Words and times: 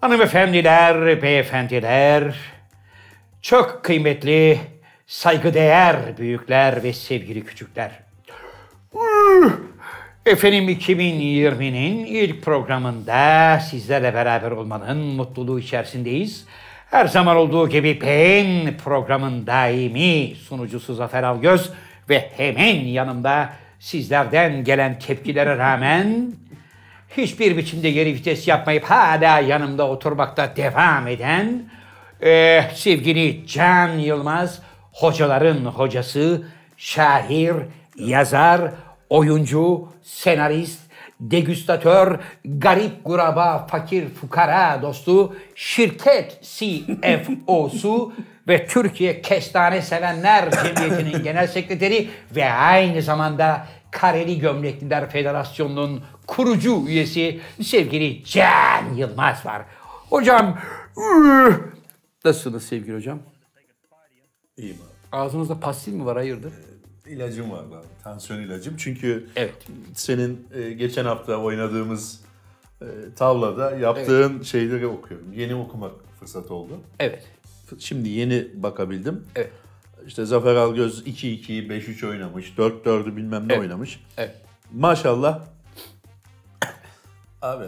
Hanımefendiler, 0.00 1.22
beyefendiler, 1.22 2.36
çok 3.42 3.84
kıymetli, 3.84 4.60
saygıdeğer 5.06 6.18
büyükler 6.18 6.82
ve 6.82 6.92
sevgili 6.92 7.44
küçükler. 7.44 7.90
Efendim 10.26 10.68
2020'nin 10.68 12.04
ilk 12.06 12.42
programında 12.42 13.60
sizlerle 13.60 14.14
beraber 14.14 14.50
olmanın 14.50 14.98
mutluluğu 14.98 15.60
içerisindeyiz. 15.60 16.46
Her 16.90 17.06
zaman 17.06 17.36
olduğu 17.36 17.68
gibi 17.68 18.00
ben 18.00 18.76
programın 18.76 19.46
daimi 19.46 20.34
sunucusu 20.34 20.94
Zafer 20.94 21.22
Algöz 21.22 21.70
ve 22.08 22.30
hemen 22.36 22.84
yanımda 22.84 23.52
sizlerden 23.78 24.64
gelen 24.64 24.98
tepkilere 24.98 25.58
rağmen 25.58 26.32
hiçbir 27.16 27.56
biçimde 27.56 27.90
geri 27.90 28.14
vites 28.14 28.48
yapmayıp 28.48 28.84
hala 28.84 29.40
yanımda 29.40 29.88
oturmakta 29.88 30.56
devam 30.56 31.08
eden 31.08 31.62
e, 32.22 32.62
sevgili 32.74 33.46
Can 33.46 33.88
Yılmaz, 33.88 34.62
hocaların 34.92 35.64
hocası, 35.64 36.42
şair, 36.76 37.56
yazar, 37.98 38.70
oyuncu, 39.08 39.88
senarist, 40.02 40.80
degüstatör, 41.20 42.18
garip 42.44 43.04
kuraba, 43.04 43.66
fakir 43.66 44.08
fukara 44.08 44.82
dostu, 44.82 45.36
şirket 45.54 46.38
CFO'su 46.42 48.12
ve 48.48 48.66
Türkiye 48.66 49.22
Kestane 49.22 49.82
Sevenler 49.82 50.50
Cemiyeti'nin 50.50 51.22
genel 51.22 51.46
sekreteri 51.46 52.08
ve 52.36 52.50
aynı 52.50 53.02
zamanda 53.02 53.66
Kareli 53.90 54.38
Gömlekliler 54.38 55.10
Federasyonu'nun 55.10 56.04
kurucu 56.26 56.84
üyesi 56.88 57.40
sevgili 57.62 58.24
Can 58.24 58.94
Yılmaz 58.94 59.46
var. 59.46 59.62
Hocam, 60.10 60.58
nasılsınız 62.24 62.62
sevgili 62.62 62.96
hocam? 62.96 63.18
İyiyim 64.56 64.76
abi. 64.76 65.16
Ağzınızda 65.16 65.60
pastil 65.60 65.92
mi 65.92 66.06
var 66.06 66.16
hayırdır? 66.16 66.52
İlacım 67.06 67.50
var 67.50 67.58
abi. 67.64 67.74
Tansiyon 68.04 68.40
ilacım. 68.40 68.74
Çünkü 68.76 69.26
Evet. 69.36 69.54
senin 69.94 70.46
e, 70.54 70.70
geçen 70.72 71.04
hafta 71.04 71.36
oynadığımız 71.36 72.20
e, 72.82 72.86
tavlada 73.16 73.76
yaptığın 73.76 74.42
şeyleri 74.42 74.86
okuyorum. 74.86 75.32
Yeni 75.32 75.54
okumak 75.54 75.92
fırsat 76.20 76.50
oldu. 76.50 76.80
Evet. 77.00 77.26
Şimdi 77.78 78.08
yeni 78.08 78.48
bakabildim. 78.54 79.24
Evet. 79.36 79.52
İşte 80.06 80.24
Zafer 80.24 80.54
Algöz 80.54 81.06
2-2'yi 81.06 81.68
5-3 81.68 82.08
oynamış. 82.08 82.52
4-4'ü 82.58 83.16
bilmem 83.16 83.48
ne 83.48 83.52
Evet. 83.52 83.60
oynamış. 83.62 84.00
Evet. 84.16 84.34
Maşallah. 84.72 85.40
Abi 87.42 87.64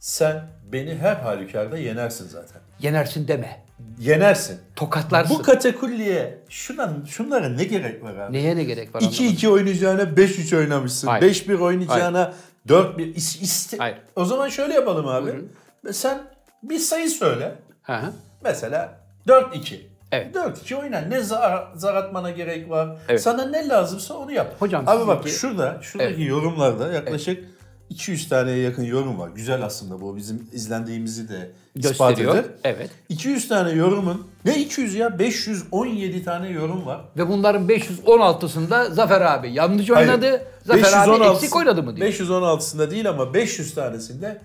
sen 0.00 0.42
beni 0.72 0.94
her 0.94 1.14
halükarda 1.16 1.78
yenersin 1.78 2.28
zaten. 2.28 2.60
Yenersin 2.80 3.28
deme. 3.28 3.60
Yenersin. 3.98 4.60
Tokatlarsın. 4.76 5.38
Bu 5.38 5.42
katakulliye 5.42 6.38
şundan, 6.48 7.04
şunlara 7.08 7.48
ne 7.48 7.64
gerek 7.64 8.02
var 8.04 8.14
abi? 8.16 8.32
Neye 8.32 8.56
ne 8.56 8.64
gerek 8.64 8.94
var? 8.94 9.00
anlamadım. 9.00 9.24
2-2 9.26 9.48
oynayacağına 9.48 10.02
5-3 10.02 10.56
oynamışsın. 10.56 11.08
Hayır. 11.08 11.22
5-1 11.34 11.60
oynayacağına 11.60 12.34
4-1 12.68 13.14
is- 13.14 13.40
iste- 13.42 13.78
Hayır. 13.78 13.98
O 14.16 14.24
zaman 14.24 14.48
şöyle 14.48 14.74
yapalım 14.74 15.08
abi. 15.08 15.30
Sen 15.92 16.18
bir 16.62 16.78
sayı 16.78 17.10
söyle. 17.10 17.54
Hı 17.82 17.92
hı. 17.96 18.12
Mesela 18.44 18.98
4-2. 19.28 19.80
Evet. 20.12 20.34
4-2 20.36 20.74
oyna. 20.74 20.98
Ne 21.00 21.20
zar, 21.20 21.68
zar 21.76 21.94
atmana 21.94 22.30
gerek 22.30 22.70
var. 22.70 22.96
Evet. 23.08 23.22
Sana 23.22 23.44
ne 23.46 23.68
lazımsa 23.68 24.14
onu 24.14 24.32
yap. 24.32 24.54
Hocam 24.58 24.84
Abi 24.88 25.06
bak 25.06 25.22
sizinki- 25.24 25.38
şurada, 25.40 25.78
şuradaki 25.82 26.14
Evet. 26.14 26.28
yorumlarda 26.28 26.92
yaklaşık 26.92 27.44
200 27.90 28.28
taneye 28.28 28.58
yakın 28.58 28.82
yorum 28.82 29.18
var. 29.18 29.30
Güzel 29.34 29.64
aslında 29.64 30.00
bu. 30.00 30.16
Bizim 30.16 30.48
izlendiğimizi 30.52 31.28
de 31.28 31.50
ispat 31.74 32.08
Gösteriyor. 32.16 32.34
eder. 32.34 32.44
Evet. 32.64 32.90
200 33.08 33.48
tane 33.48 33.70
yorumun 33.72 34.26
ne 34.44 34.58
200 34.58 34.94
ya 34.94 35.18
517 35.18 36.24
tane 36.24 36.48
yorum 36.48 36.86
var. 36.86 37.00
Ve 37.16 37.28
bunların 37.28 37.68
516'sında 37.68 38.90
Zafer 38.92 39.20
abi 39.20 39.52
yanlış 39.52 39.90
oynadı. 39.90 40.26
Hayır. 40.26 40.42
Zafer 40.64 40.98
abi 41.02 41.10
516 41.12 41.34
eksik 41.34 41.56
oynadı 41.56 41.82
mı 41.82 41.96
diyor. 41.96 42.08
516'sında 42.08 42.90
değil 42.90 43.08
ama 43.10 43.34
500 43.34 43.74
tanesinde 43.74 44.40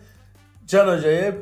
Can 0.68 0.98
Hoca'ya 0.98 1.34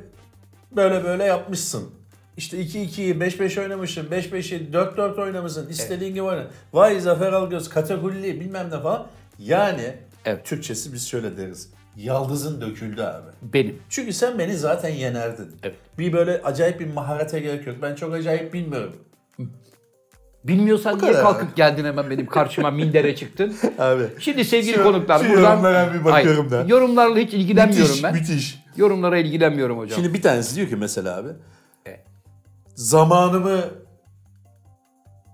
böyle 0.76 1.04
böyle 1.04 1.24
yapmışsın. 1.24 1.90
İşte 2.38 2.58
2-2'yi 2.58 3.14
5-5 3.16 3.62
oynamışsın, 3.62 4.06
5-5'i 4.06 4.72
4-4 4.74 5.22
oynamışsın, 5.22 5.70
istediğin 5.70 6.14
gibi 6.14 6.24
oyna. 6.24 6.44
Vay 6.74 7.00
Zafer 7.00 7.34
Algöz, 7.34 7.70
katakulli 7.70 8.40
bilmem 8.40 8.70
ne 8.72 8.82
falan. 8.82 9.08
Yani 9.40 9.96
Evet. 10.26 10.46
Türkçesi 10.46 10.94
biz 10.94 11.08
şöyle 11.08 11.38
deriz. 11.38 11.70
Yaldızın 11.98 12.62
döküldü 12.62 13.02
abi. 13.02 13.54
Benim. 13.54 13.82
Çünkü 13.90 14.14
sen 14.14 14.40
beni 14.40 14.58
zaten 14.58 14.90
yenerdin. 14.90 15.52
Evet. 15.64 15.76
Bir 15.98 16.14
böyle 16.14 16.42
acayip 16.44 16.80
bir 16.80 16.94
maharete 16.94 17.40
gerek 17.40 17.68
yok. 17.68 17.76
Ben 17.82 17.96
çok 17.96 18.14
acayip 18.14 18.54
bilmiyorum. 18.54 18.96
Bilmiyorsan 20.44 21.00
niye 21.02 21.14
kalkıp 21.14 21.56
geldin 21.56 21.86
hemen 21.86 22.10
benim 22.10 22.26
karşıma 22.26 22.72
mindere 22.72 23.16
çıktın? 23.16 23.56
Abi. 23.80 24.04
Şimdi 24.20 24.46
sevgili 24.46 24.74
Şu- 24.74 24.84
konuklar 24.84 25.20
şu 25.20 25.30
buradan... 25.30 25.52
yorumlara 25.52 25.94
bir 25.94 26.06
bakıyorum 26.06 26.50
Hayır, 26.50 26.66
da. 26.66 26.70
Yorumlarla 26.70 27.18
hiç 27.18 27.34
ilgilenmiyorum 27.34 27.88
müthiş, 27.88 28.04
ben. 28.04 28.14
müthiş. 28.14 28.64
Yorumlara 28.78 29.18
ilgilenmiyorum 29.18 29.78
hocam. 29.78 30.02
Şimdi 30.02 30.14
bir 30.14 30.22
tanesi 30.22 30.56
diyor 30.56 30.70
ki 30.70 30.76
mesela 30.76 31.18
abi. 31.18 31.30
Evet. 31.86 32.00
Zamanımı 32.76 33.62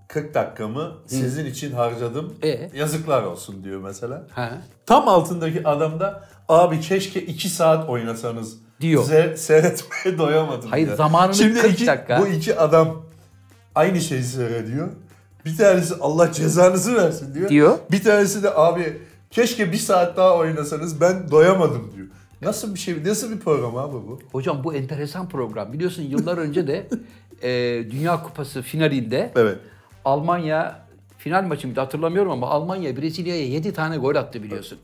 40 0.08 0.34
dakikamı 0.34 0.92
sizin 1.08 1.46
için 1.46 1.72
harcadım. 1.72 2.34
E? 2.44 2.70
Yazıklar 2.76 3.24
olsun 3.24 3.64
diyor 3.64 3.82
mesela. 3.82 4.28
Ha. 4.32 4.52
Tam 4.86 5.08
altındaki 5.08 5.68
adam 5.68 6.00
da 6.00 6.30
abi 6.50 6.80
keşke 6.80 7.22
2 7.22 7.50
saat 7.50 7.90
oynasanız 7.90 8.58
Diyor. 8.82 9.04
ze- 9.04 9.38
seyretmeye 9.38 10.18
doyamadım 10.18 10.70
Hayır, 10.70 10.86
diyor. 10.86 10.98
zamanını 10.98 11.36
Şimdi 11.36 11.60
40 11.62 11.74
iki, 11.74 11.88
dakika. 11.88 12.22
bu 12.22 12.28
iki 12.28 12.60
adam 12.60 13.02
aynı 13.76 14.02
şeyi 14.02 14.24
seyrediyor. 14.24 14.88
Bir 15.46 15.58
tanesi 15.58 15.94
Allah 16.02 16.32
cezanızı 16.32 16.96
versin 16.96 17.34
diyor. 17.36 17.50
Diyor. 17.50 17.78
Bir 17.92 18.04
tanesi 18.04 18.44
de 18.44 18.56
abi 18.56 18.98
keşke 19.32 19.72
bir 19.72 19.78
saat 19.78 20.18
daha 20.18 20.38
oynasanız 20.38 21.02
ben 21.02 21.32
doyamadım 21.32 21.92
diyor. 21.96 22.08
Nasıl 22.42 22.74
bir 22.74 22.80
şey, 22.80 23.04
nasıl 23.06 23.32
bir 23.32 23.40
program 23.40 23.78
abi 23.78 23.94
bu? 23.94 24.20
Hocam 24.32 24.64
bu 24.64 24.74
enteresan 24.74 25.30
program. 25.30 25.74
Biliyorsun 25.74 26.02
yıllar 26.04 26.38
önce 26.38 26.68
de 26.68 26.88
e, 27.42 27.50
Dünya 27.92 28.24
Kupası 28.24 28.62
finalinde 28.62 29.32
Evet. 29.36 29.58
Almanya 30.06 30.80
final 31.18 31.44
maçı 31.44 31.68
mıydı 31.68 31.80
hatırlamıyorum 31.80 32.32
ama 32.32 32.48
Almanya 32.50 32.98
Brezilya'ya 32.98 33.46
7 33.48 33.74
tane 33.74 33.98
gol 33.98 34.16
attı 34.16 34.44
biliyorsun. 34.44 34.78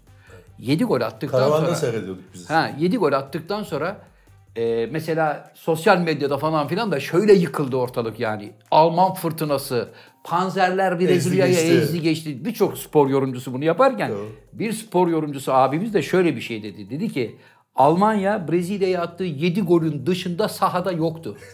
7 0.59 0.83
gol 0.83 1.01
attıktan 1.01 1.39
Karavanda 1.39 1.65
sonra 1.65 1.75
seyrediyorduk 1.75 2.23
biz. 2.33 2.49
ha 2.49 2.71
7 2.79 2.97
gol 2.97 3.11
attıktan 3.13 3.63
sonra 3.63 3.97
e, 4.55 4.85
mesela 4.85 5.51
sosyal 5.53 5.97
medyada 5.97 6.37
falan 6.37 6.67
filan 6.67 6.91
da 6.91 6.99
şöyle 6.99 7.33
yıkıldı 7.33 7.75
ortalık 7.77 8.19
yani. 8.19 8.51
Alman 8.71 9.13
fırtınası, 9.13 9.89
Panzerler 10.23 10.99
Brezilya'ya 10.99 11.51
geçti. 11.51 11.67
ezdi 11.73 12.01
geçti. 12.01 12.45
Birçok 12.45 12.77
spor 12.77 13.09
yorumcusu 13.09 13.53
bunu 13.53 13.65
yaparken 13.65 14.11
Doğru. 14.11 14.29
bir 14.53 14.73
spor 14.73 15.07
yorumcusu 15.07 15.53
abimiz 15.53 15.93
de 15.93 16.01
şöyle 16.01 16.35
bir 16.35 16.41
şey 16.41 16.63
dedi. 16.63 16.89
Dedi 16.89 17.09
ki 17.13 17.35
Almanya 17.75 18.47
Brezilya'ya 18.47 19.01
attığı 19.01 19.23
7 19.23 19.61
golün 19.61 20.05
dışında 20.05 20.47
sahada 20.49 20.91
yoktu. 20.91 21.37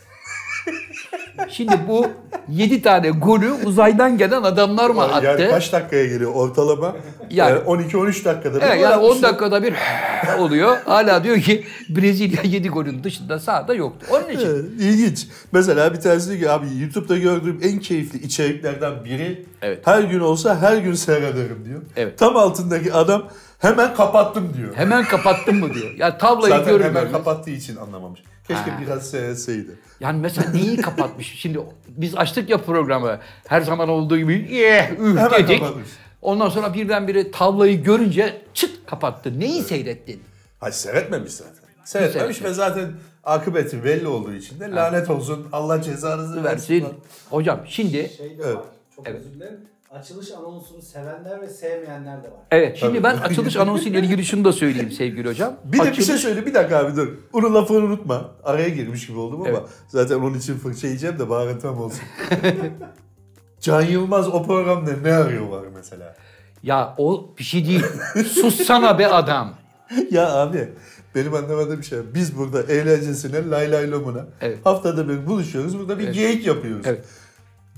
Şimdi 1.49 1.73
bu 1.87 2.05
7 2.49 2.81
tane 2.81 3.09
golü 3.09 3.51
uzaydan 3.51 4.17
gelen 4.17 4.43
adamlar 4.43 4.89
mı 4.89 5.03
attı? 5.03 5.25
Yani 5.25 5.49
kaç 5.49 5.73
dakikaya 5.73 6.05
geliyor 6.05 6.31
ortalama? 6.35 6.95
Yani- 7.29 7.49
Yani, 7.51 7.59
12-13 7.65 8.25
dakikada. 8.25 8.55
bir 8.57 8.61
Evet, 8.65 8.81
yani 8.81 8.95
10 8.95 9.09
atmışlar. 9.09 9.29
dakikada 9.29 9.63
bir 9.63 9.73
oluyor. 10.39 10.77
Hala 10.85 11.23
diyor 11.23 11.39
ki 11.39 11.63
Brezilya 11.89 12.41
7 12.43 12.69
golün 12.69 13.03
dışında 13.03 13.39
sahada 13.39 13.73
yoktu. 13.73 14.05
Onun 14.11 14.29
için 14.29 14.47
Evet, 14.47 14.65
İlginç. 14.79 15.27
Mesela 15.51 15.93
bir 15.93 15.99
tanesi 16.01 16.29
diyor 16.29 16.39
ki 16.39 16.49
abi 16.49 16.65
YouTube'da 16.81 17.17
gördüğüm 17.17 17.59
en 17.63 17.79
keyifli 17.79 18.19
içeriklerden 18.25 19.05
biri 19.05 19.45
Evet. 19.61 19.87
her 19.87 20.01
gün 20.03 20.19
olsa 20.19 20.61
her 20.61 20.77
gün 20.77 20.93
seyrederim 20.93 21.65
diyor. 21.65 21.81
Evet. 21.95 22.19
Tam 22.19 22.37
altındaki 22.37 22.93
adam 22.93 23.29
hemen 23.59 23.93
kapattım 23.93 24.53
diyor. 24.57 24.75
hemen 24.75 25.03
kapattın 25.05 25.55
mı 25.55 25.73
diyor. 25.73 25.91
Ya 25.97 26.17
tavlayı 26.17 26.53
Zaten 26.53 26.73
görür 26.73 26.83
hemen 26.83 27.11
kapattığı 27.11 27.49
için 27.51 27.75
anlamamış. 27.75 28.19
Keşke 28.47 28.71
Ha. 28.71 28.81
biraz 28.85 29.09
seyretseydi. 29.09 29.71
Yani 29.99 30.19
mesela 30.21 30.51
neyi 30.51 30.77
kapatmış? 30.81 31.35
Şimdi 31.39 31.59
biz 31.87 32.15
açtık 32.17 32.49
ya 32.49 32.57
programı. 32.57 33.19
Her 33.47 33.61
zaman 33.61 33.89
olduğu 33.89 34.17
gibi 34.17 34.33
"Eh, 34.51 34.91
üh" 34.99 35.17
Hemen 35.17 35.31
dedik. 35.31 35.59
kapatmış. 35.59 35.87
Ondan 36.21 36.49
sonra 36.49 36.73
birdenbire 36.73 37.31
tavlayı 37.31 37.83
görünce 37.83 38.41
çıt 38.53 38.85
kapattı. 38.85 39.39
Neyi 39.39 39.63
seyrettin? 39.63 40.21
Hayır 40.59 40.73
seyretmemiş 40.73 41.31
zaten. 41.33 41.53
Seyretmemiş 41.85 42.43
ve 42.43 42.53
zaten 42.53 42.91
akıbeti 43.23 43.83
belli 43.83 44.07
olduğu 44.07 44.33
için 44.33 44.59
de 44.59 44.71
lanet 44.71 45.09
olsun 45.09 45.47
Allah 45.51 45.81
cezanızı 45.81 46.43
versin. 46.43 46.73
Versin. 46.83 46.93
Hocam 47.29 47.59
şimdi 47.67 48.09
Şey 48.17 48.37
de 48.39 48.55
var. 48.55 48.63
Çok 48.95 49.07
özür 49.07 49.33
dilerim. 49.33 49.59
Açılış 49.91 50.31
anonsunu 50.31 50.81
sevenler 50.81 51.41
ve 51.41 51.49
sevmeyenler 51.49 52.23
de 52.23 52.27
var. 52.27 52.39
evet 52.51 52.77
şimdi 52.77 52.93
Tabii. 52.93 53.03
ben 53.03 53.17
açılış 53.17 53.55
anonsu 53.57 53.89
ile 53.89 53.99
ilgili 53.99 54.25
şunu 54.25 54.45
da 54.45 54.53
söyleyeyim 54.53 54.91
sevgili 54.91 55.29
hocam. 55.29 55.53
Bir 55.63 55.79
de 55.79 55.83
bir 55.83 55.87
Açılış- 55.89 56.05
şey 56.07 56.17
söyle 56.17 56.45
bir 56.45 56.53
dakika 56.53 56.77
abi 56.77 56.95
dur. 56.95 57.07
Onun 57.33 57.53
lafını 57.53 57.77
unutma. 57.77 58.31
Araya 58.43 58.69
girmiş 58.69 59.07
gibi 59.07 59.19
oldum 59.19 59.41
ama 59.41 59.49
Evet. 59.49 59.61
zaten 59.87 60.15
onun 60.15 60.37
için 60.37 60.57
fırça 60.57 60.87
yiyeceğim 60.87 61.19
de 61.19 61.29
bari 61.29 61.59
tam 61.59 61.81
olsun. 61.81 61.99
Can 63.59 63.81
Yılmaz 63.81 64.27
o 64.27 64.43
programda 64.45 64.91
ne 65.03 65.13
arıyorlar 65.13 65.63
mesela? 65.75 66.15
Ya 66.63 66.95
o 66.97 67.29
bir 67.39 67.43
şey 67.43 67.65
değil. 67.67 67.83
Sussana 68.27 68.99
be 68.99 69.07
adam. 69.07 69.53
ya 70.11 70.33
abi 70.33 70.69
Benim 71.15 71.33
anlamadığım 71.33 71.77
bir 71.79 71.83
şey. 71.85 71.99
Biz 72.13 72.37
burada 72.37 72.63
eğlencesine 72.63 73.49
lay 73.49 73.71
lay 73.71 73.91
lomuna 73.91 74.25
Evet. 74.41 74.57
haftada 74.63 75.09
bir 75.09 75.27
buluşuyoruz. 75.27 75.79
Burada 75.79 75.99
bir 75.99 76.07
geyik 76.13 76.47
yapıyoruz. 76.47 76.85
Evet. 76.85 77.05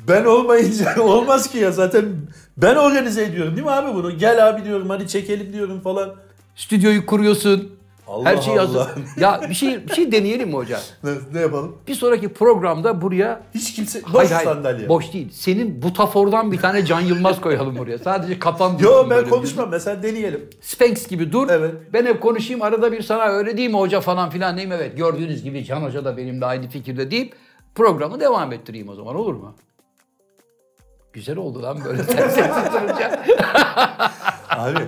Ben 0.08 0.26
olmayınca 0.26 1.02
olmaz 1.02 1.52
ki 1.52 1.58
ya 1.58 1.72
zaten 1.72 2.06
ben 2.58 2.76
organize 2.76 3.24
ediyorum 3.24 3.56
değil 3.56 3.66
mi 3.66 3.72
abi 3.72 3.96
bunu? 3.96 4.18
Gel 4.18 4.50
abi 4.50 4.64
diyorum 4.64 4.90
hadi 4.90 5.08
çekelim 5.08 5.54
diyorum 5.54 5.82
falan. 5.82 6.16
Stüdyoyu 6.56 7.06
kuruyorsun. 7.06 7.70
Allah 8.08 8.26
her 8.26 8.38
şey 8.38 8.56
hazır. 8.56 8.88
Ya 9.20 9.42
bir 9.50 9.54
şey 9.54 9.88
bir 9.88 9.94
şey 9.94 10.12
deneyelim 10.12 10.48
mi 10.50 10.56
hocam? 10.56 10.80
Ne, 11.04 11.12
ne 11.34 11.40
yapalım? 11.40 11.78
Bir 11.88 11.96
sonraki 11.96 12.30
programda 12.34 13.02
buraya 13.02 13.42
Hiç 13.56 13.74
kimse 13.74 14.04
boş 14.04 14.14
Hayır, 14.14 14.32
hayır, 14.32 14.48
sandalye. 14.48 14.90
boş 14.90 15.14
değil. 15.14 15.30
Senin 15.32 15.82
butafordan 15.82 16.52
bir 16.52 16.58
tane 16.58 16.86
Can 16.86 17.02
Yılmaz 17.02 17.42
koyalım 17.42 17.80
oraya. 17.80 17.98
Sadece 17.98 18.40
kafan 18.40 18.78
Yo 18.80 19.10
ben 19.10 19.30
konuşmam 19.30 19.70
mesela 19.70 20.04
deneyelim. 20.04 20.50
Sphinx 20.62 21.08
gibi 21.08 21.32
dur. 21.32 21.48
Evet. 21.50 21.76
Ben 21.94 22.06
hep 22.06 22.22
konuşayım 22.22 22.62
arada 22.62 22.92
bir 22.92 23.02
sana 23.02 23.24
öyle 23.24 23.58
değil 23.58 23.70
mi 23.70 23.78
hoca 23.78 24.02
falan 24.02 24.30
filan 24.30 24.56
diyeyim. 24.58 24.72
Evet 24.72 24.98
gördüğünüz 24.98 25.44
gibi 25.44 25.66
Can 25.66 25.82
Hoca 25.82 26.06
da 26.06 26.18
benimle 26.18 26.46
aynı 26.46 26.68
fikirde 26.70 27.12
deyip 27.12 27.34
programı 27.76 28.20
devam 28.20 28.52
ettireyim 28.54 28.90
o 28.90 28.96
zaman 28.96 29.16
olur 29.16 29.34
mu? 29.34 29.56
Güzel 31.14 31.38
oldu 31.38 31.64
lan 31.64 31.80
böyle 31.86 32.04
sessiz 32.04 32.74
durunca. 32.74 33.26
Abi 34.50 34.88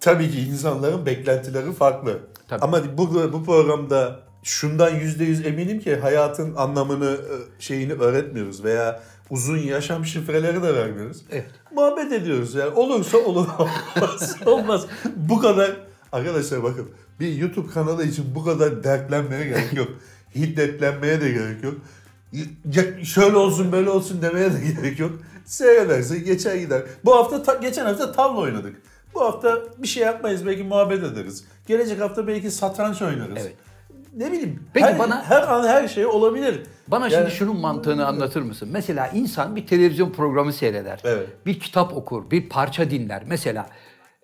tabii 0.00 0.30
ki 0.30 0.40
insanların 0.40 1.06
beklentileri 1.06 1.72
farklı. 1.72 2.18
Tabii. 2.48 2.64
Ama 2.64 2.98
bu, 2.98 3.32
bu 3.32 3.44
programda 3.44 4.20
şundan 4.42 4.94
yüzde 4.94 5.24
yüz 5.24 5.46
eminim 5.46 5.80
ki 5.80 5.96
hayatın 5.96 6.54
anlamını 6.54 7.10
e, 7.10 7.60
şeyini 7.62 7.92
öğretmiyoruz 7.92 8.64
veya 8.64 9.00
uzun 9.30 9.56
yaşam 9.58 10.04
şifreleri 10.04 10.62
de 10.62 10.74
vermiyoruz. 10.74 11.24
Evet. 11.30 11.50
Muhabbet 11.74 12.12
ediyoruz 12.12 12.54
yani 12.54 12.70
olursa 12.70 13.18
olur 13.18 13.46
olmaz 13.58 14.36
olmaz. 14.46 14.86
Bu 15.16 15.40
kadar 15.40 15.76
arkadaşlar 16.12 16.62
bakın 16.62 16.90
bir 17.20 17.36
YouTube 17.36 17.70
kanalı 17.70 18.04
için 18.04 18.24
bu 18.34 18.44
kadar 18.44 18.84
dertlenmeye 18.84 19.44
gerek 19.44 19.72
yok. 19.72 19.88
Hiddetlenmeye 20.34 21.20
de 21.20 21.30
gerek 21.30 21.64
yok. 21.64 21.74
Şöyle 23.04 23.36
olsun 23.36 23.72
böyle 23.72 23.90
olsun 23.90 24.22
demeye 24.22 24.52
de 24.52 24.56
gerek 24.76 24.98
yok. 24.98 25.12
Seyrederse 25.44 26.18
geçer 26.18 26.54
gider. 26.56 26.82
Bu 27.04 27.14
hafta 27.16 27.42
ta- 27.42 27.54
geçen 27.54 27.84
hafta 27.84 28.12
tavla 28.12 28.40
oynadık. 28.40 28.76
Bu 29.14 29.20
hafta 29.20 29.58
bir 29.78 29.88
şey 29.88 30.02
yapmayız 30.02 30.46
belki 30.46 30.62
muhabbet 30.62 31.04
ederiz. 31.04 31.44
Gelecek 31.66 32.00
hafta 32.00 32.26
belki 32.26 32.50
satranç 32.50 33.02
oynarız. 33.02 33.38
Evet. 33.42 33.54
Ne 34.16 34.32
bileyim. 34.32 34.62
Peki 34.74 34.86
her, 34.86 34.98
bana- 34.98 35.24
her 35.24 35.42
an 35.42 35.68
her 35.68 35.88
şey 35.88 36.06
olabilir. 36.06 36.62
Bana 36.88 37.08
Yani- 37.08 37.14
şimdi 37.14 37.30
şunun 37.30 37.60
mantığını 37.60 38.06
anlatır 38.06 38.42
mısın? 38.42 38.68
Mesela 38.72 39.08
insan 39.08 39.56
bir 39.56 39.66
televizyon 39.66 40.10
programı 40.10 40.52
seyreder. 40.52 41.00
Evet. 41.04 41.26
Bir 41.46 41.60
kitap 41.60 41.96
okur, 41.96 42.30
bir 42.30 42.48
parça 42.48 42.90
dinler. 42.90 43.22
Mesela 43.26 43.66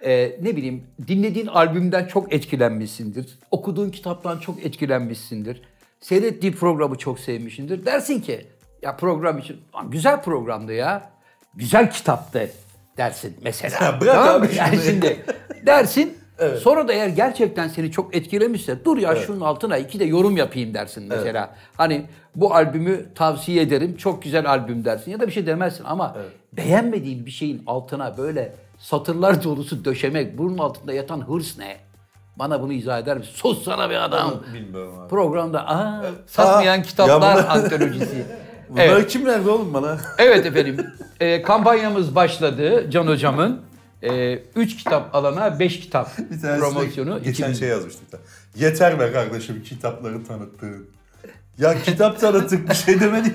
e, 0.05 0.37
ne 0.43 0.57
bileyim 0.57 0.85
dinlediğin 1.09 1.47
albümden 1.47 2.07
çok 2.07 2.33
etkilenmişsindir. 2.33 3.39
Okuduğun 3.51 3.91
kitaptan 3.91 4.39
çok 4.39 4.67
etkilenmişsindir. 4.67 5.63
Seyrettiği 6.05 6.53
programı 6.53 6.99
çok 6.99 7.21
sevmişsindir. 7.21 7.87
Dersin 7.87 8.21
ki 8.21 8.47
ya 8.83 8.97
program 8.97 9.39
için 9.39 9.61
"Lan 9.75 9.91
güzel 9.91 10.23
programdı 10.23 10.73
ya. 10.73 11.11
Güzel 11.55 11.91
kitaptı 11.91 12.51
dersin 12.97 13.37
mesela. 13.43 13.85
Ya 13.85 14.01
bırak 14.01 14.15
Tamam 14.15 14.43
abi 14.43 14.55
Yani 14.57 14.79
şimdi. 14.87 15.25
dersin. 15.67 16.19
Evet. 16.39 16.59
Sonra 16.59 16.89
da 16.89 16.93
eğer 16.93 17.09
gerçekten 17.09 17.69
seni 17.69 17.91
çok 17.91 18.17
etkilemişse 18.17 18.85
dur 18.85 18.99
ya 18.99 19.17
şunun 19.17 19.41
altına 19.41 19.77
iki 19.79 20.01
de 20.01 20.05
yorum 20.05 20.37
yapayım 20.37 20.75
dersin 20.75 21.05
mesela. 21.09 21.55
Hani 21.77 22.07
bu 22.37 22.55
albümü 22.55 23.15
tavsiye 23.15 23.63
ederim. 23.63 23.97
Çok 23.97 24.23
güzel 24.23 24.51
albüm 24.51 24.85
dersin 24.85 25.11
ya 25.11 25.21
da 25.21 25.27
bir 25.27 25.33
şey 25.33 25.47
demezsin 25.47 25.85
ama 25.85 26.17
beğenmediğin 26.53 27.27
bir 27.27 27.31
şeyin 27.31 27.63
altına 27.67 28.19
böyle 28.19 28.53
satırlar 28.79 29.45
dolusu 29.45 29.85
döşemek, 29.85 30.39
bunun 30.39 30.59
altında 30.59 30.93
yatan 30.93 31.29
hırs 31.29 31.59
ne? 31.59 31.77
Bana 32.37 32.61
bunu 32.63 32.73
izah 32.73 32.99
eder 32.99 33.19
misin? 33.19 33.33
Sus 33.35 33.65
sana 33.65 33.91
bir 33.91 34.05
adam. 34.05 34.43
Bilmiyorum 34.55 34.99
abi. 35.01 35.09
Programda 35.09 35.69
aa, 35.69 36.05
satmayan 36.27 36.79
Aa, 36.79 36.83
kitaplar 36.83 37.37
ya 37.37 37.45
bunlar- 37.45 37.57
antolojisi. 37.65 38.27
Bunları 38.69 38.87
Evet. 38.87 39.11
kim 39.11 39.27
verdi 39.27 39.49
oğlum 39.51 39.75
bana? 39.75 39.99
Evet 40.19 40.47
efendim. 40.47 40.87
E, 41.21 41.43
kampanyamız 41.43 42.15
başladı 42.15 42.91
Can 42.91 43.07
Hocam'ın. 43.07 43.61
E, 44.03 44.35
üç 44.57 44.77
kitap 44.77 45.15
alana 45.15 45.59
beş 45.59 45.81
kitap 45.81 46.19
Bir 46.19 46.41
tanesi 46.41 46.61
promosyonu. 46.61 47.19
geçen 47.23 47.31
2000. 47.51 47.53
şey 47.55 47.69
yazmıştı. 47.69 48.01
bir 48.07 48.11
tane. 48.11 48.23
Yeter 48.57 49.01
be 49.01 49.13
kardeşim 49.13 49.63
kitapları 49.63 50.25
tanıttığın. 50.27 50.87
Ya 51.59 51.83
kitap 51.83 52.21
tanıttık 52.21 52.69
bir 52.71 52.75
şey 52.75 53.01
demedik. 53.01 53.35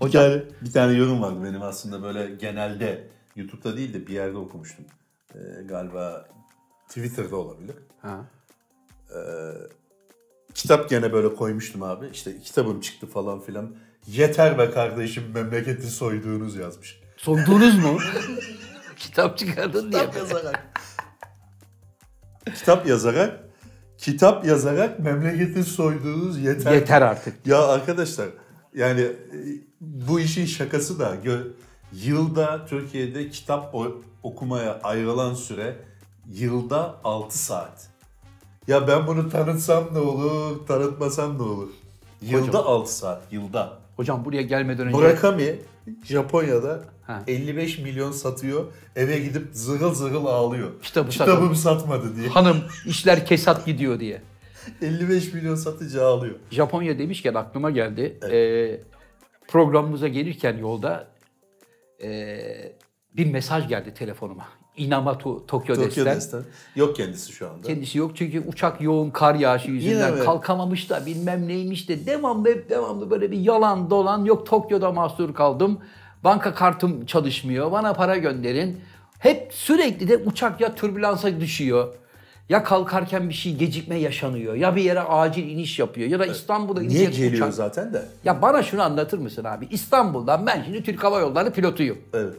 Hocam- 0.00 0.24
Bir 0.24 0.30
tane, 0.30 0.42
bir 0.62 0.72
tane 0.72 0.92
yorum 0.92 1.22
vardı 1.22 1.38
benim 1.44 1.62
aslında 1.62 2.02
böyle 2.02 2.34
genelde 2.34 3.04
YouTube'da 3.36 3.76
değil 3.76 3.94
de 3.94 4.06
bir 4.06 4.12
yerde 4.12 4.36
okumuştum. 4.36 4.84
Ee, 5.34 5.62
galiba 5.62 6.28
Twitter'da 6.88 7.36
olabilir. 7.36 7.76
Ha. 8.02 8.24
Kitap 10.54 10.90
gene 10.90 11.12
böyle 11.12 11.34
koymuştum 11.34 11.82
abi. 11.82 12.08
İşte 12.12 12.40
kitabım 12.40 12.80
çıktı 12.80 13.06
falan 13.06 13.40
filan. 13.40 13.76
Yeter 14.06 14.58
be 14.58 14.70
kardeşim 14.70 15.24
memleketi 15.34 15.86
soyduğunuz 15.86 16.56
yazmış. 16.56 17.00
Soydunuz 17.16 17.78
mu? 17.78 17.98
kitap 18.96 19.38
çıkardın 19.38 19.92
diye. 19.92 20.00
Kitap 20.00 20.16
yazarak. 20.16 20.80
kitap 22.54 22.86
yazarak 22.86 23.40
kitap 23.98 24.46
yazarak 24.46 24.98
memleketi 24.98 25.64
soyduğunuz 25.64 26.38
yeter. 26.38 26.72
Yeter 26.72 27.02
artık. 27.02 27.46
Ya 27.46 27.66
arkadaşlar 27.66 28.28
yani 28.74 29.00
e, 29.00 29.14
bu 29.80 30.20
işin 30.20 30.46
şakası 30.46 30.98
da 30.98 31.16
yılda 31.92 32.66
Türkiye'de 32.66 33.30
kitap 33.30 33.74
okumaya 34.22 34.80
ayrılan 34.82 35.34
süre 35.34 35.76
yılda 36.28 36.96
6 37.04 37.38
saat. 37.38 37.88
Ya 38.66 38.88
ben 38.88 39.06
bunu 39.06 39.30
tanıtsam 39.30 39.84
ne 39.92 39.98
olur, 39.98 40.66
tanıtmasam 40.66 41.38
ne 41.38 41.42
olur? 41.42 41.68
Yılda 42.22 42.46
Hocam. 42.58 42.66
6 42.66 42.94
saat, 42.96 43.22
yılda. 43.32 43.78
Hocam 43.96 44.24
buraya 44.24 44.42
gelmeden 44.42 44.86
önce 44.86 44.96
Murakami 44.96 45.58
Japonya'da 46.04 46.80
Ha. 47.10 47.22
55 47.26 47.78
milyon 47.78 48.12
satıyor. 48.12 48.64
Eve 48.96 49.18
gidip 49.18 49.48
zırıl 49.52 49.94
zırıl 49.94 50.26
ağlıyor. 50.26 50.70
Kitabı 50.82 51.10
Kitabım 51.10 51.54
satmadı 51.54 52.16
diye. 52.16 52.28
hanım 52.28 52.58
işler 52.86 53.26
kesat 53.26 53.66
gidiyor 53.66 54.00
diye. 54.00 54.22
55 54.82 55.32
milyon 55.34 55.54
satıcı 55.54 56.04
ağlıyor. 56.04 56.34
Japonya 56.50 56.98
demişken 56.98 57.34
aklıma 57.34 57.70
geldi. 57.70 58.18
Ee, 58.30 58.80
programımıza 59.48 60.08
gelirken 60.08 60.58
yolda 60.58 61.08
ee, 62.02 62.72
bir 63.16 63.32
mesaj 63.32 63.68
geldi 63.68 63.94
telefonuma. 63.94 64.44
Inamatu 64.76 65.46
Tokyo, 65.46 65.74
Tokyo 65.74 66.04
Des'ten. 66.04 66.42
Yok 66.76 66.96
kendisi 66.96 67.32
şu 67.32 67.50
anda. 67.50 67.66
Kendisi 67.66 67.98
yok 67.98 68.16
çünkü 68.16 68.40
uçak 68.46 68.80
yoğun 68.80 69.10
kar 69.10 69.34
yağışı 69.34 69.70
yüzünden 69.70 70.14
mi? 70.14 70.24
kalkamamış 70.24 70.90
da 70.90 71.06
bilmem 71.06 71.48
neymiş 71.48 71.88
de 71.88 72.06
devamlı 72.06 72.48
hep 72.48 72.70
devamlı 72.70 73.10
böyle 73.10 73.30
bir 73.30 73.38
yalan 73.38 73.90
dolan 73.90 74.24
yok 74.24 74.46
Tokyo'da 74.46 74.92
mahsur 74.92 75.34
kaldım. 75.34 75.78
Banka 76.24 76.54
kartım 76.54 77.06
çalışmıyor 77.06 77.72
bana 77.72 77.92
para 77.92 78.16
gönderin. 78.16 78.80
Hep 79.18 79.52
sürekli 79.54 80.08
de 80.08 80.16
uçak 80.16 80.60
ya 80.60 80.74
türbülansa 80.74 81.40
düşüyor. 81.40 81.94
Ya 82.48 82.64
kalkarken 82.64 83.28
bir 83.28 83.34
şey 83.34 83.56
gecikme 83.56 83.96
yaşanıyor. 83.96 84.54
Ya 84.54 84.76
bir 84.76 84.82
yere 84.82 85.00
acil 85.00 85.48
iniş 85.48 85.78
yapıyor. 85.78 86.08
Ya 86.08 86.18
da 86.18 86.26
İstanbul'a 86.26 86.80
Niye 86.80 86.90
inecek 87.00 87.16
geliyor 87.16 87.42
uçak. 87.42 87.54
zaten 87.54 87.92
de? 87.92 88.02
Ya 88.24 88.42
bana 88.42 88.62
şunu 88.62 88.82
anlatır 88.82 89.18
mısın 89.18 89.44
abi? 89.44 89.68
İstanbul'dan 89.70 90.46
ben 90.46 90.62
şimdi 90.64 90.82
Türk 90.82 91.04
Hava 91.04 91.20
Yolları 91.20 91.50
pilotuyum. 91.52 91.98
Evet. 92.14 92.34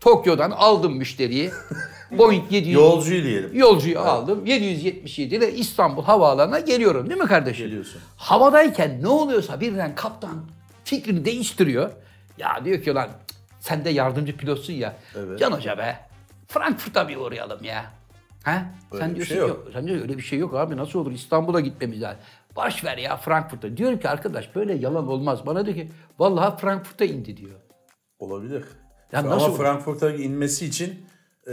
Tokyo'dan 0.00 0.50
aldım 0.50 0.96
müşteriyi. 0.96 1.50
Boeing 2.10 2.52
700 2.52 2.74
Yolcuyu 2.74 3.22
diyelim. 3.24 3.50
Yolcuyu 3.54 4.00
aldım. 4.00 4.46
777 4.46 5.34
ile 5.34 5.52
İstanbul 5.54 6.02
havaalanına 6.04 6.60
geliyorum 6.60 7.10
değil 7.10 7.20
mi 7.20 7.26
kardeşim? 7.26 7.66
Geliyorsun. 7.66 8.00
Havadayken 8.16 9.02
ne 9.02 9.08
oluyorsa 9.08 9.60
birden 9.60 9.94
kaptan 9.94 10.44
fikrini 10.84 11.24
değiştiriyor. 11.24 11.90
Ya 12.38 12.64
diyor 12.64 12.82
ki 12.82 12.94
lan 12.94 13.08
sen 13.60 13.84
de 13.84 13.90
yardımcı 13.90 14.36
pilotsun 14.36 14.72
ya. 14.72 14.96
Evet. 15.16 15.38
Can 15.38 15.52
Hoca 15.52 15.78
be 15.78 15.96
Frankfurt'a 16.48 17.08
bir 17.08 17.16
uğrayalım 17.16 17.64
ya. 17.64 17.84
Ha? 18.44 18.64
Öyle 18.92 19.04
sen 19.04 19.14
diyorsun 19.14 19.34
şey 19.34 19.42
yok. 19.42 19.68
Sen 19.72 19.86
diyor 19.86 20.00
öyle 20.00 20.16
bir 20.16 20.22
şey 20.22 20.38
yok 20.38 20.54
abi 20.54 20.76
nasıl 20.76 20.98
olur 20.98 21.12
İstanbul'a 21.12 21.60
gitmemiz 21.60 22.02
lazım. 22.02 22.20
Boş 22.56 22.84
ver 22.84 22.98
ya 22.98 23.16
Frankfurt'a. 23.16 23.76
Diyorum 23.76 23.98
ki 23.98 24.08
arkadaş 24.08 24.54
böyle 24.54 24.74
yalan 24.74 25.08
olmaz. 25.08 25.46
Bana 25.46 25.66
diyor 25.66 25.76
ki 25.76 25.92
vallahi 26.18 26.60
Frankfurt'a 26.60 27.04
indi 27.04 27.36
diyor. 27.36 27.60
Olabilir. 28.18 28.64
Ya 29.12 29.18
Ama 29.20 29.30
nasıl- 29.30 29.56
Frankfurt'a 29.56 30.10
inmesi 30.10 30.66
için 30.66 30.94
e, 31.48 31.52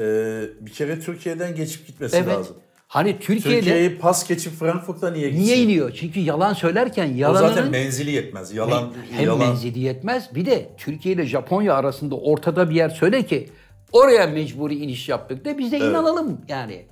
bir 0.62 0.72
kere 0.72 1.00
Türkiye'den 1.00 1.56
geçip 1.56 1.88
gitmesi 1.88 2.18
Evet. 2.18 2.28
lazım. 2.28 2.56
Hani 2.88 3.20
Türkiye'de 3.20 3.60
Türkiye'yi 3.60 3.98
pas 4.00 4.28
geçip 4.28 4.54
Frankfurt'a 4.54 5.12
niye 5.12 5.30
gitsin? 5.30 5.44
niye 5.46 5.58
iniyor? 5.58 5.92
Çünkü 5.92 6.20
yalan 6.20 6.54
söylerken 6.54 7.14
O 7.14 7.16
yalanının 7.18 7.48
zaten 7.50 7.72
menzili 7.72 8.12
yetmez. 8.12 8.54
Yalan, 8.54 8.94
hem 9.12 9.26
yalan. 9.26 9.40
menzili 9.40 9.80
yetmez 9.80 10.36
bir 10.36 10.46
de 10.46 10.70
Türkiye 10.78 11.16
ile 11.16 11.26
Japonya 11.26 11.74
arasında 11.74 12.16
ortada 12.16 12.70
bir 12.70 12.76
yer 12.76 12.90
söyle 12.90 13.24
ki 13.26 13.50
oraya 13.92 14.28
mecburi 14.28 14.76
iniş 14.76 15.10
yaptık 15.10 15.46
da 15.46 15.58
biz 15.58 15.72
de 15.72 15.78
inanalım 15.78 16.42
yani. 16.48 16.86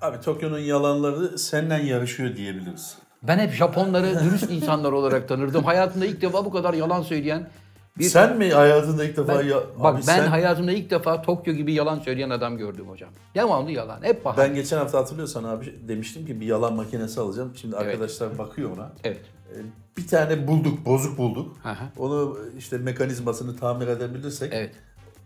Abi 0.00 0.20
Tokyo'nun 0.20 0.58
yalanları 0.58 1.38
senden 1.38 1.78
yarışıyor 1.78 2.36
diyebiliriz. 2.36 2.94
Ben 3.22 3.38
hep 3.38 3.52
Japonları 3.52 4.24
dürüst 4.24 4.50
insanlar 4.50 4.92
olarak 4.92 5.28
tanırdım. 5.28 5.64
Hayatımda 5.64 6.06
ilk 6.06 6.22
defa 6.22 6.44
bu 6.44 6.50
kadar 6.52 6.74
yalan 6.74 7.02
söyleyen 7.02 7.50
Bir, 7.98 8.04
Sen 8.04 8.36
mi 8.38 8.50
hayatında 8.52 9.04
ilk 9.04 9.16
defa 9.16 9.38
ben, 9.38 9.44
ya... 9.44 9.56
bak 9.82 9.96
ben 9.96 10.00
sen- 10.00 10.26
hayatımda 10.26 10.72
ilk 10.72 10.90
defa 10.90 11.22
Tokyo 11.22 11.54
gibi 11.54 11.72
yalan 11.72 11.98
söyleyen 11.98 12.30
adam 12.30 12.58
gördüm 12.58 12.88
hocam. 12.88 13.10
Devamlı 13.34 13.70
yalan. 13.70 14.02
Hep 14.02 14.24
bahane. 14.24 14.38
Ben 14.38 14.54
geçen 14.54 14.78
hafta 14.78 14.98
hatırlıyorsan 14.98 15.44
abi 15.44 15.74
demiştim 15.88 16.26
ki 16.26 16.40
bir 16.40 16.46
yalan 16.46 16.74
makinesi 16.74 17.20
alacağım. 17.20 17.52
Şimdi 17.56 17.76
Evet. 17.78 17.86
arkadaşlar 17.86 18.38
bakıyor 18.38 18.70
ona. 18.76 18.92
Evet. 19.04 19.20
Ee, 19.54 19.58
Bir 19.96 20.06
tane 20.06 20.46
bulduk, 20.48 20.86
bozuk 20.86 21.18
bulduk. 21.18 21.56
Hı. 21.62 21.68
Onu 22.02 22.38
işte 22.58 22.78
mekanizmasını 22.78 23.56
tamir 23.56 23.88
edebilirsek 23.88 24.52
Evet. 24.54 24.74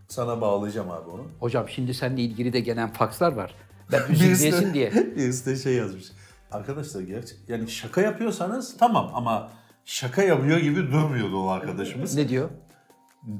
sana 0.09 0.41
bağlayacağım 0.41 0.91
abi 0.91 1.11
onu. 1.11 1.23
Hocam 1.41 1.69
şimdi 1.69 1.95
seninle 1.95 2.23
ilgili 2.23 2.53
de 2.53 2.61
gelen 2.61 2.93
fakslar 2.93 3.33
var. 3.33 3.55
Ben 3.93 4.03
üzülmeyesin 4.13 4.69
de- 4.71 4.75
diye. 4.75 4.93
Birisi 5.17 5.47
de 5.47 5.57
şey 5.57 5.75
yazmış. 5.75 6.05
Arkadaşlar 6.53 7.01
gerçek 7.01 7.39
yani 7.49 7.71
şaka 7.71 8.01
yapıyorsanız 8.01 8.77
tamam 8.77 9.11
ama 9.15 9.49
şaka 9.85 10.23
yapıyor 10.23 10.59
gibi 10.59 10.93
durmuyordu 10.93 11.45
o 11.45 11.49
arkadaşımız. 11.49 12.15
Ne 12.15 12.29
diyor? 12.29 12.51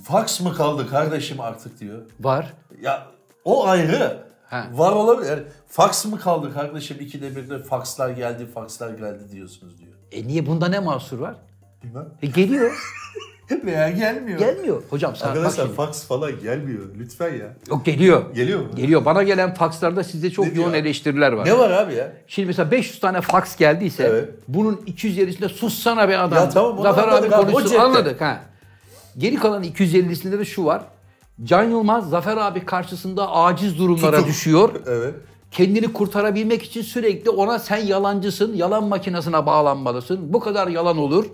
Faks 0.05 0.41
mı 0.41 0.55
kaldı 0.55 0.89
kardeşim 0.91 1.41
artık 1.41 1.81
diyor. 1.81 2.03
Var. 2.21 2.53
Ya 2.81 3.07
o 3.45 3.67
ayrı. 3.67 4.25
Ha. 4.47 4.69
Var 4.73 4.93
olabilir. 4.93 5.31
Yani, 5.31 5.43
faks 5.69 6.05
mı 6.07 6.19
kaldı 6.19 6.55
kardeşim? 6.55 6.97
İkide 7.01 7.37
bir 7.37 7.51
de 7.51 7.63
fakslar 7.63 8.11
geldi, 8.11 8.47
fakslar 8.47 8.91
geldi 8.91 9.31
diyorsunuz 9.31 9.79
diyor. 9.79 9.93
E 10.13 10.27
niye 10.27 10.47
bunda 10.47 10.69
ne 10.69 10.79
mahsur 10.79 11.19
var? 11.19 11.35
Bilmem. 11.83 12.09
E 12.23 12.27
geliyor. 12.27 12.73
Veya 13.65 13.91
gelmiyor. 13.91 14.39
Gelmiyor. 14.39 14.83
Hocam 14.91 15.17
sen 15.17 15.29
bak 15.29 15.37
Arkadaşlar 15.37 15.65
şimdi. 15.65 15.77
faks 15.77 16.05
falan 16.07 16.33
gelmiyor. 16.43 16.81
Lütfen 16.99 17.35
ya. 17.35 17.57
Yok 17.71 17.85
geliyor. 17.85 18.35
Geliyor 18.35 18.61
mu? 18.61 18.67
Geliyor. 18.77 19.05
Bana 19.05 19.23
gelen 19.23 19.55
fakslarda 19.55 20.05
sizde 20.05 20.31
çok 20.31 20.47
Ne 20.47 20.55
diyor? 20.55 20.65
yoğun 20.65 20.75
eleştiriler 20.75 21.33
var. 21.33 21.47
Ne 21.47 21.59
var 21.59 21.71
abi 21.71 21.95
ya? 21.95 22.13
Şimdi 22.27 22.47
mesela 22.47 22.71
500 22.71 23.01
tane 23.01 23.21
faks 23.21 23.57
geldiyse 23.57 24.03
Evet. 24.11 24.29
bunun 24.49 24.75
250'sinde 24.77 25.49
sussana 25.49 26.09
be 26.09 26.19
adam. 26.19 26.39
Ya 26.39 26.49
tamam, 26.49 26.83
Zafer 26.83 27.09
abi 27.09 27.35
abi, 27.35 27.53
konuşsun 27.53 27.77
anladık 27.79 28.21
ha. 28.21 28.41
Geri 29.19 29.37
kalan 29.37 29.65
250'sinde 29.65 30.39
de 30.39 30.45
şu 30.45 30.65
var. 30.65 30.83
Can 31.45 31.63
Yılmaz 31.65 32.11
Zafer 32.11 32.37
abi 32.37 32.65
karşısında 32.65 33.33
aciz 33.33 33.79
durumlara 33.79 34.17
Tutuk. 34.17 34.29
düşüyor. 34.29 34.71
Evet. 34.87 35.15
Kendini 35.51 35.93
kurtarabilmek 35.93 36.63
için 36.63 36.83
sürekli 36.83 37.31
ona 37.31 37.59
sen 37.59 37.77
yalancısın, 37.77 38.55
yalan 38.55 38.85
makinesine 38.85 39.47
bağlanmalısın. 39.47 40.33
Bu 40.33 40.41
kadar 40.41 40.69
yalan 40.69 40.99
olur. 40.99 41.27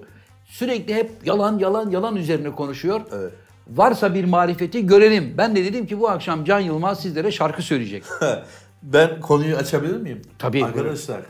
Sürekli 0.51 0.95
hep 0.95 1.11
yalan 1.25 1.59
yalan 1.59 1.91
yalan 1.91 2.17
üzerine 2.17 2.51
konuşuyor. 2.51 3.01
Evet. 3.13 3.33
Varsa 3.69 4.15
bir 4.15 4.25
marifeti 4.25 4.87
görelim. 4.87 5.35
Ben 5.39 5.57
de 5.57 5.65
dedim 5.65 5.87
ki 5.87 6.01
bu 6.01 6.11
akşam 6.11 6.45
Can 6.45 6.61
Yılmaz 6.61 7.03
sizlere 7.03 7.33
şarkı 7.33 7.63
söyleyecek. 7.63 8.05
Ben 8.83 9.21
konuyu 9.21 9.57
açabilir 9.57 9.97
miyim? 9.97 10.23
Tabii, 10.39 10.65
Arkadaşlar 10.65 11.21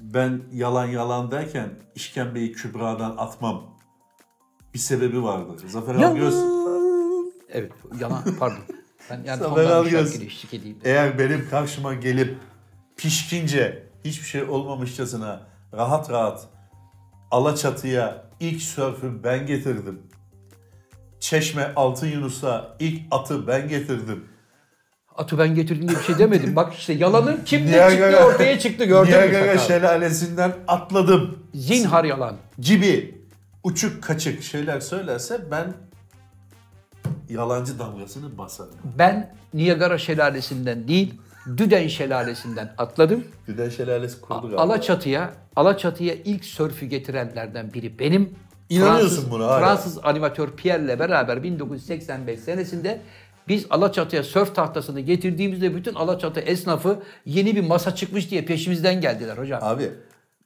ben 0.00 0.40
yalan 0.52 0.86
yalan 0.86 1.30
derken 1.30 1.70
işkembeyi 1.94 2.52
Kübra'dan 2.52 3.14
atmam. 3.16 3.64
Bir 4.74 4.78
sebebi 4.78 5.22
vardır. 5.22 5.68
Zafer 5.68 5.94
Algöz 5.94 6.34
Evet 7.52 7.72
yalan 8.00 8.22
pardon. 8.38 8.58
Ben 9.10 9.22
yani 9.26 9.38
Zafer 9.38 9.64
Algöz. 9.64 10.20
eğer 10.84 11.18
benim 11.18 11.48
karşıma 11.50 11.94
gelip 11.94 12.36
pişkince 12.96 13.86
hiçbir 14.04 14.26
şey 14.26 14.42
olmamışçasına 14.42 15.40
rahat 15.72 16.10
rahat 16.10 16.48
Alaçatı'ya 17.32 18.22
ilk 18.40 18.62
sörfü 18.62 19.24
ben 19.24 19.46
getirdim. 19.46 20.02
Çeşme 21.20 21.72
Altın 21.76 22.06
Yunus'a 22.06 22.76
ilk 22.80 23.00
atı 23.10 23.46
ben 23.46 23.68
getirdim. 23.68 24.24
Atı 25.16 25.38
ben 25.38 25.54
getirdim 25.54 25.88
diye 25.88 25.98
bir 25.98 26.04
şey 26.04 26.18
demedim. 26.18 26.56
Bak 26.56 26.74
işte 26.74 26.92
yalanın 26.92 27.40
kimde 27.44 27.70
Niagara- 27.72 28.10
çıktı 28.10 28.26
ortaya 28.26 28.58
çıktı 28.58 28.84
gördün 28.84 29.12
mü? 29.12 29.18
Niagara 29.18 29.58
şelalesinden 29.58 30.52
atladım. 30.68 31.38
Zinhar 31.54 32.04
yalan. 32.04 32.36
gibi 32.58 33.22
uçuk 33.64 34.02
kaçık 34.02 34.42
şeyler 34.42 34.80
söylerse 34.80 35.50
ben 35.50 35.74
yalancı 37.28 37.78
damgasını 37.78 38.38
basarım. 38.38 38.74
Ben 38.98 39.34
Niagara 39.54 39.98
şelalesinden 39.98 40.88
değil, 40.88 41.14
Düden 41.56 41.88
şelalesinden 41.88 42.74
atladım. 42.78 43.24
Güden 43.46 43.68
şelalesi 43.68 44.20
kurdu 44.20 44.40
galiba. 44.42 44.62
Alaçatı'ya, 44.62 45.32
Alaçatı'ya 45.56 46.14
ilk 46.24 46.44
sörfü 46.44 46.86
getirenlerden 46.86 47.72
biri 47.72 47.98
benim. 47.98 48.34
İnanıyorsun 48.68 49.08
Fransız, 49.08 49.30
buna 49.30 49.46
hala. 49.46 49.58
Fransız 49.60 49.98
animatör 50.02 50.50
Pierre'le 50.50 50.98
beraber 50.98 51.42
1985 51.42 52.40
senesinde 52.40 53.00
biz 53.48 53.66
Alaçatı'ya 53.70 54.22
sörf 54.22 54.54
tahtasını 54.54 55.00
getirdiğimizde 55.00 55.76
bütün 55.76 55.94
Alaçatı 55.94 56.40
esnafı 56.40 57.02
yeni 57.26 57.56
bir 57.56 57.64
masa 57.64 57.94
çıkmış 57.94 58.30
diye 58.30 58.44
peşimizden 58.44 59.00
geldiler 59.00 59.38
hocam. 59.38 59.60
Abi 59.62 59.90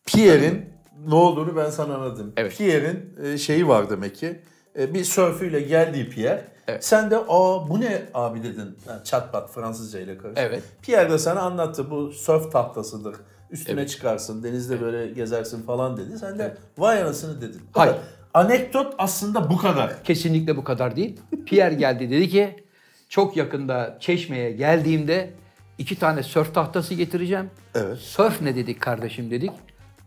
Pierre'in 0.06 0.64
ne 1.08 1.14
olduğunu 1.14 1.56
ben 1.56 1.70
sana 1.70 1.94
anladım. 1.94 2.32
Evet. 2.36 2.58
Pierre'in 2.58 3.24
e, 3.24 3.38
şeyi 3.38 3.68
var 3.68 3.90
demek 3.90 4.16
ki. 4.16 4.40
E, 4.78 4.94
Bir 4.94 5.04
sörfüyle 5.04 5.60
geldi 5.60 6.08
Pierre. 6.10 6.44
Evet. 6.68 6.84
Sen 6.84 7.10
de 7.10 7.16
aa 7.18 7.68
bu 7.68 7.80
ne 7.80 8.02
abi 8.14 8.42
dedin. 8.42 8.76
Yani 8.88 9.04
çat 9.04 9.32
pat 9.32 9.50
Fransızca 9.54 10.00
ile 10.00 10.18
karışık. 10.18 10.38
Evet. 10.38 10.62
Pierre 10.82 11.10
de 11.10 11.18
sana 11.18 11.40
anlattı 11.40 11.90
bu 11.90 12.12
sörf 12.12 12.52
tahtasıdır. 12.52 13.16
Üstüne 13.50 13.80
Evet. 13.80 13.90
çıkarsın, 13.90 14.42
denizde 14.42 14.80
böyle 14.80 15.06
gezersin 15.12 15.62
falan 15.62 15.96
dedi. 15.96 16.18
Sen 16.18 16.38
de 16.38 16.56
vay 16.78 17.02
anasını 17.02 17.40
dedin. 17.40 17.60
Bu 17.74 17.80
Hayır. 17.80 17.94
Anekdot 18.34 18.94
aslında 18.98 19.50
bu 19.50 19.56
kadar. 19.56 20.04
Kesinlikle 20.04 20.56
bu 20.56 20.64
kadar 20.64 20.96
değil. 20.96 21.20
Pierre 21.46 21.74
geldi 21.74 22.10
dedi 22.10 22.28
ki 22.28 22.64
çok 23.08 23.36
yakında 23.36 23.96
Çeşme'ye 24.00 24.52
geldiğimde 24.52 25.30
iki 25.78 25.98
tane 25.98 26.22
sörf 26.22 26.54
tahtası 26.54 26.94
getireceğim. 26.94 27.50
Evet. 27.74 27.98
Sörf 27.98 28.42
ne 28.42 28.56
dedik 28.56 28.80
kardeşim 28.80 29.30
dedik. 29.30 29.50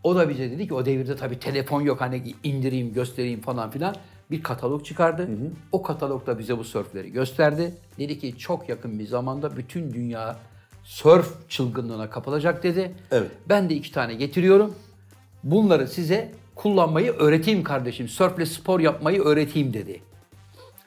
O 0.04 0.16
da 0.16 0.28
bize 0.28 0.50
dedi 0.50 0.68
ki 0.68 0.74
o 0.74 0.84
devirde 0.86 1.16
tabii 1.16 1.38
telefon 1.38 1.80
yok 1.80 2.00
hani 2.00 2.34
indireyim 2.44 2.92
göstereyim 2.92 3.40
falan 3.40 3.70
filan. 3.70 3.94
Bir 4.30 4.42
katalog 4.42 4.84
çıkardı. 4.84 5.28
O 5.72 5.82
katalogda 5.82 6.38
bize 6.38 6.58
bu 6.58 6.64
sörfleri 6.64 7.12
gösterdi. 7.12 7.74
Dedi 7.98 8.18
ki 8.18 8.38
çok 8.38 8.68
yakın 8.68 8.98
bir 8.98 9.06
zamanda 9.06 9.56
bütün 9.56 9.92
dünya 9.92 10.36
sörf 10.84 11.48
çılgınlığına 11.48 12.10
kapılacak 12.10 12.62
dedi. 12.62 12.92
Evet. 13.10 13.30
Ben 13.48 13.70
de 13.70 13.74
iki 13.74 13.92
tane 13.92 14.14
getiriyorum. 14.14 14.74
Bunları 15.44 15.88
size 15.88 16.32
kullanmayı 16.54 17.12
öğreteyim 17.12 17.64
kardeşim. 17.64 18.08
Sörfle 18.08 18.46
spor 18.46 18.80
yapmayı 18.80 19.22
öğreteyim 19.22 19.74
dedi. 19.74 20.00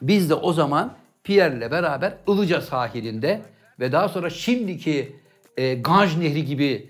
Biz 0.02 0.30
de 0.30 0.34
o 0.34 0.54
zaman 0.54 0.94
Pierre'le 1.24 1.72
beraber 1.72 2.14
Ilıca 2.28 2.62
sahilinde 2.62 3.42
ve 3.80 3.92
daha 3.92 4.10
sonra 4.10 4.30
şimdiki 4.30 5.16
e, 5.58 5.74
Ganj 5.74 6.18
Nehri 6.18 6.46
gibi 6.46 6.90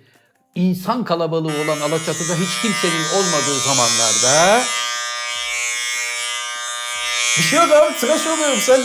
insan 0.55 1.03
kalabalığı 1.03 1.63
olan 1.65 1.81
Alaçatı'da 1.81 2.35
hiç 2.35 2.61
kimsenin 2.61 3.05
olmadığı 3.17 3.59
zamanlarda 3.59 4.63
Bir 7.37 7.43
şey 7.43 7.59
yok 7.59 7.69
abi 7.71 7.97
tıraş 7.99 8.27
oluyorum 8.27 8.57
sen. 8.59 8.81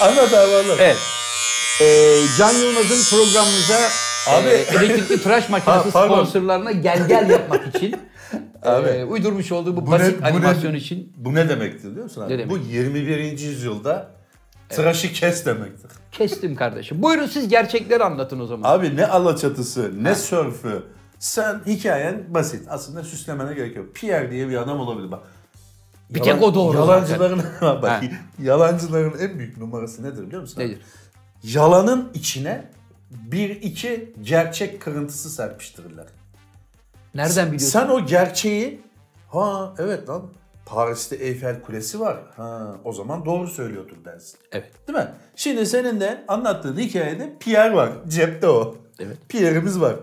anlat 0.00 0.32
abi 0.34 0.54
anlat. 0.54 0.76
evet 0.80 0.96
e, 1.80 1.86
Can 2.38 2.52
Yılmaz'ın 2.52 3.16
programımıza 3.16 3.78
Abi- 4.28 4.48
e, 4.48 4.52
elektrikli 4.52 5.22
tıraş 5.22 5.48
makinesi 5.48 5.90
Ha, 5.90 6.04
sponsorlarına 6.06 6.72
gel 6.72 7.08
gel 7.08 7.30
yapmak 7.30 7.76
için 7.76 7.96
Abi, 8.62 8.88
e, 8.88 9.04
uydurmuş 9.04 9.52
olduğu 9.52 9.76
bu, 9.76 9.86
bu 9.86 9.90
basit 9.90 10.20
ne- 10.20 10.22
bu 10.22 10.26
animasyon 10.36 10.72
ne- 10.72 10.76
için 10.76 11.12
Bu 11.16 11.34
ne 11.34 11.48
demektir 11.48 11.90
biliyor 11.90 12.04
musun 12.04 12.20
abi? 12.22 12.32
Ne 12.32 12.38
demek? 12.38 12.50
Bu 12.50 12.58
21. 12.58 13.38
yüzyılda 13.38 14.10
tıraşı 14.68 15.12
kes 15.12 15.46
demektir. 15.46 15.90
kestim 16.12 16.56
kardeşim. 16.56 17.02
Buyurun 17.02 17.26
siz 17.26 17.48
gerçekleri 17.48 18.04
anlatın 18.04 18.40
o 18.40 18.46
zaman. 18.46 18.70
Abi 18.78 18.96
ne 18.96 19.06
alaçatısı 19.06 20.04
ne 20.04 20.14
sörfü. 20.14 20.82
Sen 21.20 21.60
hikayen 21.66 22.34
basit. 22.34 22.66
Aslında 22.68 23.02
süslemene 23.04 23.54
gerek 23.54 23.76
yok. 23.76 23.94
Pierre 23.94 24.30
diye 24.30 24.48
bir 24.48 24.56
adam 24.56 24.80
olabilir 24.80 25.10
bak. 25.10 25.22
Bir 26.10 26.22
tek 26.22 26.42
o 26.42 26.54
doğru 26.54 26.76
Yalancıların, 26.76 27.42
bak, 27.62 28.02
yalancıların 28.42 29.18
en 29.18 29.38
büyük 29.38 29.58
numarası 29.58 30.02
nedir 30.02 30.26
biliyor 30.26 30.40
musun? 30.40 30.60
Nedir? 30.60 30.80
Yalanın 31.42 32.10
içine 32.14 32.70
bir 33.10 33.50
iki 33.50 34.14
gerçek 34.22 34.82
kırıntısı 34.82 35.30
serpiştirirler. 35.30 36.06
Nereden 37.14 37.46
biliyorsun? 37.46 37.78
Sen 37.80 37.88
o 37.88 38.06
gerçeği 38.06 38.80
ha 39.28 39.74
evet 39.78 40.08
lan 40.08 40.22
Paris'te 40.66 41.16
Eyfel 41.16 41.62
Kulesi 41.62 42.00
var. 42.00 42.18
Ha 42.36 42.76
o 42.84 42.92
zaman 42.92 43.24
doğru 43.24 43.48
söylüyordur 43.48 44.04
dersin. 44.04 44.38
Evet. 44.52 44.88
Değil 44.88 44.98
mi? 44.98 45.08
Şimdi 45.36 45.66
senin 45.66 46.00
de 46.00 46.24
anlattığın 46.28 46.76
hikayede 46.76 47.36
Pierre 47.40 47.74
var. 47.74 47.90
Cepte 48.08 48.48
o. 48.48 48.76
Evet. 48.98 49.16
Pierre'imiz 49.28 49.80
var. 49.80 49.96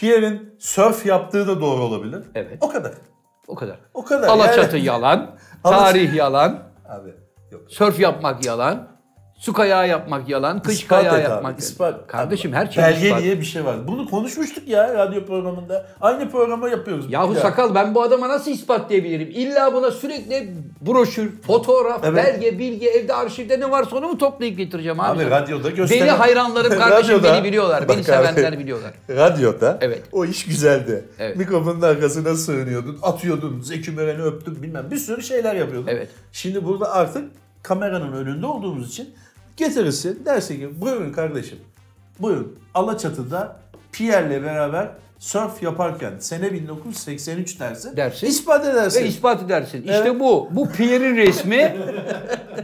Pierre'in 0.00 0.54
surf 0.58 1.06
yaptığı 1.06 1.48
da 1.48 1.60
doğru 1.60 1.82
olabilir. 1.82 2.22
Evet. 2.34 2.58
O 2.60 2.68
kadar. 2.68 2.92
O 3.48 3.54
kadar. 3.54 3.76
O 3.94 4.04
kadar. 4.04 4.28
Alaçatı 4.28 4.76
Yani- 4.76 4.86
yalan, 4.86 5.36
tarih 5.62 6.14
yalan, 6.14 6.62
Abi 6.88 7.14
yok. 7.52 7.62
sörf 7.72 8.00
yapmak 8.00 8.44
yalan. 8.46 8.88
Su 9.40 9.52
kayağı 9.52 9.88
yapmak 9.88 10.28
yalan, 10.28 10.62
kış 10.62 10.74
İspat 10.82 10.98
kayağı 10.98 11.18
et 11.18 11.26
abi, 11.26 11.32
yapmak. 11.32 11.58
ispat. 11.58 12.06
Kardeşim 12.06 12.52
her 12.52 12.66
şey 12.66 12.84
Belge 12.84 13.06
ispat. 13.06 13.22
diye 13.22 13.40
bir 13.40 13.44
şey 13.44 13.64
var. 13.64 13.88
Bunu 13.88 14.10
konuşmuştuk 14.10 14.68
ya 14.68 14.94
radyo 14.94 15.26
programında. 15.26 15.86
Aynı 16.00 16.30
programı 16.30 16.70
yapıyoruz. 16.70 17.12
Yahu 17.12 17.34
daha. 17.34 17.42
sakal 17.42 17.74
ben 17.74 17.94
bu 17.94 18.02
adama 18.02 18.28
nasıl 18.28 18.50
ispatlayabilirim? 18.50 19.28
İlla 19.30 19.74
buna 19.74 19.90
sürekli 19.90 20.54
broşür, 20.80 21.40
fotoğraf, 21.42 22.00
Evet. 22.04 22.24
belge, 22.24 22.58
bilgi, 22.58 22.88
evde 22.88 23.14
arşivde 23.14 23.60
ne 23.60 23.70
varsa 23.70 23.96
onu 23.96 24.08
mu 24.08 24.18
toplayıp 24.18 24.56
getireceğim 24.58 25.00
abi? 25.00 25.22
Abi 25.22 25.30
radyoda 25.30 25.70
gösteren... 25.70 26.02
Beni 26.02 26.10
hayranlarım 26.10 26.78
kardeşim 26.78 27.14
Radyoda- 27.16 27.32
beni 27.34 27.44
biliyorlar. 27.44 27.88
Beni 27.88 28.04
sevenler 28.04 28.52
abi, 28.52 28.58
biliyorlar. 28.58 28.92
Radyoda 29.10 29.78
Evet. 29.80 30.02
o 30.12 30.24
iş 30.24 30.44
güzeldi. 30.46 31.04
Evet. 31.18 31.36
Mikrofonun 31.36 31.82
arkasına 31.82 32.34
sığınıyordun, 32.34 32.98
atıyordun, 33.02 33.60
Zeki 33.60 33.90
Müren'i 33.90 34.22
öptün 34.22 34.62
bilmem 34.62 34.90
bir 34.90 34.96
sürü 34.96 35.22
şeyler 35.22 35.54
yapıyordun. 35.54 35.88
Evet. 35.88 36.08
Şimdi 36.32 36.64
burada 36.64 36.92
artık 36.92 37.24
kameranın 37.62 38.12
önünde 38.12 38.46
olduğumuz 38.46 38.88
için 38.88 39.14
getirirsin 39.60 40.22
dersin 40.24 40.56
ki 40.58 40.80
buyurun 40.80 41.12
kardeşim 41.12 41.58
buyurun 42.20 42.58
Alaçatı'da 42.74 43.56
Pierre'le 43.92 44.42
beraber 44.42 44.88
surf 45.18 45.62
yaparken 45.62 46.12
sene 46.18 46.52
1983 46.52 47.60
dersin. 47.60 47.96
Dersin. 47.96 48.26
İspat 48.26 48.66
edersin. 48.66 49.00
Ve 49.04 49.08
ispat 49.08 49.42
edersin. 49.42 49.78
İşte 49.82 49.92
Evet. 50.06 50.20
bu. 50.20 50.48
Bu 50.50 50.68
Pierre'in 50.72 51.16
resmi. 51.16 51.76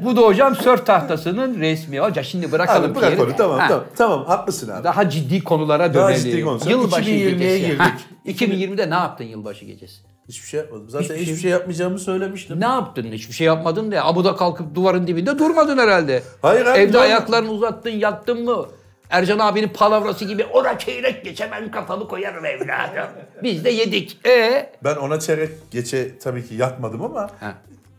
bu 0.04 0.16
da 0.16 0.20
hocam 0.20 0.56
sörf 0.56 0.86
tahtasının 0.86 1.60
resmi. 1.60 2.00
Hoca 2.00 2.22
şimdi 2.22 2.52
bırakalım 2.52 2.90
Abi 2.90 2.94
bırak 3.00 3.08
Pierre'i. 3.10 3.26
onu 3.26 3.36
tamam 3.36 3.58
Ha, 3.58 3.68
tamam 3.68 3.84
tamam 3.96 4.24
haklısın 4.24 4.70
abi. 4.70 4.84
Daha 4.84 5.10
ciddi 5.10 5.44
konulara 5.44 5.94
Daha 5.94 6.08
dönelim. 6.08 6.24
ciddi 6.24 6.44
konu. 6.44 6.60
Sen 6.60 6.70
Yılbaşı 6.70 7.10
2020'ye 7.10 7.30
gecesi. 7.30 7.60
girdik. 7.66 7.78
Ha, 7.80 7.92
2020'de 8.26 8.90
ne 8.90 8.94
yaptın 8.94 9.24
yılbaşı 9.24 9.64
gecesi? 9.64 9.96
Hiçbir 10.28 10.46
şey 10.48 10.60
yapmadım. 10.60 10.90
Zaten 10.90 11.04
Hiçbir 11.04 11.16
hiçbir, 11.16 11.32
şey- 11.32 11.42
şey 11.42 11.50
yapmayacağımı 11.50 11.98
söylemiştim. 11.98 12.60
Ne 12.60 12.64
yaptın? 12.64 13.12
Hiçbir 13.12 13.34
şey 13.34 13.46
yapmadın 13.46 13.92
da 13.92 14.04
abuda 14.06 14.36
kalkıp 14.36 14.74
duvarın 14.74 15.06
dibinde 15.06 15.38
durmadın 15.38 15.78
herhalde. 15.78 16.22
Hayır 16.42 16.66
abi, 16.66 16.78
Evde 16.78 16.92
doğru. 16.92 17.00
ayaklarını 17.02 17.50
uzattın 17.50 17.90
yattın 17.90 18.44
mı? 18.44 18.66
Ercan 19.10 19.38
abinin 19.38 19.68
palavrası 19.68 20.24
gibi 20.24 20.44
ona 20.44 20.78
çeyrek 20.78 21.24
geçe 21.24 21.48
ben 21.52 21.70
kafamı 21.70 22.08
koyarım 22.08 22.44
evladım. 22.44 23.08
Biz 23.42 23.64
de 23.64 23.70
yedik. 23.70 24.26
E 24.26 24.70
Ben 24.84 24.96
ona 24.96 25.20
çeyrek 25.20 25.50
geçe 25.70 26.18
tabii 26.18 26.48
ki 26.48 26.54
yatmadım 26.54 27.02
ama 27.02 27.30
Ha. 27.40 27.54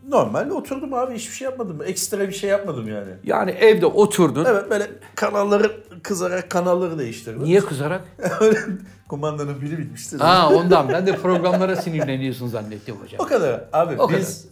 Normal 0.08 0.50
oturdum 0.50 0.94
abi 0.94 1.14
hiçbir 1.14 1.34
şey 1.34 1.44
yapmadım. 1.44 1.78
Ekstra 1.86 2.20
bir 2.28 2.32
şey 2.32 2.50
yapmadım 2.50 2.88
yani. 2.88 3.10
Yani 3.24 3.50
evde 3.50 3.86
oturdun. 3.86 4.44
Evet 4.44 4.70
böyle 4.70 4.86
kanalları 5.14 5.72
kızarak 6.02 6.50
kanalları 6.50 6.98
değiştirdim. 6.98 7.44
Niye 7.44 7.60
kızarak? 7.60 8.04
Kumandanın 9.08 9.60
pili 9.60 9.78
bitmişti. 9.78 10.16
Ha 10.16 10.50
ondan. 10.54 10.88
Ben 10.88 11.06
de 11.06 11.16
programlara 11.16 11.76
sinirleniyorsun 11.76 12.48
zannettim 12.48 12.96
hocam. 12.96 13.20
O 13.20 13.24
kadar. 13.24 13.64
Abi 13.72 14.02
O 14.02 14.10
biz 14.10 14.46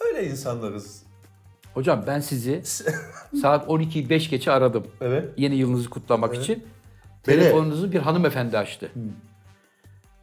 öyle 0.00 0.26
insanlarız. 0.30 1.02
Hocam 1.74 2.04
ben 2.06 2.20
sizi 2.20 2.62
saat 3.42 3.66
12'yi 3.68 4.10
5 4.10 4.30
geçe 4.30 4.52
aradım. 4.52 4.86
Evet. 5.00 5.28
Yeni 5.36 5.54
yılınızı 5.54 5.90
kutlamak 5.90 6.34
için. 6.34 6.64
Beni- 7.28 7.40
Telefonunuzu 7.40 7.92
bir 7.92 7.98
hanımefendi 7.98 8.58
açtı. 8.58 8.90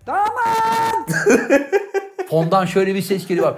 Damat! 0.08 1.28
Fondan 2.30 2.66
şöyle 2.66 2.96
bir 2.96 3.02
ses 3.02 3.28
geliyor. 3.28 3.56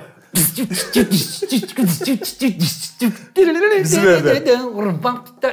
Bizim 3.83 3.99
evde. 4.09 4.29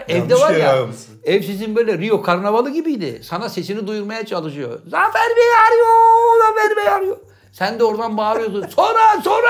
Evde 0.09 0.35
var 0.35 0.55
ya. 0.55 0.77
Ev 1.25 1.43
sizin 1.43 1.77
böyle 1.77 1.99
Rio 1.99 2.23
karnavalı 2.23 2.71
gibiydi. 2.71 3.21
Sana 3.25 3.49
sesini 3.49 3.87
duyurmaya 3.87 4.27
çalışıyor. 4.27 4.81
Zafer 4.87 5.29
Bey 5.37 5.45
arıyor, 5.69 6.39
Zafer 6.49 6.77
Bey 6.77 6.89
arıyor. 6.89 7.17
Sen 7.53 7.79
de 7.79 7.85
oradan 7.85 8.17
bağırıyorsun. 8.17 8.65
Sonra, 8.77 9.23
sonra. 9.25 9.49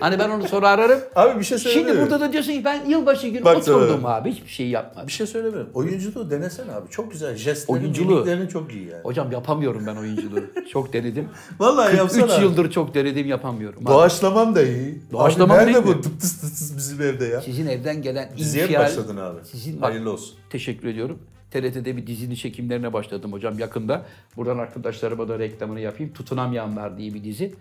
Hani 0.00 0.18
ben 0.18 0.30
onu 0.30 0.48
sonra 0.48 0.68
ararım. 0.68 1.00
Abi 1.16 1.40
bir 1.40 1.44
şey 1.44 1.58
söyleyeyim 1.58 1.88
Şimdi 1.88 2.02
burada 2.02 2.20
da 2.20 2.32
diyorsun 2.32 2.52
ki 2.52 2.64
ben 2.64 2.84
yılbaşı 2.86 3.28
günü 3.28 3.44
Bak 3.44 3.56
oturdum 3.56 4.00
sana. 4.02 4.14
abi. 4.14 4.30
Hiçbir 4.32 4.48
şey 4.48 4.68
yapmadım. 4.68 5.06
Bir 5.08 5.12
şey 5.12 5.26
söylemiyorum. 5.26 5.70
Oyunculuğu 5.74 6.30
denesene 6.30 6.72
abi. 6.72 6.90
Çok 6.90 7.12
güzel. 7.12 7.36
Jestlerin, 7.36 7.82
mimiklerin 7.82 8.46
çok 8.46 8.72
iyi 8.72 8.88
yani. 8.88 9.02
Hocam 9.02 9.32
yapamıyorum 9.32 9.86
ben 9.86 9.96
oyunculuğu. 9.96 10.40
çok 10.72 10.92
denedim. 10.92 11.28
Vallahi 11.58 11.92
3 11.92 11.98
yapsana. 11.98 12.34
yıldır 12.34 12.70
çok 12.70 12.94
denedim 12.94 13.26
yapamıyorum. 13.26 13.78
Abi. 13.82 13.86
Doğaçlamam 13.92 14.54
da 14.54 14.62
iyi. 14.62 15.02
Doğaçlamam 15.12 15.58
abi 15.58 15.66
nerede 15.66 15.86
bu 15.86 16.00
tıp 16.00 16.20
tıs 16.20 16.40
tıs 16.40 16.76
bizim 16.76 17.02
evde 17.02 17.24
ya? 17.24 17.40
Sizin 17.40 17.66
evden 17.66 18.02
gelen 18.02 18.28
Diziye 18.36 18.64
infial... 18.64 18.82
başladın 18.82 19.16
abi? 19.16 19.38
Sizin 19.44 19.80
Hayırlı 19.80 20.12
olsun. 20.12 20.34
Teşekkür 20.50 20.88
ediyorum. 20.88 21.18
TRT'de 21.52 21.96
bir 21.96 22.06
dizinin 22.06 22.34
çekimlerine 22.34 22.92
başladım 22.92 23.32
hocam 23.32 23.58
yakında. 23.58 24.02
Buradan 24.36 24.58
arkadaşlarıma 24.58 25.28
da 25.28 25.38
reklamını 25.38 25.80
yapayım. 25.80 26.12
Tutunamayanlar 26.12 26.98
diye 26.98 27.14
bir 27.14 27.24
dizi. 27.24 27.54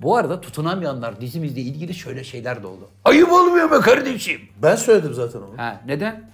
Bu 0.00 0.16
arada 0.16 0.40
Tutunamayanlar 0.40 1.20
dizimizle 1.20 1.60
ilgili 1.60 1.94
şöyle 1.94 2.24
şeyler 2.24 2.62
de 2.62 2.66
oldu. 2.66 2.88
Ayıp 3.04 3.32
olmuyor 3.32 3.70
mu 3.70 3.80
kardeşim? 3.80 4.40
Ben 4.62 4.76
söyledim 4.76 5.14
zaten 5.14 5.38
onu. 5.38 5.58
Ha, 5.58 5.80
neden? 5.86 6.30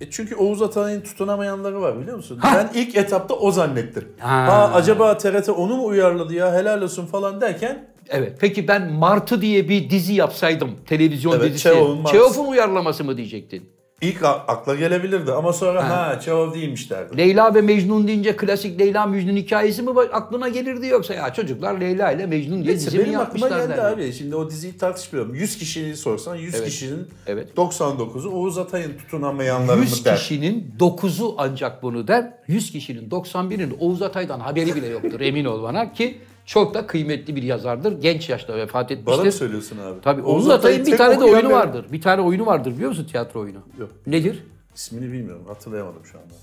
E 0.00 0.10
çünkü 0.10 0.34
Oğuz 0.34 0.62
Atay'ın 0.62 1.00
tutunamayanları 1.00 1.80
var 1.80 2.00
biliyor 2.00 2.16
musun? 2.16 2.38
Ha. 2.38 2.68
Ben 2.74 2.80
ilk 2.80 2.96
etapta 2.96 3.34
o 3.34 3.50
zannettim. 3.50 4.08
Ha. 4.18 4.28
Ha. 4.46 4.70
acaba 4.74 5.18
TRT 5.18 5.48
onu 5.48 5.76
mu 5.76 5.86
uyarladı 5.86 6.34
ya 6.34 6.54
helal 6.54 6.82
olsun 6.82 7.06
falan 7.06 7.40
derken 7.40 7.88
Evet. 8.08 8.36
Peki 8.40 8.68
ben 8.68 8.92
Martı 8.92 9.42
diye 9.42 9.68
bir 9.68 9.90
dizi 9.90 10.14
yapsaydım. 10.14 10.70
Televizyon 10.86 11.32
Evet, 11.32 11.44
dizisi. 11.44 11.62
Çehov'un. 11.62 12.04
Çehov'un 12.04 12.46
uyarlaması 12.46 13.04
mı 13.04 13.16
diyecektin? 13.16 13.68
İlk 14.02 14.22
akla 14.24 14.74
gelebilirdi 14.74 15.32
ama 15.32 15.52
sonra 15.52 15.88
ha, 15.90 16.20
Çehov 16.20 16.54
değilmiş 16.54 16.90
derdim. 16.90 17.18
Leyla 17.18 17.54
ve 17.54 17.60
Mecnun 17.60 18.08
deyince 18.08 18.36
klasik 18.36 18.80
Leyla 18.80 19.06
Mecnun 19.06 19.36
hikayesi 19.36 19.82
mi 19.82 19.90
aklına 20.12 20.48
gelirdi 20.48 20.86
yoksa 20.86 21.14
ya 21.14 21.32
çocuklar 21.32 21.80
Leyla 21.80 22.12
ile 22.12 22.26
Mecnun 22.26 22.64
diye 22.64 22.74
dizi 22.74 22.98
mi 22.98 23.04
benim 23.04 23.20
aklıma 23.20 23.46
yapmışlar 23.46 23.66
geldi 23.66 23.78
derdi. 23.78 23.94
abi. 24.02 24.12
Şimdi 24.12 24.36
o 24.36 24.50
diziyi 24.50 24.78
tartışmıyorum. 24.78 25.34
100 25.34 25.58
kişiyi 25.58 25.96
sorsan 25.96 26.36
100 26.36 26.54
Evet. 26.54 26.64
kişinin 26.66 27.08
Evet. 27.26 27.48
99'u 27.56 28.30
Oğuz 28.30 28.58
Atay'ın 28.58 28.92
tutunamayanları 28.98 29.80
100 29.80 29.98
mı 29.98 30.04
der? 30.04 30.16
kişinin 30.16 30.74
9'u 30.80 31.34
ancak 31.38 31.82
bunu 31.82 32.08
der. 32.08 32.32
100 32.48 32.72
kişinin 32.72 33.10
91'inin 33.10 33.76
Oğuz 33.80 34.02
Atay'dan 34.02 34.40
haberi 34.40 34.74
bile 34.74 34.86
yoktur 34.86 35.20
emin 35.28 35.44
ol 35.44 35.62
bana 35.62 35.92
ki 35.92 36.18
çok 36.48 36.74
da 36.74 36.86
kıymetli 36.86 37.36
bir 37.36 37.42
yazardır. 37.42 38.00
Genç 38.00 38.28
yaşta 38.28 38.56
vefat 38.56 38.90
etmiştir. 38.90 39.18
Bana 39.18 39.24
mı 39.24 39.32
söylüyorsun 39.32 39.78
abi? 39.78 40.00
Tabii 40.02 40.22
Oğuz, 40.22 40.50
Atay'ın 40.50 40.86
bir 40.86 40.96
tane 40.96 41.20
de 41.20 41.24
oyunu 41.24 41.48
ben- 41.48 41.50
vardır. 41.56 41.84
Bir 41.92 42.00
tane 42.00 42.22
oyunu 42.22 42.46
vardır 42.46 42.70
biliyor 42.74 42.88
musun 42.90 43.06
tiyatro 43.10 43.40
oyunu? 43.40 43.58
Yok. 43.80 43.90
Nedir? 44.06 44.44
İsmini 44.74 45.12
bilmiyorum. 45.12 45.44
Hatırlayamadım 45.48 46.04
şu 46.04 46.18
anda. 46.18 46.34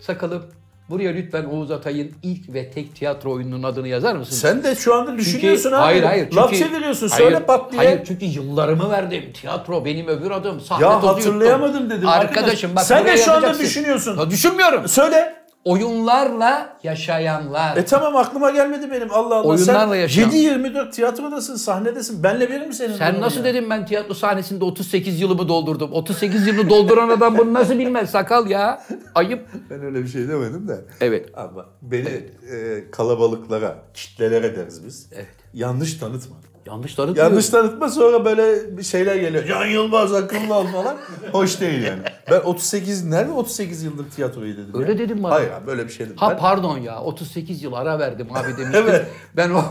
Sakalım. 0.00 0.42
Buraya 0.90 1.10
lütfen 1.12 1.44
Oğuz 1.44 1.70
Atay'ın 1.70 2.12
ilk 2.22 2.54
ve 2.54 2.70
tek 2.70 2.94
tiyatro 2.96 3.32
oyununun 3.32 3.62
adını 3.62 3.88
yazar 3.88 4.14
mısın? 4.16 4.36
Sen 4.36 4.64
de 4.64 4.74
şu 4.74 4.94
anda 4.94 5.10
Çünkü- 5.10 5.24
düşünüyorsun 5.24 5.72
abi. 5.72 5.76
Hayır 5.76 6.02
hayır. 6.02 6.24
Çünkü, 6.24 6.36
Laf 6.36 6.54
çeviriyorsun. 6.54 7.08
Hayır, 7.08 7.22
Söyle 7.24 7.46
pat 7.46 7.72
diye. 7.72 7.82
Hayır 7.82 8.00
çünkü 8.04 8.24
yıllarımı 8.24 8.90
verdim. 8.90 9.24
Tiyatro 9.34 9.84
benim 9.84 10.08
öbür 10.08 10.30
adım. 10.30 10.60
Sahne 10.60 10.84
Ya 10.84 11.02
hatırlayamadım 11.02 11.74
yuttum. 11.82 11.90
dedim. 11.90 12.08
Arkadaşım 12.08 12.70
bak 12.76 12.84
Sen 12.84 13.06
de 13.06 13.16
şu 13.16 13.22
anda 13.22 13.32
yazacaksın. 13.32 13.64
düşünüyorsun. 13.64 14.18
Ya 14.18 14.30
düşünmüyorum. 14.30 14.88
Söyle. 14.88 15.39
Oyunlarla 15.64 16.76
yaşayanlar. 16.82 17.76
E 17.76 17.84
tamam 17.84 18.16
aklıma 18.16 18.50
gelmedi 18.50 18.90
benim. 18.90 19.10
Allah 19.10 19.34
Allah. 19.34 19.48
Oyunlarla 19.48 19.94
Sen 19.94 20.00
yaşayan. 20.00 20.30
7-24 20.30 20.90
tiyatrodasın, 20.90 21.56
sahnedesin. 21.56 22.22
Benle 22.22 22.50
bir 22.50 22.66
mi 22.66 22.74
senin? 22.74 22.96
Sen 22.96 23.20
nasıl 23.20 23.38
ya? 23.38 23.44
dedim 23.44 23.70
ben 23.70 23.86
tiyatro 23.86 24.14
sahnesinde 24.14 24.64
38 24.64 25.20
yılımı 25.20 25.48
doldurdum. 25.48 25.92
38 25.92 26.46
yılını 26.46 26.70
dolduran 26.70 27.08
adam 27.08 27.38
bunu 27.38 27.54
nasıl 27.54 27.78
bilmez 27.78 28.10
sakal 28.10 28.50
ya. 28.50 28.82
Ayıp. 29.14 29.48
Ben 29.70 29.84
öyle 29.84 30.02
bir 30.02 30.08
şey 30.08 30.28
demedim 30.28 30.68
de. 30.68 30.84
Evet. 31.00 31.28
Ama 31.34 31.66
beni 31.82 32.08
e, 32.52 32.90
kalabalıklara, 32.90 33.78
kitlelere 33.94 34.56
deriz 34.56 34.86
biz. 34.86 35.08
Evet. 35.14 35.39
Yanlış 35.54 35.94
tanıtma. 35.94 36.36
Yanlış 36.66 36.94
tanıtmıyorum. 36.94 37.30
Yanlış 37.32 37.48
tanıtma 37.48 37.88
sonra 37.88 38.24
böyle 38.24 38.76
bir 38.78 38.82
şeyler 38.82 39.16
geliyor. 39.16 39.44
Can 39.46 39.66
Yılmaz 39.66 40.14
akıllı 40.14 40.54
ol 40.54 40.66
falan. 40.66 40.96
Hoş 41.32 41.60
değil 41.60 41.82
yani. 41.82 42.02
Ben 42.30 42.40
38, 42.40 43.04
nerede 43.04 43.32
38 43.32 43.82
yıldır 43.82 44.10
tiyatroyu 44.10 44.52
dedim 44.56 44.70
Öyle 44.80 44.92
ya? 44.92 44.98
dedim 44.98 45.22
bana. 45.22 45.34
Hayır 45.34 45.50
abi 45.50 45.66
böyle 45.66 45.84
bir 45.84 45.92
şey 45.92 46.06
dedim. 46.06 46.16
Ha 46.16 46.30
Ben- 46.30 46.38
pardon 46.38 46.78
ya 46.78 47.00
38 47.02 47.62
yıl 47.62 47.72
ara 47.72 47.98
verdim 47.98 48.26
abi 48.30 48.56
demiştim. 48.56 48.72
Evet. 48.88 49.06
Ben 49.36 49.50
o 49.50 49.62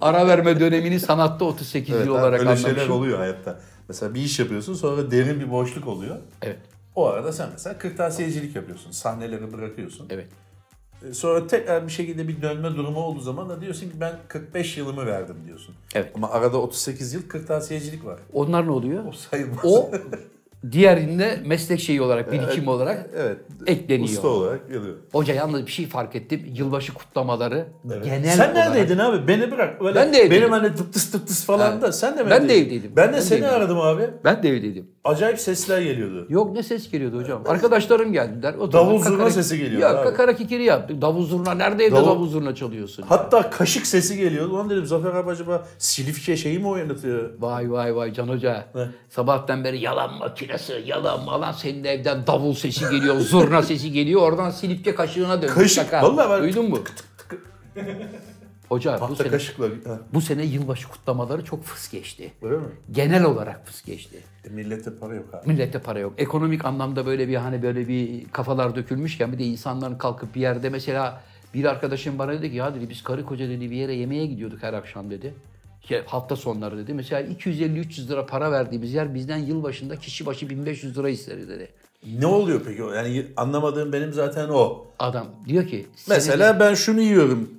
ara 0.00 0.26
verme 0.26 0.60
dönemini 0.60 1.00
sanatta 1.00 1.44
38 1.44 1.94
Evet, 1.94 2.06
yıl 2.06 2.12
olarak 2.14 2.40
öyle 2.40 2.50
anlamışım. 2.50 2.70
şeyler 2.76 2.88
oluyor 2.88 3.18
hayatta. 3.18 3.60
Mesela 3.88 4.14
bir 4.14 4.20
iş 4.20 4.38
yapıyorsun 4.38 4.74
sonra 4.74 5.10
derin 5.10 5.40
bir 5.40 5.50
boşluk 5.50 5.86
oluyor. 5.86 6.16
Evet. 6.42 6.58
O 6.94 7.06
arada 7.06 7.32
sen 7.32 7.48
mesela 7.52 7.78
kırtasiyecilik 7.78 8.56
yapıyorsun. 8.56 8.90
Sahneleri 8.90 9.52
bırakıyorsun. 9.52 10.06
Evet. 10.10 10.26
E, 11.10 11.14
Sonra 11.14 11.46
tekrar 11.46 11.86
bir 11.86 11.92
şekilde 11.92 12.28
bir 12.28 12.42
dönme 12.42 12.68
durumu 12.76 13.00
olduğu 13.00 13.20
zaman 13.20 13.48
da 13.48 13.60
diyorsun 13.60 13.86
ki 13.86 13.92
ben 14.00 14.12
45 14.28 14.76
yılımı 14.76 15.06
verdim 15.06 15.36
diyorsun. 15.46 15.74
Evet. 15.94 16.12
Ama 16.14 16.30
arada 16.30 16.58
38 16.58 17.14
yıl 17.14 17.28
kırtasiyecilik 17.28 18.04
var. 18.04 18.18
Onlar 18.32 18.66
ne 18.66 18.70
oluyor? 18.70 19.04
O 19.08 19.12
sayılmaz. 19.12 19.58
O 19.64 19.90
diğerinde 20.72 21.40
meslek 21.46 21.80
şeyi 21.80 22.02
olarak, 22.02 22.32
birikim 22.32 22.68
olarak 22.68 23.10
evet. 23.16 23.38
ekleniyor. 23.66 24.08
Usta 24.08 24.28
olarak 24.28 24.68
geliyor. 24.68 24.96
Hoca 25.12 25.34
yalnız 25.34 25.66
bir 25.66 25.70
şey 25.70 25.86
fark 25.86 26.16
ettim. 26.16 26.42
Yılbaşı 26.54 26.94
kutlamaları 26.94 27.66
Evet. 27.92 28.04
genel 28.04 28.36
sen 28.36 28.50
olarak... 28.52 28.68
neredeydin 28.74 28.98
abi? 28.98 29.28
Beni 29.28 29.50
bırak. 29.50 29.82
Öyle 29.82 29.94
Ben 29.94 30.12
de 30.12 30.18
evdeydim. 30.18 30.36
Benim 30.36 30.50
hani 30.52 30.74
tıp 30.74 30.92
tıs 30.92 31.10
tıp 31.10 31.26
tıs 31.26 31.44
falan 31.44 31.72
Ha. 31.72 31.82
da 31.82 31.92
sen 31.92 32.18
de 32.18 32.22
mi 32.22 32.30
Ben 32.30 32.42
de 32.42 32.44
evdeydin? 32.44 32.66
evdeydim. 32.66 32.92
Ben 32.96 33.08
de 33.08 33.12
Ben 33.12 33.18
de 33.18 33.22
seni 33.22 33.38
evdeydim. 33.38 33.56
aradım 33.56 33.80
abi. 33.80 34.02
Ben 34.24 34.42
de 34.42 34.48
evdeydim. 34.48 34.86
Acayip 35.08 35.40
sesler 35.40 35.82
geliyordu. 35.82 36.26
Yok 36.28 36.52
ne 36.54 36.62
ses 36.62 36.90
geliyordu 36.90 37.18
hocam. 37.20 37.42
Arkadaşlarım 37.48 38.12
geldiler. 38.12 38.54
oturdular, 38.54 38.72
Davul 38.86 38.98
zurna 38.98 39.16
kakara- 39.16 39.30
sesi 39.30 39.58
geliyor 39.58 39.80
Ya 39.80 39.88
abi. 39.98 40.04
kakara 40.10 40.36
kikiri 40.36 40.64
yaptık. 40.64 41.02
Davul 41.02 41.24
zurna 41.26 41.54
nerede 41.54 41.84
evde 41.84 41.94
Davul- 41.96 42.06
davul 42.06 42.28
zurna 42.28 42.54
çalıyorsun? 42.54 43.04
Hatta 43.08 43.50
kaşık 43.50 43.86
sesi 43.86 44.16
geliyordu. 44.16 44.54
Lan 44.56 44.70
dedim 44.70 44.86
Zafer 44.86 45.10
abi 45.14 45.30
acaba 45.30 45.64
Silifke 45.78 46.36
şeyi 46.36 46.58
mi 46.58 46.68
oynatıyor? 46.68 47.30
Vay 47.38 47.70
vay 47.72 47.96
vay 47.96 48.12
Can 48.12 48.28
Hoca. 48.28 48.66
Ne? 48.74 48.88
Sabahtan 49.08 49.64
beri 49.64 49.80
yalan 49.80 50.14
makinesi, 50.18 50.82
yalan 50.86 51.24
malan 51.24 51.52
senin 51.52 51.84
evden 51.84 52.26
davul 52.26 52.54
sesi 52.54 52.90
geliyor, 52.90 53.16
zurna 53.20 53.62
sesi 53.62 53.92
geliyor. 53.92 54.22
Oradan 54.22 54.50
silipçe 54.50 54.94
kaşığına 54.94 55.42
döndü. 55.42 55.52
Kaşık, 55.54 55.92
vallahi 55.92 56.30
ben- 56.30 56.42
Duydun 56.42 56.70
mu? 56.70 56.78
Hoca 58.68 58.94
bu 58.94 58.98
Tahta 58.98 59.14
sene, 59.14 59.28
kaşıkla. 59.28 59.64
Ha, 59.64 60.00
bu 60.14 60.20
sene 60.20 60.44
yılbaşı 60.44 60.88
kutlamaları 60.88 61.44
çok 61.44 61.64
fıs 61.64 61.90
geçti. 61.90 62.32
öyle 62.42 62.56
mi? 62.56 62.62
Genel 62.92 63.24
olarak 63.24 63.66
fıs 63.66 63.84
geçti. 63.84 64.16
E, 64.44 64.48
millete 64.48 64.90
para 65.00 65.14
yok 65.14 65.34
abi. 65.34 65.48
Millette 65.52 65.78
para 65.78 65.98
yok. 65.98 66.12
Ekonomik 66.18 66.64
anlamda 66.64 67.06
böyle 67.06 67.28
bir 67.28 67.36
hani 67.36 67.62
böyle 67.62 67.88
bir 67.88 68.28
kafalar 68.28 68.76
dökülmüşken 68.76 69.32
bir 69.32 69.38
de 69.38 69.44
insanların 69.44 69.98
kalkıp 69.98 70.34
bir 70.34 70.40
yerde 70.40 70.70
mesela 70.70 71.22
bir 71.54 71.64
arkadaşım 71.64 72.18
bana 72.18 72.32
dedi 72.32 72.50
ki 72.50 72.56
ya 72.56 72.74
dedi 72.74 72.90
biz 72.90 73.02
karı 73.02 73.24
koca 73.24 73.48
dedi 73.48 73.70
bir 73.70 73.76
yere 73.76 73.94
yemeğe 73.94 74.26
gidiyorduk 74.26 74.62
her 74.62 74.72
akşam 74.72 75.10
dedi. 75.10 75.34
Şey, 75.88 76.02
hafta 76.06 76.36
sonları 76.36 76.78
dedi. 76.78 76.94
Mesela 76.94 77.22
250-300 77.22 78.08
lira 78.08 78.26
para 78.26 78.52
verdiğimiz 78.52 78.94
yer 78.94 79.14
bizden 79.14 79.38
yılbaşında 79.38 79.96
kişi 79.96 80.26
başı 80.26 80.50
1500 80.50 80.98
lira 80.98 81.08
istedi 81.08 81.48
dedi. 81.48 81.68
Ne 82.18 82.26
oluyor 82.26 82.60
peki? 82.66 82.82
Yani 82.82 83.26
anlamadığım 83.36 83.92
benim 83.92 84.12
zaten 84.12 84.48
o. 84.48 84.86
Adam 84.98 85.26
diyor 85.46 85.66
ki 85.66 85.86
Mesela 86.08 86.60
ben 86.60 86.74
şunu 86.74 87.00
yiyorum 87.00 87.57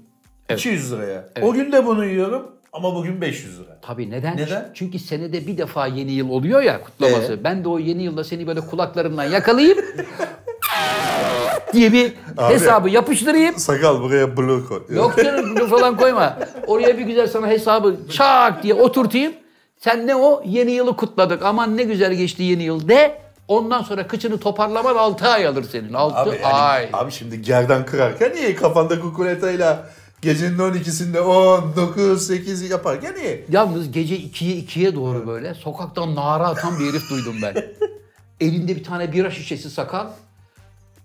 200 0.56 0.92
liraya. 0.92 1.30
O 1.42 1.54
gün 1.54 1.72
de 1.72 1.86
bunu 1.86 2.06
yiyorum 2.06 2.52
ama 2.74 2.96
bugün 2.96 3.22
500 3.22 3.60
lira. 3.60 3.78
Tabii 3.82 4.10
neden? 4.12 4.38
Neden? 4.38 4.72
Çünkü 4.74 5.00
senede 5.00 5.48
bir 5.48 5.58
defa 5.58 5.88
yeni 5.88 6.12
yıl 6.12 6.30
oluyor 6.30 6.62
ya 6.62 6.82
kutlaması. 6.84 7.34
Ee? 7.34 7.44
Ben 7.44 7.64
de 7.64 7.70
o 7.70 7.80
yeni 7.80 8.04
yılda 8.04 8.24
seni 8.24 8.48
böyle 8.48 8.60
kulaklarımdan 8.62 9.24
yakalayayım 9.24 9.78
diye 11.74 11.94
bir 11.94 12.14
Abi. 12.38 12.54
hesabı 12.54 12.90
yapıştırayım. 12.90 13.58
Sakal 13.58 14.02
buraya 14.02 14.38
blok 14.38 14.68
koy. 14.70 14.82
Yok 14.90 15.18
canım 15.18 15.56
bunu 15.56 15.68
falan 15.68 15.98
koyma. 15.98 16.38
Oraya 16.68 16.98
bir 16.98 17.04
güzel 17.06 17.28
sana 17.28 17.48
hesabı 17.48 17.96
çak 18.12 18.64
diye 18.64 18.74
oturtayım. 18.74 19.34
Sen 19.78 20.08
ne 20.08 20.16
o? 20.16 20.44
Yeni 20.46 20.72
yılı 20.72 20.96
kutladık. 20.96 21.46
Aman 21.46 21.78
ne 21.78 21.84
güzel 21.84 22.14
geçti 22.14 22.44
yeni 22.44 22.64
yıl 22.64 22.88
de. 22.88 23.18
Ondan 23.48 23.82
sonra 23.84 24.08
kıçını 24.08 24.40
toparlaman 24.40 24.96
6 24.96 25.28
ay 25.28 25.48
alır 25.48 25.64
senin. 25.72 25.94
6 25.94 26.16
Abi, 26.18 26.30
yani- 26.30 26.46
ay. 26.46 26.90
abi 26.94 27.12
şimdi 27.12 27.42
gerdan 27.42 27.86
kırarken 27.86 28.32
iyi 28.32 28.56
kafanda 28.56 29.00
kukuletayla 29.00 29.90
gecenin 30.22 30.58
12'sinde 30.58 31.20
10, 31.20 31.76
9, 31.76 32.28
8 32.28 32.70
yaparken 32.70 33.16
iyi. 33.16 33.46
Yalnız 33.50 33.92
gece 33.92 34.16
2'ye 34.18 34.56
2'ye 34.64 34.96
doğru 34.96 35.28
böyle 35.28 35.54
sokaktan 35.54 36.16
nara 36.16 36.48
atan 36.48 36.80
bir 36.80 36.90
herif 36.90 37.10
duydum 37.10 37.36
ben. 37.42 37.56
Elinde 38.40 38.76
bir 38.76 38.84
tane 38.84 39.14
bira 39.14 39.32
şişesi 39.32 39.70
sakal. 39.70 40.08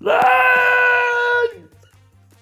Lan! 0.03 0.21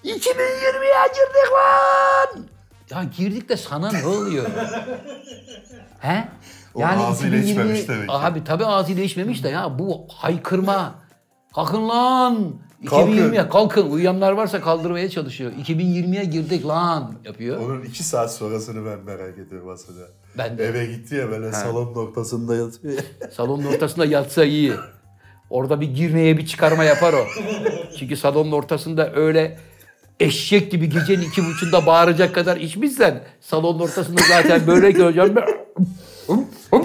2020'ye 0.03 1.07
girdik 1.07 1.51
lan! 1.53 2.45
Ya 2.89 3.03
girdik 3.17 3.49
de 3.49 3.57
sana 3.57 3.91
ne 3.91 4.05
oluyor? 4.05 4.45
He? 5.99 6.27
O 6.75 6.85
ağzıyla 6.85 7.37
içmemiş 7.37 7.87
demek 7.87 8.09
ki. 8.09 8.15
Abi 8.15 8.43
tabii 8.43 8.65
ağzıyla 8.65 9.03
içmemiş 9.03 9.43
de 9.43 9.49
ya 9.49 9.79
bu 9.79 10.07
haykırma. 10.09 10.95
Kalkın 11.55 11.89
lan. 11.89 12.53
Kalkın. 12.89 13.11
2020'ye 13.11 13.49
kalkın. 13.49 13.89
Uyuyanlar 13.91 14.31
varsa 14.31 14.61
kaldırmaya 14.61 15.09
çalışıyor. 15.09 15.51
2020'ye 15.65 16.23
girdik 16.23 16.67
lan 16.67 17.15
yapıyor. 17.25 17.59
Onun 17.59 17.81
2 17.81 18.03
saat 18.03 18.33
sonrasını 18.33 18.85
ben 18.85 18.99
merak 18.99 19.37
ediyorum 19.37 19.69
aslında. 19.69 20.01
Ben 20.37 20.57
de. 20.57 20.65
Eve 20.65 20.85
gitti 20.85 21.15
ya 21.15 21.31
böyle 21.31 21.51
salonun 21.51 21.95
ortasında 21.95 22.55
yatıyor. 22.55 22.93
ya. 23.21 23.31
Salonun 23.31 23.65
ortasında 23.65 24.05
yatsa 24.05 24.43
iyi. 24.45 24.73
Orada 25.49 25.81
bir 25.81 25.87
girmeye 25.95 26.37
bir 26.37 26.45
çıkarma 26.45 26.83
yapar 26.83 27.13
o. 27.13 27.25
Çünkü 27.99 28.17
salonun 28.17 28.51
ortasında 28.51 29.13
öyle 29.13 29.57
eşek 30.19 30.71
gibi 30.71 30.89
gecenin 30.89 31.21
iki 31.21 31.45
buçuğunda 31.45 31.85
bağıracak 31.85 32.35
kadar 32.35 32.57
içmişsen 32.57 33.23
salonun 33.41 33.79
ortasında 33.79 34.21
zaten 34.29 34.67
böyle 34.67 34.91
göreceğim. 34.91 35.35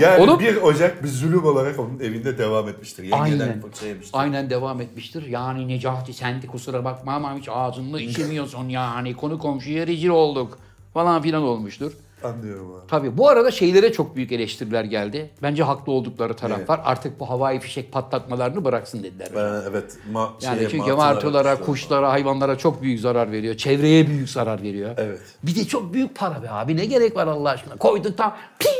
Yani 0.00 0.22
Oğlum, 0.22 0.40
1 0.40 0.56
Ocak 0.56 1.02
bir 1.02 1.08
zulüm 1.08 1.44
olarak 1.44 1.78
onun 1.78 2.00
evinde 2.00 2.38
devam 2.38 2.68
etmiştir. 2.68 3.02
Yengeden 3.04 3.22
Aynen. 3.40 3.60
fırça 3.60 3.86
yemiştir. 3.86 4.18
Aynen 4.18 4.50
devam 4.50 4.80
etmiştir. 4.80 5.26
Yani 5.26 5.68
Necati 5.68 6.12
sen 6.12 6.42
de 6.42 6.46
kusura 6.46 6.84
bakma 6.84 7.12
ama 7.12 7.34
hiç 7.38 7.48
ağzını 7.48 8.00
içemiyorsun 8.00 8.68
yani. 8.68 9.16
Konu 9.16 9.38
komşuya 9.38 9.86
rezil 9.86 10.08
olduk 10.08 10.58
falan 10.94 11.22
filan 11.22 11.42
olmuştur. 11.42 11.92
Anlıyorum 12.24 12.74
abi. 12.74 12.86
Tabii 12.88 13.18
bu 13.18 13.28
arada 13.28 13.50
şeylere 13.50 13.92
çok 13.92 14.16
büyük 14.16 14.32
eleştiriler 14.32 14.84
geldi. 14.84 15.30
Bence 15.42 15.62
haklı 15.62 15.92
oldukları 15.92 16.34
taraf 16.36 16.58
Evet. 16.58 16.68
var. 16.68 16.80
Artık 16.84 17.20
bu 17.20 17.30
havai 17.30 17.60
fişek 17.60 17.92
patlatmalarını 17.92 18.64
bıraksın 18.64 19.02
dediler. 19.02 19.28
Ben 19.36 19.70
evet 19.70 19.96
ma 20.12 20.32
Yani 20.42 20.58
şeye, 20.58 20.68
çünkü 20.68 20.92
martılara, 20.92 21.60
kuşlara- 21.60 22.10
hayvanlara 22.10 22.58
çok 22.58 22.82
büyük 22.82 23.00
zarar 23.00 23.32
veriyor. 23.32 23.54
Çevreye 23.56 24.06
büyük 24.06 24.30
zarar 24.30 24.62
veriyor. 24.62 24.90
Evet. 24.96 25.20
Bir 25.42 25.54
de 25.56 25.64
çok 25.64 25.92
büyük 25.94 26.14
para 26.16 26.42
be 26.42 26.50
abi. 26.50 26.76
Ne 26.76 26.84
gerek 26.84 27.16
var 27.16 27.26
Allah 27.26 27.50
aşkına? 27.50 27.76
Koyduk 27.76 28.16
tam 28.18 28.36
piu 28.58 28.70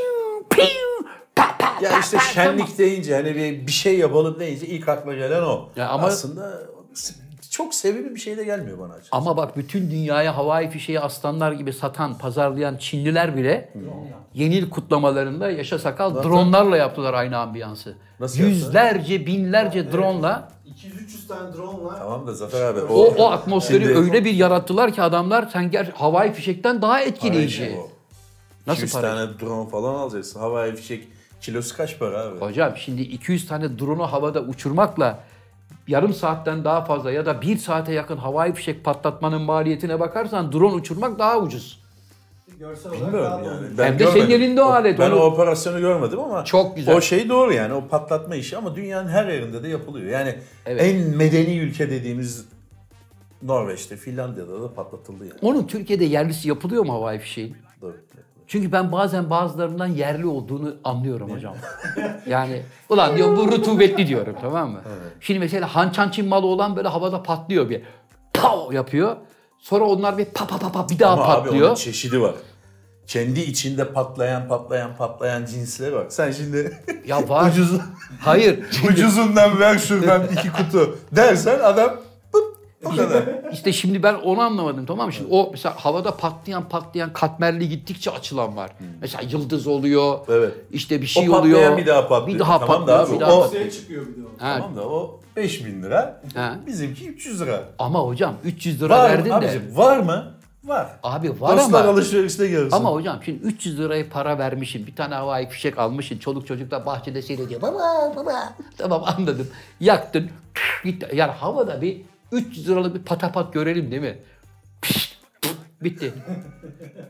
piu 0.49 0.65
Ya 1.81 1.99
işte 1.99 2.17
şenlik 2.33 2.59
tamam. 2.59 2.77
deyince 2.77 3.15
hani 3.15 3.35
bir, 3.35 3.67
bir 3.67 3.71
şey 3.71 3.97
yapalım 3.99 4.39
deyince 4.39 4.67
ilk 4.67 4.89
akla 4.89 5.13
gelen 5.13 5.43
o. 5.43 5.69
Ya 5.75 5.89
ama- 5.89 6.07
Aslında 6.07 6.59
çok 7.49 7.73
sevimli 7.73 8.15
bir 8.15 8.19
şey 8.19 8.37
de 8.37 8.43
gelmiyor 8.43 8.79
bana 8.79 8.93
açıkçası. 8.93 9.15
Ama 9.15 9.37
bak 9.37 9.57
bütün 9.57 9.91
dünyaya 9.91 10.37
havai 10.37 10.69
fişeği 10.69 10.99
aslanlar 10.99 11.51
gibi 11.51 11.73
satan, 11.73 12.17
pazarlayan 12.17 12.77
Çinliler 12.77 13.37
bile 13.37 13.73
yeni 14.33 14.55
yıl 14.55 14.69
kutlamalarında 14.69 15.51
yaşa 15.51 15.79
sakal 15.79 16.23
dronlarla 16.23 16.77
yaptılar 16.77 17.13
aynı 17.13 17.37
ambiyansı. 17.37 17.95
Nasıl? 18.19 18.39
Yüzlerce, 18.39 19.25
binlerce 19.25 19.91
dronla 19.91 20.51
200-300 20.67 21.27
tane 21.27 21.53
drone 21.53 21.83
var. 21.83 21.95
Tamam 21.99 22.27
da 22.27 22.33
Zafer 22.33 22.61
abi 22.61 22.79
o, 22.81 23.13
o 23.17 23.31
atmosferi 23.31 23.83
Şimdi- 23.83 23.97
öyle 23.99 24.25
bir 24.25 24.33
yarattılar 24.33 24.93
ki 24.93 25.01
adamlar 25.01 25.49
sen 25.53 25.71
ger 25.71 25.91
havai 25.95 26.33
fişekten 26.33 26.81
daha 26.81 27.01
etkileyici. 27.01 27.77
Nasıl 28.67 28.83
200 28.83 28.93
para? 28.93 29.15
tane 29.15 29.39
drone 29.39 29.69
falan 29.69 29.93
alacaksın. 29.93 30.39
Havai 30.39 30.75
fişek 30.75 31.07
kilosu 31.41 31.77
kaç 31.77 31.99
para 31.99 32.21
abi? 32.21 32.39
Hocam 32.39 32.73
şimdi 32.77 33.01
200 33.01 33.47
tane 33.47 33.79
drone'u 33.79 34.03
havada 34.03 34.41
uçurmakla 34.41 35.19
yarım 35.87 36.13
saatten 36.13 36.63
daha 36.63 36.85
fazla 36.85 37.11
ya 37.11 37.25
da 37.25 37.41
bir 37.41 37.57
saate 37.57 37.93
yakın 37.93 38.17
havai 38.17 38.53
fişek 38.53 38.83
patlatmanın 38.83 39.41
maliyetine 39.41 39.99
bakarsan 39.99 40.51
drone 40.51 40.73
uçurmak 40.73 41.19
daha 41.19 41.39
ucuz. 41.39 41.79
Görsel 42.59 42.91
olarak 42.91 43.05
Bilmiyorum 43.07 43.31
daha 43.45 43.51
yani. 43.53 43.77
doğru. 43.77 43.85
Hem 43.85 43.99
de 43.99 44.07
senin 44.07 44.29
elinde 44.29 44.61
o 44.61 44.65
alet, 44.65 44.99
Ben 44.99 45.11
onu- 45.11 45.19
o 45.19 45.25
operasyonu 45.25 45.79
görmedim 45.79 46.19
ama 46.19 46.45
Çok 46.45 46.75
güzel. 46.75 46.95
o 46.97 47.01
şey 47.01 47.29
doğru 47.29 47.53
yani 47.53 47.73
o 47.73 47.87
patlatma 47.87 48.35
işi 48.35 48.57
ama 48.57 48.75
dünyanın 48.75 49.09
her 49.09 49.27
yerinde 49.27 49.63
de 49.63 49.67
yapılıyor. 49.67 50.11
Yani 50.11 50.35
Evet. 50.65 50.81
en 50.83 51.17
medeni 51.17 51.57
ülke 51.57 51.89
dediğimiz 51.91 52.45
Norveç'te, 53.43 53.95
Finlandiya'da 53.97 54.61
da 54.61 54.73
patlatıldı 54.73 55.23
yani. 55.23 55.39
Onun 55.41 55.67
Türkiye'de 55.67 56.05
yerlisi 56.05 56.47
yapılıyor 56.49 56.85
mu 56.85 56.93
havai 56.93 57.19
fişeğin? 57.19 57.57
Doğru. 57.81 57.95
Çünkü 58.49 58.71
ben 58.71 58.91
bazen 58.91 59.29
bazılarından 59.29 59.87
yerli 59.87 60.25
olduğunu 60.25 60.75
anlıyorum 60.83 61.31
hocam. 61.31 61.55
yani 62.27 62.61
ulan 62.89 63.17
diyor 63.17 63.37
bu 63.37 63.51
rutubetli 63.51 64.07
diyorum 64.07 64.35
tamam 64.41 64.71
mı? 64.71 64.81
Şimdi 65.19 65.39
mesela 65.39 65.75
hançan 65.75 66.09
Çin 66.09 66.27
malı 66.27 66.45
olan 66.45 66.75
böyle 66.75 66.87
havada 66.87 67.23
patlıyor 67.23 67.69
bir. 67.69 67.81
Pow 68.33 68.75
yapıyor. 68.75 69.15
Sonra 69.59 69.85
onlar 69.85 70.17
bir 70.17 70.25
pa 70.25 70.47
pa 70.47 70.57
pa 70.57 70.71
pa 70.71 70.89
bir 70.89 70.99
daha 70.99 71.13
Ama 71.13 71.23
abi 71.23 71.31
onun 71.31 71.43
patlıyor. 71.43 71.75
çeşidi 71.75 72.21
var. 72.21 72.35
Kendi 73.07 73.39
içinde 73.39 73.93
patlayan 73.93 74.47
patlayan 74.47 74.95
patlayan 74.97 75.45
cinsleri 75.45 75.95
var. 75.95 76.05
Sen 76.09 76.31
şimdi 76.31 76.81
ya 77.05 77.29
var. 77.29 77.49
ucuz, 77.51 77.71
Hayır. 78.19 78.59
ucuzundan 78.89 79.59
ver 79.59 79.77
şuradan 79.77 80.23
iki 80.27 80.51
kutu 80.51 80.97
dersen 81.11 81.59
adam 81.59 81.97
o 82.85 82.89
kadar. 82.89 83.23
İşte 83.53 83.73
şimdi 83.73 84.03
ben 84.03 84.13
onu 84.13 84.41
anlamadım 84.41 84.85
tamam 84.85 85.05
mı? 85.07 85.13
Şimdi 85.13 85.29
o 85.33 85.49
mesela 85.51 85.75
havada 85.77 86.17
patlayan 86.17 86.69
patlayan 86.69 87.13
katmerli 87.13 87.69
gittikçe 87.69 88.11
açılan 88.11 88.55
var. 88.57 88.71
Mesela 89.01 89.23
yıldız 89.31 89.67
oluyor. 89.67 90.19
Evet. 90.29 90.53
İşte 90.71 91.01
bir 91.01 91.07
şey 91.07 91.29
o 91.29 91.35
oluyor. 91.35 91.77
bir 91.77 91.85
daha 91.85 92.07
patlıyor. 92.07 92.35
Bir 92.35 92.39
daha 92.39 92.59
Tamam 92.59 92.87
da 92.87 92.97
patlıyor. 92.97 93.07
abi, 93.09 93.15
bir 93.15 93.19
daha 93.19 93.37
o- 93.37 93.41
patlıyor. 93.41 93.71
Çıkıyor 93.71 94.05
bir 94.07 94.15
de 94.21 94.25
o. 94.27 94.43
Ha, 94.45 94.55
Tamam 94.59 94.75
da 94.77 94.89
o 94.89 95.19
5000 95.35 95.83
lira. 95.83 96.21
Ha. 96.35 96.55
Bizimki 96.67 97.09
300 97.09 97.41
lira. 97.41 97.63
Ama 97.79 97.99
hocam 97.99 98.33
300 98.43 98.81
lira 98.81 98.97
Var 98.99 99.09
verdin 99.09 99.33
mı? 99.35 99.41
de. 99.41 99.45
Abicim, 99.45 99.77
var 99.77 99.97
mı? 99.97 100.33
Var. 100.63 100.89
Abi 101.03 101.41
var 101.41 101.57
Dostlar 101.57 101.81
ama. 101.83 101.91
alışverişte 101.93 102.47
görürsün. 102.47 102.75
Ama 102.77 102.91
hocam 102.91 103.19
şimdi 103.25 103.39
300 103.43 103.79
lirayı 103.79 104.09
para 104.09 104.37
vermişsin. 104.37 104.87
Bir 104.87 104.95
tane 104.95 105.15
havai 105.15 105.49
fişek 105.49 105.77
almışsın. 105.77 106.17
Çoluk 106.17 106.47
çocuk 106.47 106.71
da 106.71 106.85
bahçede 106.85 107.21
seyrediyor. 107.21 107.61
Baba 107.61 108.13
baba. 108.15 108.53
Tamam 108.77 109.03
anladım. 109.05 109.47
Yaktın. 109.79 110.29
Gitti. 110.83 111.07
Yani 111.13 111.31
havada 111.31 111.81
bir 111.81 112.01
300 112.31 112.69
liralık 112.69 112.95
bir 112.95 113.03
patapat 113.03 113.53
görelim 113.53 113.91
değil 113.91 114.01
mi? 114.01 114.19
Pişt, 114.81 115.17
pıt, 115.41 115.55
Bitti. 115.81 116.13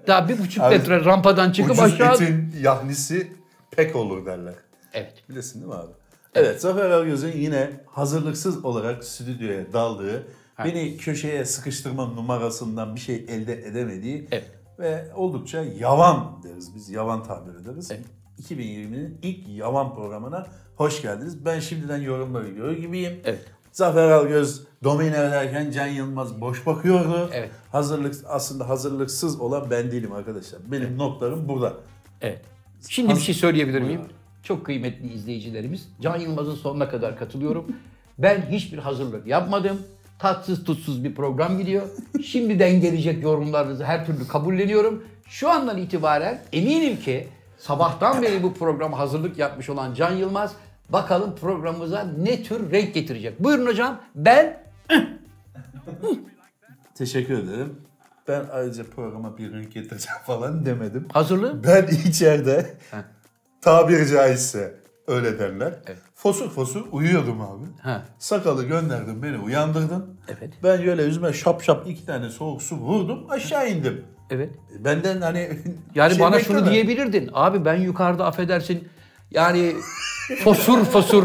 Daha 0.07 0.29
bir 0.29 0.39
buçuk 0.39 0.63
Abi, 0.63 0.77
metre 0.77 1.05
rampadan 1.05 1.51
çıkıp 1.51 1.71
Ucuz 1.71 1.83
aşağı... 1.83 2.13
etin 2.13 2.53
yahnisi 2.61 3.31
pek 3.71 3.95
olur 3.95 4.25
derler. 4.25 4.53
Evet. 4.93 5.23
Bilesin 5.29 5.61
değil 5.61 5.73
mi 5.73 5.77
abi? 5.79 5.91
Evet, 6.35 6.61
Zafer 6.61 6.89
Algöz'ün 6.89 7.37
yine 7.37 7.69
hazırlıksız 7.87 8.65
olarak 8.65 9.03
stüdyoya 9.03 9.73
daldığı, 9.73 10.27
beni 10.65 10.97
köşeye 10.97 11.45
sıkıştırma 11.45 12.05
numarasından 12.05 12.95
bir 12.95 12.99
şey 12.99 13.15
elde 13.15 13.53
edemediği 13.53 14.27
Evet. 14.31 14.51
ve 14.79 15.05
oldukça 15.15 15.63
yavan 15.63 16.43
deriz 16.43 16.75
biz, 16.75 16.89
yavan 16.89 17.23
tabir 17.23 17.55
ederiz. 17.55 17.91
Evet. 17.91 18.05
2020'nin 18.39 19.19
ilk 19.21 19.47
Yaman 19.47 19.95
programına 19.95 20.47
hoş 20.75 21.01
geldiniz. 21.01 21.45
Ben 21.45 21.59
şimdiden 21.59 21.97
yorumları 21.97 22.47
görüyor 22.47 22.73
gibiyim. 22.73 23.19
Evet. 23.25 23.45
Zafer 23.71 24.09
Algöz 24.09 24.61
domine 24.83 25.17
ederken 25.17 25.71
Can 25.71 25.87
Yılmaz 25.87 26.41
boş 26.41 26.65
bakıyordu. 26.65 27.29
Evet. 27.33 27.49
Hazırlık 27.71 28.15
aslında 28.27 28.69
hazırlıksız 28.69 29.41
olan 29.41 29.71
ben 29.71 29.91
değilim 29.91 30.11
arkadaşlar. 30.11 30.59
Benim 30.71 30.97
notlarım 30.97 31.47
burada. 31.49 31.73
Evet. 32.21 32.41
Şimdi 32.89 33.09
bir 33.09 33.13
Haz- 33.13 33.23
şey 33.23 33.35
söyleyebilir 33.35 33.81
miyim? 33.81 33.99
Buyur 33.99 34.09
Çok 34.43 34.65
kıymetli 34.65 35.13
izleyicilerimiz. 35.13 35.89
Can 36.01 36.17
Yılmaz'ın 36.19 36.55
sonuna 36.55 36.89
kadar 36.89 37.17
katılıyorum. 37.17 37.65
ben 38.17 38.41
hiçbir 38.51 38.77
hazırlık 38.77 39.27
yapmadım. 39.27 39.81
Tatsız 40.19 40.63
tutsuz 40.63 41.03
bir 41.03 41.15
program 41.15 41.57
gidiyor. 41.57 41.83
Şimdiden 42.25 42.81
gelecek 42.81 43.23
yorumlarınızı 43.23 43.83
her 43.83 44.05
türlü 44.05 44.27
kabulleniyorum. 44.27 45.03
Şu 45.27 45.49
andan 45.49 45.77
itibaren 45.77 46.41
eminim 46.53 46.97
ki 46.99 47.27
sabahtan 47.57 48.21
beri 48.21 48.43
bu 48.43 48.53
programa 48.53 48.99
hazırlık 48.99 49.37
yapmış 49.37 49.69
olan 49.69 49.93
Can 49.93 50.11
Yılmaz 50.15 50.53
bakalım 50.89 51.35
programımıza 51.35 52.03
ne 52.17 52.43
tür 52.43 52.71
renk 52.71 52.93
getirecek. 52.93 53.39
Buyurun 53.43 53.65
hocam. 53.65 54.01
Ben 54.15 54.57
Teşekkür 56.95 57.33
ederim. 57.33 57.75
Ben 58.27 58.45
ayrıca 58.53 58.83
programa 58.95 59.37
bir 59.37 59.53
renk 59.53 59.73
getireceğim 59.73 60.17
falan 60.25 60.65
demedim. 60.65 61.07
hazırlığım. 61.13 61.61
Ben 61.63 61.87
içeride 62.09 62.73
tabiri 63.61 64.07
caizse 64.07 64.75
öyle 65.07 65.39
derler. 65.39 65.73
Evet. 65.87 65.97
Fosur 66.15 66.49
fosur 66.49 66.85
uyuyordum 66.91 67.41
abi. 67.41 67.65
Ha. 67.81 68.03
Sakalı 68.19 68.63
gönderdim 68.65 69.23
beni 69.23 69.37
uyandırdın. 69.37 70.19
Evet. 70.27 70.53
Ben 70.63 70.77
şöyle 70.77 71.03
yüzüme 71.03 71.33
şap 71.33 71.61
şap 71.63 71.87
iki 71.87 72.05
tane 72.05 72.29
soğuk 72.29 72.61
su 72.61 72.75
vurdum 72.75 73.25
aşağı 73.29 73.69
indim. 73.69 74.05
Evet. 74.29 74.49
Benden 74.79 75.21
hani 75.21 75.49
Yani 75.95 76.11
şey 76.15 76.19
bana 76.23 76.39
şunu 76.39 76.57
bekleme. 76.57 76.71
diyebilirdin. 76.73 77.29
Abi 77.33 77.65
ben 77.65 77.75
yukarıda 77.75 78.25
affedersin. 78.25 78.87
Yani 79.31 79.75
fosur 80.43 80.85
fosur 80.85 81.23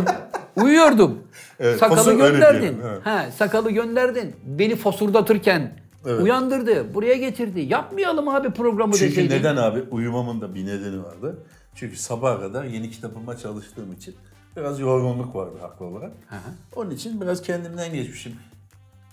uyuyordum. 0.57 1.19
Evet, 1.61 1.79
sakalı 1.79 2.13
gönderdin. 2.15 2.61
diyelim, 2.61 2.81
evet. 2.87 3.07
Ha, 3.07 3.27
sakalı 3.37 3.71
gönderdin. 3.71 4.37
Beni 4.45 4.77
fosurdatırken 4.77 5.79
Evet. 6.07 6.23
uyandırdı. 6.23 6.95
Buraya 6.95 7.15
getirdi. 7.15 7.61
Yapmayalım 7.61 8.29
abi 8.29 8.51
programı 8.51 8.93
Çünkü 8.93 9.11
deseydin. 9.11 9.35
neden 9.35 9.57
abi? 9.57 9.83
Uyumamın 9.91 10.41
da 10.41 10.55
bir 10.55 10.67
nedeni 10.67 11.03
vardı. 11.03 11.39
Çünkü 11.75 11.97
sabaha 11.97 12.41
kadar 12.41 12.65
yeni 12.65 12.91
kitabıma 12.91 13.37
çalıştığım 13.37 13.93
için 13.93 14.15
biraz 14.57 14.81
yorgunluk 14.81 15.35
vardı 15.35 15.57
haklı 15.61 15.87
olarak. 15.87 16.11
Hı. 16.29 16.37
Onun 16.77 16.91
için 16.91 17.21
biraz 17.21 17.43
kendimden 17.43 17.93
geçmişim. 17.93 18.33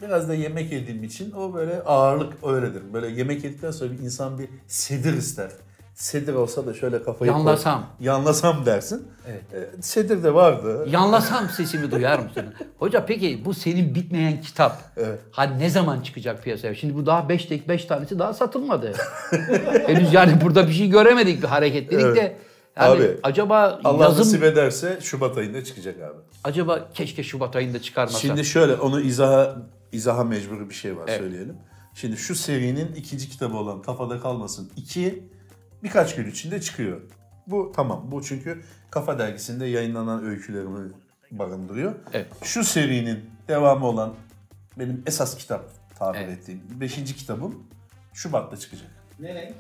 Biraz 0.02 0.30
da 0.30 0.34
yemek 0.34 0.72
yediğim 0.72 1.04
için 1.04 1.32
o 1.32 1.54
böyle 1.54 1.82
ağırlık 1.82 2.34
öyledir. 2.44 2.82
Böyle 2.94 3.08
yemek 3.08 3.44
yedikten 3.44 3.72
sonra 3.72 3.92
bir 3.92 4.00
insan 4.00 4.40
bir 4.40 4.50
sedir 4.68 5.14
ister. 5.14 5.52
Sedir 6.02 6.34
olsa 6.34 6.66
da 6.66 6.74
şöyle 6.74 7.04
kafayı 7.04 7.32
koy- 7.32 7.40
Yanlasam. 7.40 7.86
Yanlasam 8.00 8.66
dersin. 8.66 9.08
Evet. 9.28 9.44
Ee, 9.54 9.82
sedir 9.82 10.24
de 10.24 10.34
vardı. 10.34 10.86
Yanlasam 10.90 11.50
sesimi 11.50 11.92
duyar 11.92 12.20
mısın? 12.20 12.46
Hoca 12.80 13.06
peki 13.06 13.42
bu 13.46 13.54
senin 13.54 13.96
bitmeyen 13.96 14.42
kitap. 14.42 14.78
Evet. 14.98 15.20
Ha 15.32 15.44
ne 15.44 15.70
zaman 15.70 16.02
çıkacak 16.02 16.44
piyasaya? 16.44 16.76
Şimdi 16.76 16.96
bu 16.96 17.06
daha 17.06 17.30
5 17.30 17.46
tek 17.46 17.70
5 17.70 17.86
tanesi 17.86 18.20
daha 18.20 18.34
satılmadı. 18.34 18.94
Henüz 19.88 20.14
yani 20.14 20.42
burada 20.42 20.68
bir 20.68 20.74
şey 20.74 20.90
göremedik 20.90 21.44
bir 21.44 21.48
hareket 21.48 21.92
dedik 21.92 22.06
Evet. 22.06 22.16
de 22.16 22.38
yani 22.78 22.92
Abi, 23.02 23.18
acaba 23.24 23.80
Allah 23.84 24.04
yazım 24.04 24.20
nasip 24.20 24.44
ederse 24.44 25.00
Şubat 25.02 25.38
ayında 25.38 25.64
çıkacak 25.64 25.96
abi. 26.02 26.20
acaba 26.44 26.90
keşke 26.94 27.24
Şubat 27.24 27.56
ayında 27.56 27.82
çıkarmasa. 27.82 28.20
Şimdi 28.20 28.46
şöyle 28.46 28.76
onu 28.76 29.02
izaha 29.02 29.56
izaha 29.92 30.24
mecburi 30.24 30.70
bir 30.70 30.76
şey 30.76 30.98
var 30.98 31.04
Evet. 31.08 31.20
söyleyelim. 31.20 31.56
Şimdi 31.96 32.18
şu 32.18 32.36
serinin 32.36 32.96
ikinci 32.96 33.30
kitabı 33.30 33.58
olan 33.58 33.82
Kafada 33.82 34.20
Kalmasın 34.20 34.70
2 34.76 35.24
birkaç 35.84 36.16
gün 36.16 36.32
içinde 36.32 36.62
çıkıyor. 36.62 37.02
Bu 37.48 37.72
tamam. 37.76 38.12
Bu 38.12 38.24
çünkü 38.24 38.64
Kafa 38.92 39.20
dergisinde 39.20 39.66
yayınlanan 39.66 40.26
öykülerimi 40.26 40.92
barındırıyor. 41.32 41.96
Evet. 42.14 42.28
Şu 42.44 42.64
serinin 42.64 43.30
devamı 43.48 43.86
olan 43.86 44.14
benim 44.80 45.04
esas 45.06 45.38
kitap 45.38 45.70
tabir 46.00 46.20
Evet. 46.20 46.40
ettiğim 46.40 46.62
5. 46.80 46.96
kitabım 47.16 47.64
Şubat'ta 48.14 48.58
çıkacak. 48.58 48.88
Ne 49.20 49.34
renk? 49.34 49.56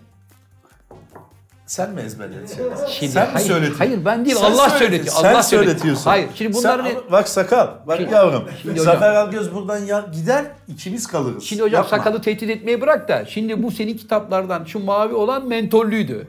Sen 1.71 1.91
mi 1.91 2.01
ezberledin? 2.01 2.47
Şimdi, 2.89 3.11
Sen 3.11 3.27
mi 3.27 3.33
hayır, 3.33 3.47
söyletiyorsun? 3.47 3.77
Hayır 3.79 4.05
ben 4.05 4.25
değil 4.25 4.37
Sen 4.37 4.51
Allah 4.51 4.69
söyletiyor. 4.69 5.15
Sen 5.21 5.33
Allah 5.33 5.43
söyletiyor. 5.43 5.65
söyletiyorsun. 5.75 6.03
Hayır 6.09 6.29
şimdi 6.35 6.53
bunların 6.53 6.85
Sen, 6.85 6.95
bak 7.11 7.29
sakal. 7.29 7.67
Bak 7.87 7.97
Şimdi- 7.97 8.13
yavrum. 8.13 8.43
şimdi 8.61 8.79
hocam- 8.79 8.85
Zafer 8.93 9.13
Algöz 9.15 9.53
buradan 9.53 9.77
ya, 9.77 10.05
gider 10.13 10.45
ikimiz 10.67 11.07
kalırız. 11.07 11.43
Şimdi 11.43 11.61
hocam 11.61 11.83
Yapma. 11.83 11.97
sakalı 11.97 12.21
tehdit 12.21 12.49
etmeyi 12.49 12.81
bırak 12.81 13.09
da 13.09 13.25
şimdi 13.25 13.63
bu 13.63 13.71
senin 13.71 13.97
kitaplardan 13.97 14.63
şu 14.65 14.79
mavi 14.85 15.13
olan 15.13 15.47
mentollüydü. 15.47 16.27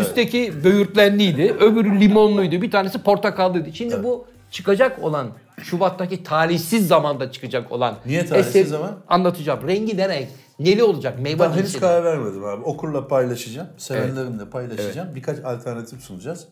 Üstteki 0.00 0.64
böğürtlenliydi. 0.64 1.56
Öbürü 1.60 2.00
limonluydu. 2.00 2.62
Bir 2.62 2.70
tanesi 2.70 3.02
portakallıydı. 3.02 3.72
Şimdi 3.72 4.04
bu 4.04 4.26
çıkacak 4.50 5.04
olan 5.04 5.26
Şubat'taki 5.62 6.22
talihsiz 6.22 6.88
zamanda 6.88 7.32
çıkacak 7.32 7.72
olan 7.72 7.94
Niye 8.06 8.26
talihsiz 8.26 8.68
zaman? 8.68 8.92
Anlatacağım. 9.08 9.68
Rengi 9.68 9.98
renk? 9.98 10.28
Neli 10.58 10.82
olacak? 10.82 11.18
Meyve 11.20 11.38
Ben 11.38 11.50
henüz 11.52 11.74
mi? 11.74 11.80
karar 11.80 12.04
vermedim 12.04 12.44
abi. 12.44 12.64
Okurla 12.64 13.08
paylaşacağım. 13.08 13.68
Sevenlerimle 13.76 14.50
paylaşacağım. 14.50 15.14
Birkaç 15.14 15.38
alternatif 15.44 16.00
sunacağız. 16.00 16.48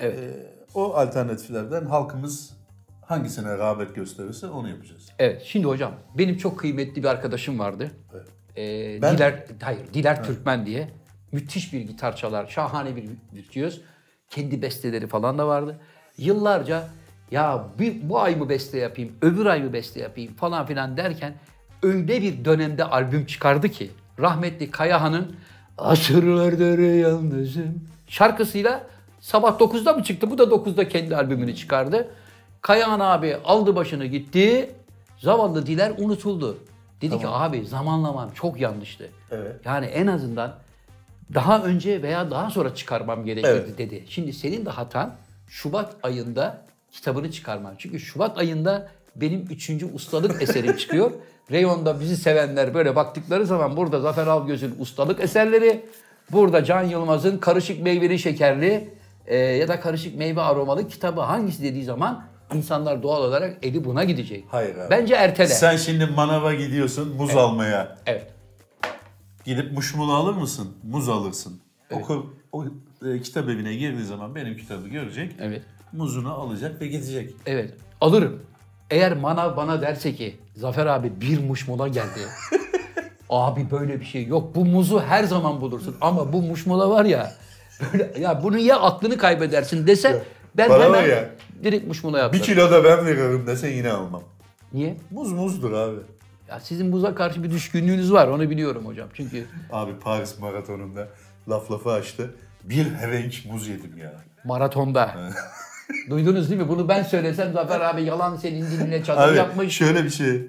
Evet. 0.00 0.18
Ee, 0.18 0.46
o 0.74 0.94
alternatiflerden 0.94 1.86
halkımız 1.86 2.52
hangisine 3.06 3.58
rağbet 3.58 3.94
gösterirse 3.94 4.46
onu 4.46 4.68
yapacağız. 4.68 5.08
Evet. 5.18 5.42
Şimdi 5.44 5.66
hocam 5.66 5.92
benim 6.18 6.36
çok 6.36 6.58
kıymetli 6.58 7.02
bir 7.02 7.08
arkadaşım 7.08 7.58
vardı. 7.58 7.90
Evet. 8.14 8.26
Ee, 8.56 9.02
Ben- 9.02 9.16
Diler, 9.16 9.44
hayır 9.62 9.94
Diler 9.94 10.24
Türkmen 10.24 10.66
diye. 10.66 10.88
Müthiş 11.32 11.72
bir 11.72 11.80
gitar 11.80 12.16
çalar. 12.16 12.46
Şahane 12.46 12.96
bir 12.96 13.08
virtüöz. 13.34 13.82
Kendi 14.30 14.62
besteleri 14.62 15.06
falan 15.06 15.38
da 15.38 15.46
vardı. 15.48 15.80
Yıllarca 16.18 16.88
ya 17.30 17.64
bir, 17.78 18.08
bu 18.08 18.20
ay 18.20 18.36
mı 18.36 18.48
beste 18.48 18.78
yapayım, 18.78 19.12
öbür 19.22 19.46
ay 19.46 19.62
mı 19.62 19.72
beste 19.72 20.00
yapayım 20.00 20.34
falan 20.34 20.66
filan 20.66 20.96
derken 20.96 21.34
öyle 21.82 22.22
bir 22.22 22.44
dönemde 22.44 22.84
albüm 22.84 23.26
çıkardı 23.26 23.68
ki 23.68 23.90
rahmetli 24.20 24.70
Kayahan'ın 24.70 25.36
Asırlardır 25.78 26.78
yalnızım 26.78 27.88
şarkısıyla 28.08 28.86
sabah 29.20 29.58
9'da 29.58 29.92
mı 29.92 30.02
çıktı? 30.02 30.30
Bu 30.30 30.38
da 30.38 30.42
9'da 30.42 30.88
kendi 30.88 31.16
albümünü 31.16 31.54
çıkardı. 31.56 32.08
Kayahan 32.60 33.00
abi 33.00 33.36
aldı 33.44 33.76
başını 33.76 34.06
gitti. 34.06 34.70
Zavallı 35.18 35.66
Diler 35.66 35.92
unutuldu. 35.98 36.58
Dedi 37.00 37.18
ki 37.18 37.28
abi 37.28 37.66
zamanlamam 37.66 38.30
çok 38.34 38.60
yanlıştı. 38.60 39.10
Evet. 39.30 39.56
Yani 39.64 39.86
en 39.86 40.06
azından 40.06 40.54
daha 41.34 41.62
önce 41.62 42.02
veya 42.02 42.30
daha 42.30 42.50
sonra 42.50 42.74
çıkarmam 42.74 43.24
gerekirdi 43.24 43.48
Evet. 43.50 43.78
dedi. 43.78 44.04
Şimdi 44.08 44.32
senin 44.32 44.66
de 44.66 44.70
hatan 44.70 45.14
Şubat 45.48 45.96
ayında 46.02 46.62
kitabını 46.90 47.30
çıkarman. 47.30 47.74
Çünkü 47.78 48.00
Şubat 48.00 48.38
ayında 48.38 48.88
benim 49.20 49.46
üçüncü 49.50 49.86
ustalık 49.86 50.42
eserim 50.42 50.76
çıkıyor. 50.76 51.10
Reyon'da 51.50 52.00
bizi 52.00 52.16
sevenler 52.16 52.74
böyle 52.74 52.96
baktıkları 52.96 53.46
zaman 53.46 53.76
burada 53.76 54.00
Zafer 54.00 54.26
Algöz'ün 54.26 54.74
ustalık 54.78 55.20
eserleri, 55.20 55.84
burada 56.32 56.64
Can 56.64 56.82
Yılmaz'ın 56.82 57.38
karışık 57.38 57.82
meyveli 57.82 58.18
şekerli 58.18 58.90
e, 59.26 59.36
ya 59.36 59.68
da 59.68 59.80
karışık 59.80 60.18
meyve 60.18 60.40
aromalı 60.40 60.88
kitabı 60.88 61.20
hangisi 61.20 61.62
dediği 61.62 61.84
zaman 61.84 62.24
insanlar 62.54 63.02
doğal 63.02 63.22
olarak 63.22 63.56
eli 63.62 63.84
buna 63.84 64.04
gidecek. 64.04 64.44
Hayır 64.48 64.76
abi. 64.76 64.90
Bence 64.90 65.14
ertele. 65.14 65.48
Sen 65.48 65.76
şimdi 65.76 66.06
manava 66.06 66.54
gidiyorsun 66.54 67.16
muz 67.16 67.36
almaya. 67.36 67.98
Evet. 68.06 68.26
Gidip 69.44 69.72
muşmulu 69.72 70.14
alır 70.14 70.34
mısın? 70.34 70.76
Muz 70.82 71.08
alırsın. 71.08 71.60
Okur, 71.92 72.24
o 72.52 72.64
e, 73.06 73.20
kitap 73.20 73.48
evine 73.48 73.74
girdiği 73.74 74.04
zaman 74.04 74.34
benim 74.34 74.56
kitabı 74.56 74.88
görecek. 74.88 75.32
Evet. 75.40 75.62
Muzunu 75.92 76.32
alacak 76.32 76.80
ve 76.80 76.86
gidecek. 76.86 77.34
Evet. 77.46 77.74
Alırım. 78.00 78.42
Eğer 78.90 79.12
manav 79.16 79.56
bana 79.56 79.82
derse 79.82 80.14
ki 80.14 80.36
Zafer 80.54 80.86
abi 80.86 81.20
bir 81.20 81.38
muşmula 81.44 81.88
geldi. 81.88 82.20
abi 83.30 83.70
böyle 83.70 84.00
bir 84.00 84.04
şey 84.04 84.26
yok. 84.26 84.54
Bu 84.54 84.64
muzu 84.64 85.00
her 85.00 85.24
zaman 85.24 85.60
bulursun. 85.60 85.96
Ama 86.00 86.32
bu 86.32 86.42
muşmula 86.42 86.90
var 86.90 87.04
ya 87.04 87.32
böyle 87.92 88.12
ya 88.20 88.42
bunu 88.42 88.58
ya 88.58 88.80
aklını 88.80 89.16
kaybedersin 89.18 89.86
dese 89.86 90.22
ben 90.56 90.70
bana 90.70 90.84
hemen 90.84 91.08
ya, 91.08 91.30
direkt 91.64 91.86
muşmula 91.86 92.16
Bir 92.16 92.22
yaparım. 92.22 92.42
kilo 92.42 92.70
da 92.70 92.84
ben 92.84 93.06
veririm 93.06 93.46
dese 93.46 93.68
yine 93.68 93.90
almam. 93.92 94.22
Niye? 94.72 94.96
Muz 95.10 95.32
muzdur 95.32 95.72
abi. 95.72 95.96
Ya 96.48 96.60
sizin 96.60 96.88
muza 96.90 97.14
karşı 97.14 97.42
bir 97.42 97.50
düşkünlüğünüz 97.50 98.12
var. 98.12 98.28
Onu 98.28 98.50
biliyorum 98.50 98.86
hocam. 98.86 99.08
Çünkü 99.14 99.46
Abi 99.72 99.98
Paris 99.98 100.38
maratonunda 100.38 101.08
laf 101.48 101.70
lafı 101.70 101.90
açtı. 101.90 102.34
Bir 102.64 102.84
hevenç 102.94 103.44
muz 103.44 103.68
yedim 103.68 103.98
ya. 103.98 104.12
maratonda. 104.44 105.14
Duydunuz 106.10 106.50
değil 106.50 106.60
mi? 106.60 106.68
Bunu 106.68 106.88
ben 106.88 107.02
söylesem 107.02 107.52
Zafer 107.52 107.80
abi 107.80 108.02
yalan 108.02 108.36
senin 108.36 108.66
diline 108.66 109.04
çadır 109.04 109.28
Abi 109.28 109.36
yapmış. 109.36 109.76
şöyle 109.76 110.04
bir 110.04 110.10
şey. 110.10 110.48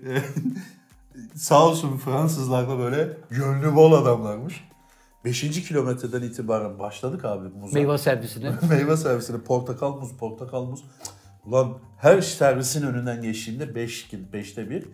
Sağ 1.36 1.66
olsun 1.68 1.98
Fransızlar 1.98 2.70
da 2.70 2.80
böyle 2.80 3.18
gönlü 3.30 3.76
bol 3.76 3.94
adamlarmış. 3.94 4.68
Beşinci 5.26 5.64
kilometreden 5.64 6.22
itibaren 6.22 6.80
başladık 6.80 7.26
abi 7.26 7.50
muza. 7.50 7.74
Meyve 7.74 7.98
servisine. 7.98 8.52
Meyve 8.70 8.98
servisine 8.98 9.38
portakal 9.38 9.96
muz, 9.96 10.18
portakal 10.18 10.66
muz. 10.66 10.84
Ulan 11.46 11.78
her 11.98 12.22
servisin 12.22 12.88
önünden 12.88 13.22
geçtiğimde 13.22 13.76
5 13.76 14.14
beş, 14.14 14.20
beşte 14.34 14.70
bir 14.70 14.82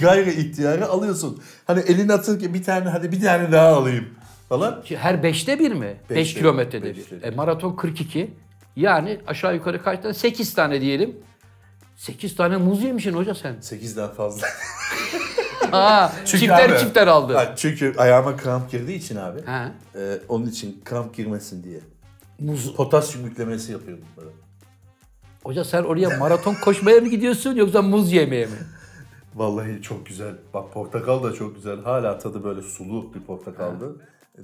gayri 0.00 0.32
ihtiyarı 0.32 0.88
alıyorsun. 0.88 1.42
Hani 1.64 1.80
elini 1.80 2.12
atırken 2.12 2.54
bir 2.54 2.62
tane 2.62 2.88
hadi 2.88 3.12
bir 3.12 3.20
tane 3.20 3.52
daha 3.52 3.68
alayım. 3.68 4.04
Falan. 4.48 4.82
Her 4.96 5.22
beşte 5.22 5.58
bir 5.58 5.72
mi? 5.72 5.96
5 6.10 6.16
Beşte 6.16 6.34
bir, 6.36 6.40
kilometrede 6.40 6.84
beşte 6.96 7.16
bir. 7.16 7.22
bir. 7.22 7.26
E, 7.26 7.30
maraton 7.30 7.76
42. 7.76 8.30
Yani 8.76 9.20
aşağı 9.26 9.54
yukarı 9.54 9.82
kaç 9.82 10.02
tane? 10.02 10.14
8 10.14 10.54
tane 10.54 10.80
diyelim. 10.80 11.16
8 11.96 12.36
tane 12.36 12.56
muz 12.56 12.82
yemişsin 12.82 13.12
hoca 13.12 13.34
sen. 13.34 13.54
8'den 13.54 14.08
fazla. 14.14 14.46
Aa, 15.72 16.08
Çünkü 16.24 16.38
çifter 16.46 16.70
abi- 16.70 16.78
çifter 16.78 17.06
aldı. 17.06 17.34
Ha, 17.34 17.52
çünkü 17.56 17.94
ayağıma 17.98 18.36
kramp 18.36 18.70
girdiği 18.70 18.96
için 18.96 19.16
abi. 19.16 19.42
Ha. 19.44 19.72
e, 19.94 20.18
onun 20.28 20.46
için 20.46 20.80
kramp 20.84 21.16
girmesin 21.16 21.64
diye. 21.64 21.80
Muz. 22.40 22.74
Potasyum 22.74 23.24
yüklemesi 23.26 23.72
yapıyordum 23.72 24.04
böyle. 24.16 24.30
Hoca 25.44 25.64
sen 25.64 25.82
oraya 25.82 26.18
maraton 26.18 26.54
koşmaya 26.54 27.00
mı 27.00 27.08
gidiyorsun 27.08 27.54
yoksa 27.56 27.82
muz 27.82 28.12
yemeye 28.12 28.46
mi? 28.46 28.52
Vallahi 29.34 29.82
çok 29.82 30.06
güzel. 30.06 30.34
Bak 30.54 30.72
portakal 30.72 31.22
da 31.22 31.32
çok 31.32 31.54
güzel. 31.54 31.82
Hala 31.82 32.18
tadı 32.18 32.44
böyle 32.44 32.62
sulu 32.62 33.14
bir 33.14 33.20
portakaldı. 33.20 33.96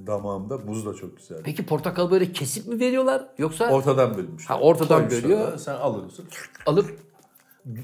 Damağımda 0.07 0.57
muz 0.57 0.85
da 0.85 0.93
çok 0.93 1.17
güzel. 1.17 1.37
Peki 1.43 1.65
portakal 1.65 2.11
böyle 2.11 2.31
kesip 2.31 2.67
mi 2.67 2.79
veriyorlar 2.79 3.25
yoksa 3.37 3.69
Ortadan 3.69 4.17
bölünmüş. 4.17 4.49
Ha, 4.49 4.59
ortadan 4.59 4.97
Koymuşlar 4.97 5.23
bölüyor. 5.23 5.51
da 5.51 5.57
Sen 5.57 5.73
alıyorsun. 5.75 6.25
alıp 6.65 6.99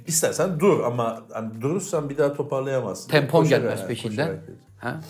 İstersen 0.07 0.59
dur 0.59 0.79
ama 0.83 1.21
hani 1.33 1.61
durursan 1.61 2.09
bir 2.09 2.17
daha 2.17 2.33
toparlayamazsın. 2.33 3.09
Tempon 3.09 3.43
Koşarak, 3.43 3.61
gelmez 3.63 3.87
peşinden. 3.87 4.41
ha? 4.77 5.01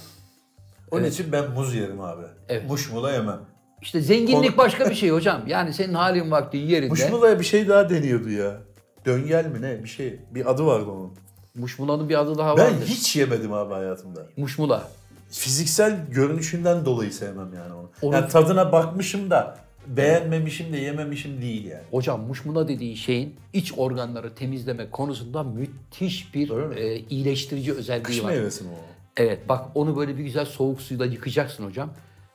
Onun 0.92 1.04
için 1.04 1.32
ben 1.32 1.52
muz 1.52 1.76
yerim 1.76 2.02
abi. 2.02 2.24
Evet. 2.50 2.70
Muşmula 2.70 3.12
yemem. 3.12 3.40
İşte 3.82 4.02
zenginlik 4.02 4.50
Konu- 4.52 4.58
başka 4.58 4.90
bir 4.90 4.96
şey 4.96 5.10
hocam. 5.10 5.42
Yani 5.48 5.74
senin 5.74 5.94
halin 5.94 6.32
vaktin 6.32 6.60
yerinde. 6.60 6.90
Muşmula'ya 6.90 7.40
bir 7.40 7.46
şey 7.46 7.68
daha 7.68 7.90
deniyordu 7.90 8.30
ya. 8.30 8.58
Döngel 9.06 9.46
mi 9.46 9.62
ne 9.62 9.84
bir 9.84 9.90
şey. 9.90 10.20
Bir 10.32 10.52
adı 10.52 10.66
vardı 10.66 10.86
onun. 10.92 11.14
Muşmula'nın 11.56 12.10
bir 12.10 12.20
adı 12.20 12.38
daha 12.38 12.58
Ben 12.58 12.66
vardır. 12.74 12.86
hiç 12.86 13.16
yemedim 13.16 13.54
abi 13.54 13.74
hayatımda. 13.74 14.26
Muşmula. 14.38 14.84
Fiziksel 15.30 16.06
görünüşünden 16.12 16.86
dolayı 16.86 17.14
sevmem 17.14 17.54
yani 17.54 17.74
onu. 17.74 17.90
Onu- 18.02 18.16
Yani 18.16 18.28
tadına 18.30 18.72
bakmışım 18.72 19.30
da 19.30 19.58
beğenmemişim 19.88 20.74
de 20.74 20.78
yememişim 20.78 21.42
değil 21.42 21.66
yani. 21.66 21.84
Hocam 21.92 22.22
muşmula 22.22 22.68
dediğin 22.68 22.96
şeyin 22.96 23.36
iç 23.54 23.74
organları 23.78 24.36
temizleme 24.36 24.90
konusunda 24.90 25.44
müthiş 25.44 26.34
bir 26.36 26.76
e, 26.78 27.00
iyileştirici 27.10 27.74
özelliği 27.74 28.04
Kış 28.04 28.24
var. 28.24 28.30
meyvesi 28.30 28.64
mi 28.64 28.70
o? 28.70 28.86
Evet 29.18 29.50
bak 29.50 29.66
onu 29.76 29.98
böyle 29.98 30.18
bir 30.18 30.24
güzel 30.24 30.46
soğuk 30.46 30.82
suyla 30.82 31.06
yıkacaksın 31.06 31.66
hocam. 31.66 31.90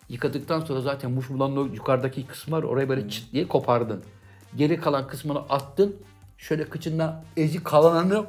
Yıkadıktan 0.08 0.60
sonra 0.60 0.80
zaten 0.80 1.10
muşmulanın 1.10 1.56
o 1.56 1.64
yukarıdaki 1.74 2.26
kısmı 2.26 2.56
var 2.56 2.62
oraya 2.62 2.88
böyle 2.88 3.08
çıt 3.08 3.32
diye 3.32 3.48
kopardın. 3.48 4.02
Geri 4.56 4.80
kalan 4.80 5.06
kısmını 5.06 5.38
attın. 5.38 5.96
Şöyle 6.38 6.64
kıçından 6.68 7.24
ezi 7.36 7.62
kalanını 7.64 8.24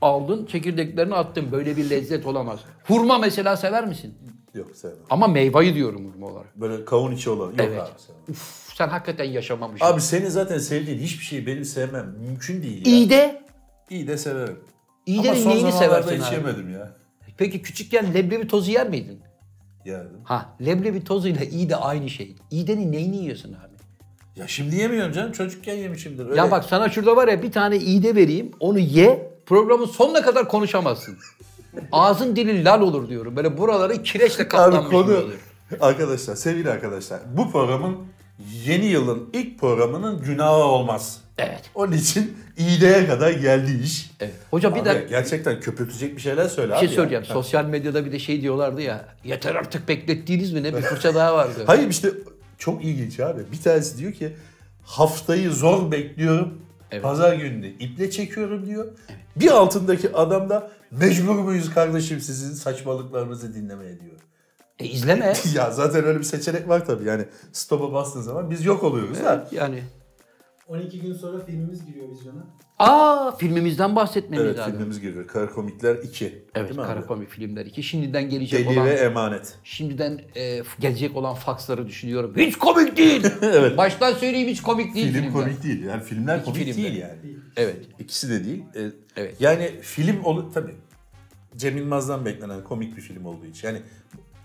aldın 0.00 0.46
çekirdeklerini 0.46 1.14
attın. 1.14 1.52
Böyle 1.52 1.76
bir 1.76 1.90
lezzet 1.90 2.26
olamaz. 2.26 2.60
Hurma 2.84 3.18
mesela 3.18 3.56
sever 3.56 3.86
misin? 3.86 4.14
Yok 4.54 4.76
sevmem. 4.76 4.98
Ama 5.10 5.26
meyveyi 5.28 5.74
diyorum 5.74 6.12
hurma 6.12 6.26
olarak. 6.26 6.60
Böyle 6.60 6.84
kavun 6.84 7.12
içi 7.12 7.30
olan. 7.30 7.46
Yok 7.46 7.54
Evet. 7.60 7.80
abi 7.80 7.90
sevmem. 8.06 8.22
Uf, 8.30 8.72
sen 8.74 8.88
hakikaten 8.88 9.24
yaşamamışsın. 9.24 9.86
Abi 9.86 10.00
senin 10.00 10.28
zaten 10.28 10.58
sevdiğin 10.58 10.98
hiçbir 10.98 11.24
şeyi 11.24 11.46
benim 11.46 11.64
sevmem 11.64 12.14
mümkün 12.26 12.62
değil 12.62 12.86
ya. 12.86 12.92
İyi 12.92 13.10
de 13.10 13.42
İyi 13.90 14.08
de 14.08 14.16
severim. 14.16 14.58
İyi 15.06 15.24
de 15.24 15.32
neyini 15.32 15.72
seversin 15.72 16.16
hiç 16.16 16.28
abi? 16.28 16.34
yemedim 16.34 16.70
ya. 16.72 16.92
Peki 17.36 17.62
küçükken 17.62 18.14
leblebi 18.14 18.46
tozu 18.48 18.70
yer 18.70 18.88
miydin? 18.88 19.20
Yerdim. 19.84 20.18
Ha 20.24 20.56
leblebi 20.66 21.04
tozuyla 21.04 21.44
iyi 21.44 21.68
de 21.68 21.76
aynı 21.76 22.10
şey. 22.10 22.36
İğdenin 22.50 22.92
neyini 22.92 23.16
yiyorsun 23.16 23.52
abi? 23.52 23.70
Ya 24.40 24.46
şimdi 24.48 24.76
yemiyorum 24.76 25.12
canım. 25.12 25.32
Çocukken 25.32 25.74
yemişimdir. 25.76 26.26
Öyle. 26.26 26.36
Ya 26.36 26.50
bak 26.50 26.64
sana 26.64 26.88
şurada 26.88 27.16
var 27.16 27.28
ya 27.28 27.42
bir 27.42 27.52
tane 27.52 27.76
iğde 27.76 28.14
vereyim. 28.16 28.50
Onu 28.60 28.78
ye. 28.78 29.30
Programın 29.50 29.86
sonuna 29.86 30.22
kadar 30.22 30.48
konuşamazsın. 30.48 31.18
Ağzın 31.92 32.36
dilin 32.36 32.64
lal 32.64 32.82
olur 32.82 33.08
diyorum. 33.08 33.36
Böyle 33.36 33.58
buraları 33.58 34.02
kireçle 34.02 34.42
Abi 34.42 34.48
kaplanmış 34.48 34.84
gibi 34.84 34.90
konu 34.90 35.24
arkadaşlar 35.80 36.36
sevgili 36.36 36.70
arkadaşlar 36.70 37.20
bu 37.36 37.52
programın 37.52 37.96
yeni 38.66 38.84
yılın 38.84 39.30
ilk 39.32 39.58
programının 39.60 40.22
günahı 40.22 40.56
olmaz. 40.64 41.20
Evet. 41.38 41.60
Onun 41.74 41.92
için 41.92 42.36
iğneye 42.56 43.06
kadar 43.06 43.30
geldi 43.30 43.80
iş. 43.84 44.10
evet. 44.20 44.34
Hocam 44.50 44.74
bir 44.74 44.80
Abi, 44.80 44.88
de 44.88 45.06
gerçekten 45.08 45.60
köpürtecek 45.60 46.16
bir 46.16 46.22
şeyler 46.22 46.48
söyle 46.48 46.68
bir 46.72 46.76
abi. 46.76 46.80
şey 46.80 46.88
ya. 46.88 46.94
söyleyeceğim. 46.94 47.24
Ha. 47.24 47.34
Sosyal 47.34 47.64
medyada 47.64 48.04
bir 48.04 48.12
de 48.12 48.18
şey 48.18 48.42
diyorlardı 48.42 48.82
ya. 48.82 49.08
Yeter 49.24 49.54
artık 49.54 49.88
beklettiğiniz 49.88 50.52
mi 50.52 50.62
ne? 50.62 50.76
Bir 50.76 50.82
fırça 50.82 51.14
daha 51.14 51.34
vardı. 51.34 51.62
Hayır 51.66 51.88
işte 51.88 52.10
çok 52.58 52.84
ilginç 52.84 53.20
abi. 53.20 53.40
Bir 53.52 53.62
tanesi 53.62 53.98
diyor 53.98 54.12
ki 54.12 54.32
haftayı 54.82 55.50
zor 55.50 55.90
bekliyorum. 55.92 56.69
Evet. 56.90 57.02
Pazar 57.02 57.34
gününü 57.34 57.66
iple 57.66 58.10
çekiyorum 58.10 58.66
diyor. 58.66 58.86
Bir 59.36 59.50
altındaki 59.50 60.16
adam 60.16 60.50
da 60.50 60.70
mecbur 60.90 61.34
muyuz 61.34 61.74
kardeşim 61.74 62.20
sizin 62.20 62.54
saçmalıklarınızı 62.54 63.54
dinlemeye 63.54 64.00
diyor. 64.00 64.16
E 64.78 64.86
izleme. 64.86 65.32
ya 65.54 65.70
zaten 65.70 66.04
öyle 66.04 66.18
bir 66.18 66.24
seçenek 66.24 66.68
var 66.68 66.86
tabii 66.86 67.04
yani 67.04 67.24
stop'a 67.52 67.92
bastığın 67.92 68.20
zaman 68.20 68.50
biz 68.50 68.64
yok 68.64 68.84
oluyoruz 68.84 69.24
da. 69.24 69.48
yani. 69.52 69.82
12 70.70 71.00
gün 71.00 71.12
sonra 71.14 71.44
filmimiz 71.44 71.86
giriyor 71.86 72.08
vizyona. 72.10 72.46
Aa 72.78 73.36
filmimizden 73.36 73.96
bahsetmemiz 73.96 74.46
Evet 74.46 74.58
lazım. 74.58 74.72
filmimiz 74.72 75.00
giriyor. 75.00 75.26
Kara 75.26 75.50
Komikler 75.50 75.96
2. 75.96 76.24
Evet 76.54 76.68
Değil 76.68 76.80
mi 76.80 76.86
abi? 76.86 76.86
kara 76.94 77.06
komik 77.06 77.28
filmler 77.30 77.66
iki. 77.66 77.82
Şimdiden 77.82 78.28
gelecek 78.28 78.68
Deli 78.68 78.78
olan 78.78 78.86
ve 78.88 78.90
Emanet. 78.94 79.58
şimdiden 79.64 80.20
e, 80.36 80.62
gelecek 80.80 81.16
olan 81.16 81.34
faksları 81.34 81.86
düşünüyorum. 81.86 82.34
Hiç 82.36 82.58
komik 82.58 82.96
değil. 82.96 83.26
Evet. 83.42 83.76
Baştan 83.78 84.12
söyleyeyim 84.12 84.48
hiç 84.48 84.62
komik 84.62 84.94
değil. 84.94 85.06
Film 85.12 85.14
filmler. 85.24 85.32
komik 85.32 85.62
değil. 85.62 85.82
Yani 85.84 86.02
filmler 86.02 86.36
İki 86.36 86.44
komik 86.44 86.58
filmde. 86.64 86.76
değil 86.76 86.96
yani. 86.96 87.14
Evet. 87.56 87.76
İkisi 87.98 88.30
de 88.30 88.44
değil. 88.44 88.62
Ee, 88.76 88.90
Evet. 89.16 89.40
Yani 89.40 89.70
film 89.82 90.24
olur 90.24 90.52
tabii. 90.54 90.74
Cem 91.56 91.76
Yılmaz'dan 91.76 92.24
beklenen 92.24 92.64
komik 92.64 92.96
bir 92.96 93.02
film 93.02 93.24
olduğu 93.24 93.46
için. 93.46 93.68
Yani 93.68 93.82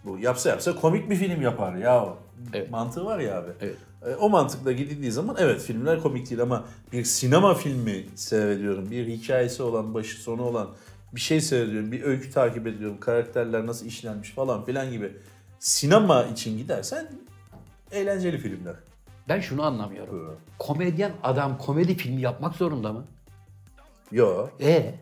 bu 0.06 0.20
yapsa 0.20 0.50
yapsa 0.50 0.76
komik 0.76 1.10
bir 1.10 1.16
film 1.16 1.42
yapar 1.42 1.76
ya. 1.76 2.14
Evet. 2.54 2.72
Mantığı 2.72 3.06
var 3.06 3.20
ya 3.20 3.40
abi. 3.40 3.52
Evet. 3.62 3.76
Ee, 4.06 4.16
O 4.16 4.30
mantıkla 4.30 4.72
gidildiği 4.72 5.12
zaman 5.12 5.36
evet 5.40 5.62
filmler 5.62 6.02
komik 6.02 6.30
değil 6.30 6.42
ama 6.42 6.66
bir 6.92 7.04
sinema 7.04 7.54
filmi 7.54 8.06
seyrediyorum. 8.16 8.92
Bir 8.92 9.08
hikayesi 9.08 9.64
olan, 9.64 9.94
başı 9.94 10.18
sonu 10.22 10.42
olan 10.44 10.68
bir 11.16 11.20
şey 11.22 11.42
seyrediyorum. 11.42 11.92
Bir 11.92 12.04
öykü 12.04 12.32
takip 12.32 12.68
ediyorum. 12.68 13.00
Karakterler 13.00 13.66
nasıl 13.66 13.86
işlenmiş 13.86 14.30
falan 14.32 14.66
filan 14.66 14.92
gibi. 14.92 15.14
Sinema 15.60 16.24
için 16.24 16.58
gidersen 16.58 17.12
eğlenceli 17.92 18.38
filmler. 18.38 18.76
Ben 19.30 19.40
şunu 19.40 19.64
anlamıyorum. 19.64 20.28
Evet. 20.30 20.38
Komedyen 20.60 21.12
adam 21.24 21.58
komedi 21.58 21.96
filmi 21.96 22.22
yapmak 22.22 22.56
zorunda 22.56 22.94
mı? 22.94 23.06
Yo. 24.12 24.48
E 24.62 24.96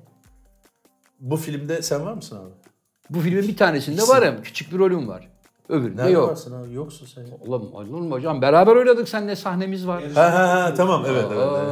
Bu 1.20 1.38
filmde 1.38 1.82
sen 1.82 2.06
var 2.06 2.14
mısın 2.14 2.38
abi? 2.38 2.52
Bu 3.10 3.20
filmin 3.20 3.48
bir 3.48 3.58
tanesinde 3.58 4.02
varım. 4.02 4.36
Küçük 4.44 4.74
bir 4.74 4.78
rolüm 4.80 5.08
var. 5.08 5.28
Öbüründe 5.70 6.02
Nerede 6.02 6.12
yok. 6.12 6.30
varsın 6.30 6.54
abi? 6.64 6.74
Yoksun 6.74 7.06
sen. 7.06 7.22
ya. 7.22 7.28
Oğlum 7.48 7.74
olur 7.74 8.02
mu 8.02 8.12
hocam? 8.12 8.42
Beraber 8.42 8.76
oynadık 8.76 9.10
seninle 9.10 9.36
sahnemiz 9.36 9.88
var. 9.88 10.04
Ha 10.16 10.22
ha 10.34 10.50
ha 10.54 10.74
tamam 10.78 11.04
evet 11.08 11.26
evet. 11.28 11.38
evet. 11.42 11.70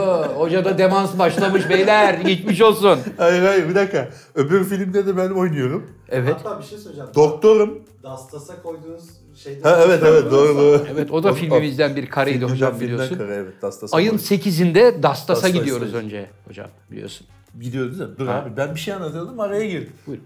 Aa, 0.00 0.28
hocada 0.36 0.78
demans 0.78 1.18
başlamış 1.18 1.68
beyler. 1.68 2.14
Geçmiş 2.14 2.60
olsun. 2.60 2.98
Hayır 3.16 3.42
hayır 3.42 3.68
bir 3.68 3.74
dakika. 3.74 4.08
Öbür 4.34 4.64
filmde 4.64 5.06
de 5.06 5.16
ben 5.16 5.30
oynuyorum. 5.30 5.90
Evet. 6.08 6.36
Hatta 6.44 6.58
bir 6.58 6.64
şey 6.64 6.78
söyleyeceğim. 6.78 7.10
Doktorum. 7.14 7.82
Dastas'a 8.02 8.62
koyduğunuz 8.62 9.04
şeyde... 9.36 9.68
Ha 9.68 9.80
evet 9.86 10.02
evet 10.06 10.30
doğru 10.30 10.56
doğru. 10.56 10.86
Evet 10.92 11.10
o 11.10 11.22
da 11.22 11.32
filmimizden 11.32 11.96
bir 11.96 12.06
kareydi 12.06 12.38
Filmden- 12.38 12.50
hocam 12.52 12.80
biliyorsun. 12.80 13.18
kare, 13.18 13.34
evet, 13.34 13.62
Dastas'a 13.62 13.96
Ayın 13.96 14.10
koydum. 14.10 14.24
8'inde 14.24 15.02
Dastas'a 15.02 15.02
Dastas'a 15.02 15.48
gidiyoruz 15.48 15.86
gidiyoruz. 15.86 15.94
önce 15.94 16.30
hocam 16.48 16.68
biliyorsun. 16.90 17.26
Gidiyordu 17.60 17.98
da 17.98 18.18
dur 18.18 18.26
Ha. 18.26 18.34
abi 18.34 18.56
ben 18.56 18.74
bir 18.74 18.80
şey 18.80 18.94
anlatıyordum 18.94 19.40
araya 19.40 19.66
girdim. 19.66 19.92
Buyurun. 20.06 20.24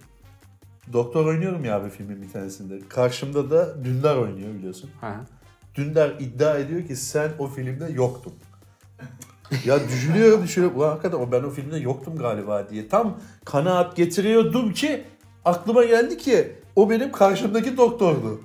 Doktor 0.92 1.26
oynuyorum 1.26 1.64
ya 1.64 1.76
abi 1.76 1.90
filmin 1.90 2.22
bir 2.22 2.30
tanesinde. 2.32 2.78
Karşımda 2.88 3.50
da 3.50 3.84
Dündar 3.84 4.16
oynuyor 4.16 4.54
biliyorsun. 4.54 4.90
Ha. 5.00 5.14
Dündar 5.74 6.14
iddia 6.20 6.58
ediyor 6.58 6.86
ki 6.86 6.96
sen 6.96 7.30
o 7.38 7.46
filmde 7.46 7.92
yoktun. 7.92 8.32
ya 9.64 9.88
düşünüyorum 9.88 10.42
düşünüyorum. 10.42 10.78
Ulan 10.78 10.88
hakikaten 10.88 11.18
o 11.18 11.32
ben 11.32 11.42
o 11.42 11.50
filmde 11.50 11.76
yoktum 11.76 12.16
galiba 12.16 12.68
diye. 12.70 12.88
Tam 12.88 13.20
kanaat 13.44 13.96
getiriyordum 13.96 14.72
ki 14.72 15.04
aklıma 15.44 15.84
geldi 15.84 16.16
ki 16.16 16.52
o 16.76 16.90
benim 16.90 17.12
karşımdaki 17.12 17.76
doktordu. 17.76 18.40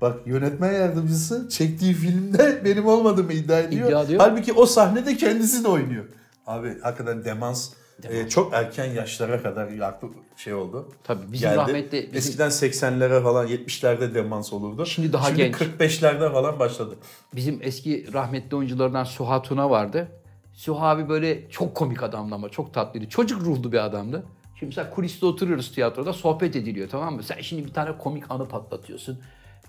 Bak 0.00 0.26
yönetmen 0.26 0.72
yardımcısı 0.72 1.48
çektiği 1.48 1.94
filmde 1.94 2.60
benim 2.64 2.86
olmadığımı 2.86 3.32
iddia 3.32 3.58
ediyor. 3.58 3.88
İddia 3.88 4.02
ediyor. 4.02 4.20
Halbuki 4.20 4.52
o 4.52 4.66
sahnede 4.66 5.16
kendisi 5.16 5.64
de 5.64 5.68
oynuyor. 5.68 6.04
Abi 6.46 6.80
hakikaten 6.82 7.24
demans, 7.24 7.70
e, 8.04 8.28
çok 8.28 8.54
erken 8.54 8.84
yaşlara 8.84 9.42
kadar 9.42 9.78
aklı 9.78 10.08
şey 10.36 10.54
oldu. 10.54 10.88
Tabii 11.04 11.32
bizim 11.32 11.48
Geldi. 11.48 11.58
rahmetli 11.58 12.02
bizim, 12.02 12.14
Eskiden 12.16 12.50
80'lere 12.50 13.22
falan 13.22 13.48
70'lerde 13.48 14.14
demans 14.14 14.52
olurdu. 14.52 14.86
Şimdi 14.86 15.12
daha 15.12 15.26
Şimdi 15.26 15.38
genç. 15.42 15.54
45'lerde 15.54 16.32
falan 16.32 16.58
başladı. 16.58 16.96
bizim 17.34 17.58
eski 17.62 18.12
rahmetli 18.12 18.56
oyunculardan 18.56 19.04
Suha 19.04 19.42
Tuna 19.42 19.70
vardı. 19.70 20.08
Suha 20.54 20.88
abi 20.88 21.08
böyle 21.08 21.50
çok 21.50 21.74
komik 21.74 22.02
adamdı 22.02 22.34
ama 22.34 22.48
çok 22.48 22.74
tatlıydı. 22.74 23.08
Çocuk 23.08 23.42
ruhlu 23.42 23.72
bir 23.72 23.84
adamdı. 23.84 24.24
Şimdi 24.58 24.70
mesela 24.70 24.90
kuliste 24.90 25.26
oturuyoruz 25.26 25.72
tiyatroda 25.72 26.12
sohbet 26.12 26.56
ediliyor 26.56 26.88
tamam 26.88 27.14
mı? 27.14 27.22
Sen 27.22 27.40
şimdi 27.40 27.64
bir 27.64 27.72
tane 27.72 27.98
komik 27.98 28.30
anı 28.30 28.48
patlatıyorsun. 28.48 29.18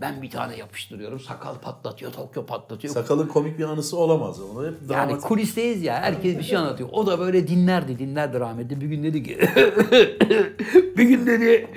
Ben 0.02 0.22
bir 0.22 0.30
tane 0.30 0.58
yapıştırıyorum. 0.58 1.20
Sakal 1.20 1.56
patlatıyor, 1.56 2.12
Tokyo 2.12 2.46
patlatıyor. 2.46 2.94
Sakalın 2.94 3.28
komik 3.28 3.60
bir 3.60 3.64
anısı 3.64 3.98
olamaz. 3.98 4.42
Onu 4.42 4.68
hep 4.68 4.74
Yani 4.82 4.90
dramatik. 4.90 5.22
kulisteyiz 5.22 5.84
ya. 5.84 6.02
Herkes 6.02 6.38
bir 6.38 6.44
şey 6.44 6.58
anlatıyor. 6.58 6.90
O 6.92 7.08
da 7.08 7.20
böyle 7.20 7.48
dinlerdi, 7.48 8.00
dinlerdi 8.00 8.40
rahmetli. 8.40 8.82
Bir 8.82 8.86
gün 8.86 9.04
dedi 9.04 9.24
ki... 9.24 9.38
bir 10.98 11.04
gün 11.04 11.26
dedi... 11.28 11.68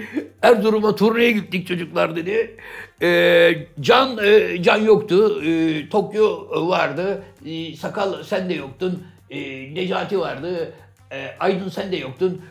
Erzurum'a 0.42 0.94
turneye 0.94 1.30
gittik 1.32 1.66
çocuklar 1.66 2.16
dedi. 2.16 2.56
Ee, 3.02 3.66
Can 3.80 4.18
e, 4.24 4.62
Can 4.62 4.76
yoktu. 4.76 5.42
Ee, 5.44 5.88
Tokyo 5.88 6.48
vardı. 6.68 7.22
Ee, 7.46 7.76
Sakal 7.76 8.22
sen 8.24 8.48
de 8.50 8.54
yoktun. 8.54 9.02
Ee, 9.30 9.74
Necati 9.74 10.18
vardı. 10.20 10.72
Ee, 11.12 11.26
Aydın 11.40 11.68
sen 11.68 11.92
de 11.92 11.96
yoktun. 11.96 12.42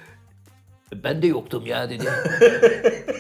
Ben 0.95 1.21
de 1.21 1.27
yoktum 1.27 1.65
ya 1.65 1.89
dedi. 1.89 2.03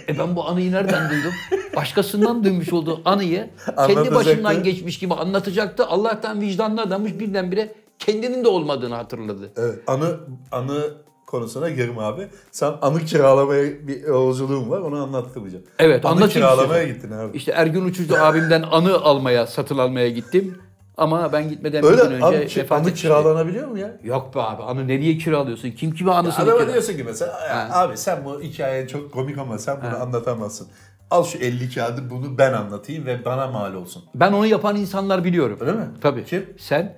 e 0.09 0.17
ben 0.19 0.35
bu 0.35 0.47
anıyı 0.47 0.71
nereden 0.71 1.09
duydum? 1.09 1.31
Başkasından 1.75 2.43
duymuş 2.43 2.73
olduğu 2.73 3.01
anıyı 3.05 3.49
kendi 3.87 4.15
başından 4.15 4.63
geçmiş 4.63 4.99
gibi 4.99 5.13
anlatacaktı. 5.13 5.85
Allah'tan 5.85 6.41
vicdanlı 6.41 6.81
adammış 6.81 7.19
birdenbire 7.19 7.75
kendinin 7.99 8.43
de 8.43 8.47
olmadığını 8.47 8.95
hatırladı. 8.95 9.51
Evet. 9.57 9.79
Anı 9.87 10.17
anı 10.51 10.93
konusuna 11.27 11.69
girme 11.69 12.01
abi. 12.01 12.27
Sen 12.51 12.73
anı 12.81 12.99
kiralamaya 12.99 13.87
bir 13.87 14.01
yolculuğun 14.03 14.69
var. 14.69 14.81
Onu 14.81 15.03
anlattırmayacağım. 15.03 15.65
Evet, 15.79 16.05
anı 16.05 16.29
kiralamaya 16.29 16.81
size. 16.81 16.93
gittin 16.93 17.11
abi. 17.11 17.37
İşte 17.37 17.51
Ergün 17.51 17.85
Uçucu 17.85 18.23
abimden 18.23 18.63
anı 18.71 18.95
almaya, 19.01 19.47
satın 19.47 19.77
almaya 19.77 20.09
gittim. 20.09 20.57
Ama 21.01 21.33
ben 21.33 21.49
gitmeden 21.49 21.85
Öyle 21.85 21.97
bir 21.97 22.07
gün 22.07 22.11
önce 22.15 22.25
abi, 22.25 22.47
ki- 22.47 22.59
vefat 22.59 22.71
anı 22.79 22.87
etmişti. 22.87 23.07
kiralanabiliyor 23.07 23.67
mu 23.67 23.77
ya? 23.79 23.91
Yok 24.03 24.35
be 24.35 24.41
abi 24.41 24.63
anı 24.63 24.87
nereye 24.87 25.17
kiralıyorsun? 25.17 25.71
Kim 25.71 25.91
kime 25.93 26.11
anısını 26.11 26.43
Adama 26.43 26.57
kiralıyor? 26.57 26.73
diyorsun 26.73 26.97
ki 26.97 27.03
mesela 27.03 27.39
"Ya 27.49 27.69
abi 27.73 27.97
sen 27.97 28.25
bu 28.25 28.41
hikaye 28.41 28.87
çok 28.87 29.11
komik 29.11 29.37
ama 29.37 29.57
sen 29.57 29.77
bunu 29.87 30.01
anlatamazsın. 30.01 30.67
Al 31.11 31.23
şu 31.23 31.37
50 31.37 31.69
kağıdı 31.75 32.09
bunu 32.09 32.37
ben 32.37 32.53
anlatayım 32.53 33.05
ve 33.05 33.25
bana 33.25 33.47
mal 33.47 33.73
olsun. 33.73 34.03
Ben 34.15 34.31
onu 34.33 34.45
yapan 34.45 34.75
insanlar 34.75 35.23
biliyorum. 35.23 35.57
Öyle 35.61 35.71
mi? 35.71 35.85
Tabii. 36.01 36.25
Kim? 36.25 36.45
Sen? 36.59 36.97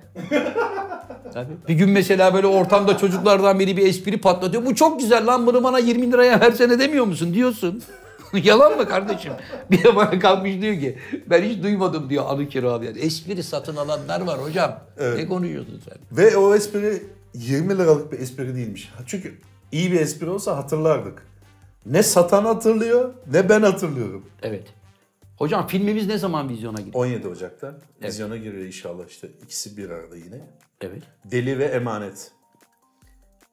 Tabii. 1.34 1.52
Bir 1.68 1.74
gün 1.74 1.90
mesela 1.90 2.34
böyle 2.34 2.46
ortamda 2.46 2.98
çocuklardan 2.98 3.58
biri 3.58 3.76
bir 3.76 3.86
espri 3.86 4.20
patlatıyor. 4.20 4.66
Bu 4.66 4.74
çok 4.74 5.00
güzel 5.00 5.26
lan 5.26 5.46
bunu 5.46 5.64
bana 5.64 5.78
20 5.78 6.12
liraya 6.12 6.40
versene 6.40 6.78
demiyor 6.78 7.04
musun? 7.04 7.34
Diyorsun. 7.34 7.82
Yalan 8.44 8.76
mı 8.76 8.88
kardeşim? 8.88 9.32
Bir 9.70 9.84
de 9.84 9.96
bana 9.96 10.18
kalkmış 10.18 10.60
diyor 10.60 10.80
ki 10.80 10.98
ben 11.26 11.42
hiç 11.42 11.62
duymadım 11.62 12.10
diyor 12.10 12.24
anı 12.28 12.48
kiralayan. 12.48 12.96
Espri 12.96 13.42
satın 13.42 13.76
alanlar 13.76 14.20
var 14.20 14.42
hocam. 14.42 14.80
Evet. 14.98 15.18
Ne 15.18 15.26
konuşuyorsun 15.26 15.82
sen? 15.88 15.98
Ve 16.12 16.36
o 16.36 16.54
espri 16.54 17.02
20 17.34 17.78
liralık 17.78 18.12
bir 18.12 18.18
espri 18.18 18.54
değilmiş. 18.56 18.92
Çünkü 19.06 19.34
iyi 19.72 19.92
bir 19.92 20.00
espri 20.00 20.30
olsa 20.30 20.56
hatırlardık. 20.56 21.26
Ne 21.86 22.02
satan 22.02 22.44
hatırlıyor 22.44 23.14
ne 23.32 23.48
ben 23.48 23.62
hatırlıyorum. 23.62 24.26
Evet. 24.42 24.64
Hocam 25.38 25.66
filmimiz 25.66 26.06
ne 26.06 26.18
zaman 26.18 26.48
vizyona 26.48 26.78
gidiyor? 26.78 27.04
17 27.04 27.28
Ocak'ta 27.28 27.74
vizyona 28.02 28.36
giriyor 28.36 28.64
inşallah 28.64 29.04
işte 29.08 29.28
ikisi 29.42 29.76
bir 29.76 29.90
arada 29.90 30.16
yine. 30.16 30.40
Evet. 30.80 31.02
Deli 31.24 31.58
ve 31.58 31.64
Emanet. 31.64 32.30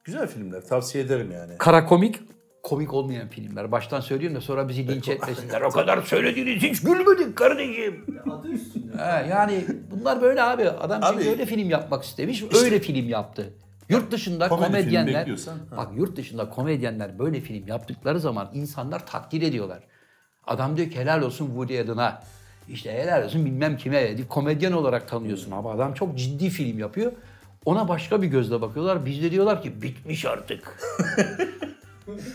Güzel 0.04 0.28
filmler 0.28 0.66
tavsiye 0.66 1.04
ederim 1.04 1.30
yani. 1.32 1.52
Kara 1.58 1.86
komik, 1.86 2.20
komik 2.62 2.94
olmayan 2.94 3.28
filmler. 3.28 3.72
Baştan 3.72 4.00
söylüyorum 4.00 4.36
da 4.36 4.40
sonra 4.40 4.68
bizi 4.68 4.88
linç 4.88 5.08
etmesinler. 5.08 5.60
O 5.60 5.70
kadar 5.70 6.02
söylediğiniz 6.02 6.62
hiç 6.62 6.80
gülmedik 6.82 7.36
kardeşim. 7.36 8.06
Adı 8.30 8.48
üstünde. 8.48 8.96
Ha, 8.96 9.26
yani 9.30 9.64
bunlar 9.90 10.22
böyle 10.22 10.42
abi. 10.42 10.68
Adam 10.70 11.00
çünkü 11.10 11.24
Abi- 11.24 11.30
öyle 11.30 11.46
film 11.46 11.70
yapmak 11.70 12.04
istemiş. 12.04 12.44
öyle 12.62 12.80
film 12.80 13.08
yaptı. 13.08 13.54
Yurt 13.88 14.12
dışında 14.12 14.48
Komedi 14.48 14.66
komedyenler 14.66 15.28
bak 15.76 15.88
yurt 15.96 16.16
dışında 16.16 16.50
komedyenler 16.50 17.18
böyle 17.18 17.40
film 17.40 17.66
yaptıkları 17.68 18.20
zaman 18.20 18.50
insanlar 18.54 19.06
takdir 19.06 19.42
ediyorlar. 19.42 19.80
Adam 20.46 20.76
diyor 20.76 20.90
ki 20.90 20.98
helal 20.98 21.22
olsun 21.22 21.46
Woody 21.46 21.80
Allen'a. 21.80 22.22
İşte 22.68 22.92
helal 22.92 23.24
olsun 23.24 23.44
bilmem 23.44 23.76
kime. 23.76 24.16
Komedyen 24.28 24.72
olarak 24.72 25.08
tanıyorsun 25.08 25.50
ama 25.50 25.72
adam 25.72 25.94
çok 25.94 26.18
ciddi 26.18 26.50
film 26.50 26.78
yapıyor. 26.78 27.12
Ona 27.64 27.88
başka 27.88 28.22
bir 28.22 28.26
gözle 28.26 28.60
bakıyorlar. 28.60 29.06
Biz 29.06 29.22
de 29.22 29.30
diyorlar 29.30 29.62
ki 29.62 29.82
bitmiş 29.82 30.24
artık. 30.24 30.78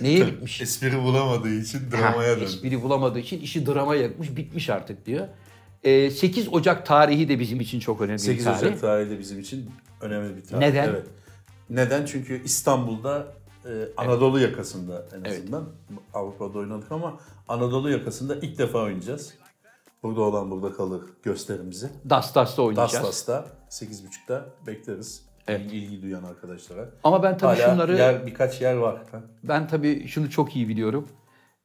Neye 0.01 0.27
bitmiş? 0.27 0.61
Espri 0.61 1.03
bulamadığı 1.03 1.49
için 1.53 1.79
dramaya 1.91 2.35
döndü. 2.35 2.43
espri 2.45 2.83
bulamadığı 2.83 3.19
için 3.19 3.41
işi 3.41 3.65
drama 3.65 3.95
yakmış, 3.95 4.35
bitmiş 4.35 4.69
artık 4.69 5.05
diyor. 5.05 5.27
Ee, 5.83 6.11
8 6.11 6.53
Ocak 6.53 6.85
tarihi 6.85 7.29
de 7.29 7.39
bizim 7.39 7.59
için 7.59 7.79
çok 7.79 8.01
önemli 8.01 8.19
8 8.19 8.39
bir 8.39 8.51
tarih. 8.51 8.59
Ocak 8.67 8.81
tarihi 8.81 9.09
de 9.09 9.19
bizim 9.19 9.39
için 9.39 9.71
önemli 10.01 10.35
bir 10.37 10.43
tarih. 10.43 10.59
Neden? 10.59 10.89
Evet. 10.89 11.05
Neden? 11.69 12.05
Çünkü 12.05 12.43
İstanbul'da 12.43 13.27
e, 13.65 13.69
Anadolu 13.97 14.39
yakasında 14.39 15.05
en 15.15 15.19
Evet. 15.19 15.39
azından 15.39 15.69
Avrupa'da 16.13 16.57
oynadık 16.59 16.91
ama 16.91 17.19
Anadolu 17.47 17.89
yakasında 17.91 18.35
ilk 18.35 18.57
defa 18.57 18.79
oynayacağız. 18.79 19.33
Burada 20.03 20.21
olan 20.21 20.51
burada 20.51 20.73
kalır 20.73 21.01
gösterimizi. 21.23 21.89
Dastas'ta 22.09 22.61
oynayacağız. 22.61 22.93
Dastas'ta 22.93 23.45
8.30'da 23.69 24.45
bekleriz. 24.67 25.26
Evet. 25.47 25.61
İlgi 25.73 26.01
duyan 26.01 26.23
arkadaşlara. 26.23 26.89
Ama 27.03 27.23
ben 27.23 27.37
tabii 27.37 27.59
Hala 27.61 27.71
şunları 27.71 27.97
yer, 27.97 28.25
birkaç 28.25 28.61
yer 28.61 28.73
var. 28.73 29.01
Ben 29.43 29.67
tabii 29.67 30.07
şunu 30.07 30.29
çok 30.29 30.55
iyi 30.55 30.67
biliyorum. 30.67 31.07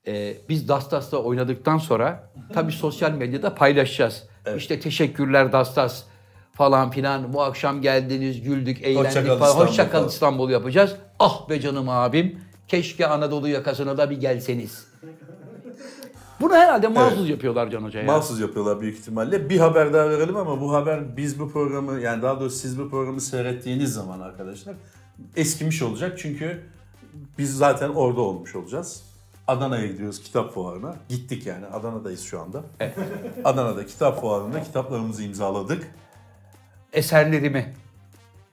Ee, 0.06 0.34
biz 0.48 0.68
Dastas'ta 0.68 1.16
oynadıktan 1.16 1.78
sonra 1.78 2.30
tabii 2.54 2.72
sosyal 2.72 3.10
medyada 3.12 3.54
paylaşacağız. 3.54 4.24
İşte 4.56 4.80
teşekkürler 4.80 5.52
Dastas 5.52 6.04
falan 6.52 6.90
filan. 6.90 7.32
Bu 7.32 7.42
akşam 7.42 7.80
geldiniz, 7.82 8.42
güldük, 8.42 8.82
eğlendik 8.82 9.06
Hoşça 9.06 9.26
kal 9.26 9.38
falan. 9.38 9.48
İstanbul 9.50 9.66
Hoşça 9.68 9.90
kal. 9.90 10.08
İstanbul 10.08 10.50
yapacağız. 10.50 10.96
Ah 11.18 11.48
be 11.48 11.60
canım 11.60 11.88
abim. 11.88 12.40
Keşke 12.68 13.06
Anadolu 13.06 13.48
yakasına 13.48 13.98
da 13.98 14.10
bir 14.10 14.20
gelseniz. 14.20 14.86
Bunu 16.43 16.55
herhalde 16.55 16.88
mahsus 16.88 17.28
yapıyorlar 17.28 17.70
Can 17.70 17.82
Hoca 17.82 18.01
ya. 18.01 18.07
Mahsus 18.07 18.40
yapıyorlar 18.40 18.80
büyük 18.80 18.99
ihtimalle. 18.99 19.49
Bir 19.51 19.59
haber 19.59 19.93
daha 19.93 20.11
verelim 20.11 20.36
ama 20.36 20.61
bu 20.61 20.72
haber 20.72 21.16
biz 21.16 21.40
bu 21.40 21.53
programı 21.53 22.01
yani 22.01 22.22
daha 22.22 22.40
doğrusu 22.40 22.57
siz 22.57 22.78
bu 22.78 22.90
programı 22.90 23.20
seyrettiğiniz 23.20 23.95
zaman 23.95 24.20
arkadaşlar 24.20 24.74
eskimiş 25.36 25.82
olacak. 25.82 26.18
Çünkü 26.18 26.62
biz 27.38 27.57
zaten 27.57 27.88
orada 27.88 28.20
olmuş 28.20 28.57
olacağız. 28.57 29.03
Adana'ya 29.47 29.86
gidiyoruz 29.86 30.22
kitap 30.22 30.55
fuarına. 30.55 30.97
Gittik 31.09 31.47
yani 31.47 31.66
Adana'dayız 31.66 32.22
şu 32.22 32.40
anda. 32.40 32.62
Adana'da 33.45 33.86
kitap 33.86 34.20
fuarında 34.20 34.62
kitaplarımızı 34.62 35.22
imzaladık. 35.22 35.86
Eserlerimi. 36.93 37.74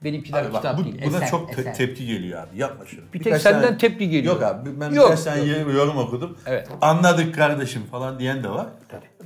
Benimkiler 0.04 0.42
Abi 0.44 0.52
bak, 0.52 0.62
kitap 0.62 0.78
bu- 0.78 0.84
değil. 0.84 1.02
buna 1.06 1.16
eser, 1.16 1.30
çok 1.30 1.52
te- 1.52 1.60
eser. 1.60 1.74
tepki 1.74 2.06
geliyor 2.06 2.42
abi. 2.42 2.58
Yapma 2.58 2.86
şunu. 2.86 3.00
Bir 3.14 3.18
tek 3.18 3.26
Birkaç 3.26 3.42
senden 3.42 3.62
tane- 3.62 3.78
tepki 3.78 4.08
geliyor. 4.10 4.34
Yok 4.34 4.42
abi 4.42 4.80
ben 4.80 4.90
Yok, 4.92 5.06
birkaç 5.06 5.24
tane 5.24 5.42
yok. 5.42 5.74
yorum 5.74 5.98
okudum. 5.98 6.36
Evet. 6.46 6.68
Anladık 6.80 7.34
kardeşim 7.34 7.82
falan 7.90 8.18
diyen 8.18 8.44
de 8.44 8.50
var. 8.50 8.66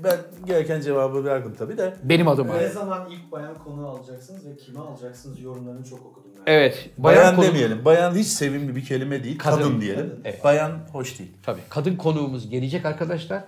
Ben 0.04 0.16
gereken 0.46 0.80
cevabı 0.80 1.24
verdim 1.24 1.54
tabii 1.58 1.78
de. 1.78 1.94
Benim 2.02 2.28
adıma. 2.28 2.56
Ne 2.56 2.68
zaman 2.68 3.10
ilk 3.10 3.32
bayan 3.32 3.58
konu 3.64 3.88
alacaksınız 3.88 4.46
ve 4.46 4.56
kime 4.56 4.80
alacaksınız 4.80 5.40
yorumlarını 5.40 5.84
çok 5.84 6.06
okudum 6.06 6.30
ben. 6.36 6.52
Evet. 6.52 6.90
Bayan, 6.98 7.36
konu- 7.36 7.46
demeyelim. 7.46 7.84
Bayan 7.84 8.14
hiç 8.14 8.26
sevimli 8.26 8.76
bir 8.76 8.84
kelime 8.84 9.24
değil. 9.24 9.38
Kadın, 9.38 9.58
Kadın. 9.62 9.80
diyelim. 9.80 10.08
Kadın. 10.10 10.20
Evet. 10.24 10.44
Bayan 10.44 10.72
hoş 10.92 11.18
değil. 11.18 11.30
Tabii. 11.42 11.60
Kadın 11.68 11.96
konuğumuz 11.96 12.50
gelecek 12.50 12.86
arkadaşlar. 12.86 13.44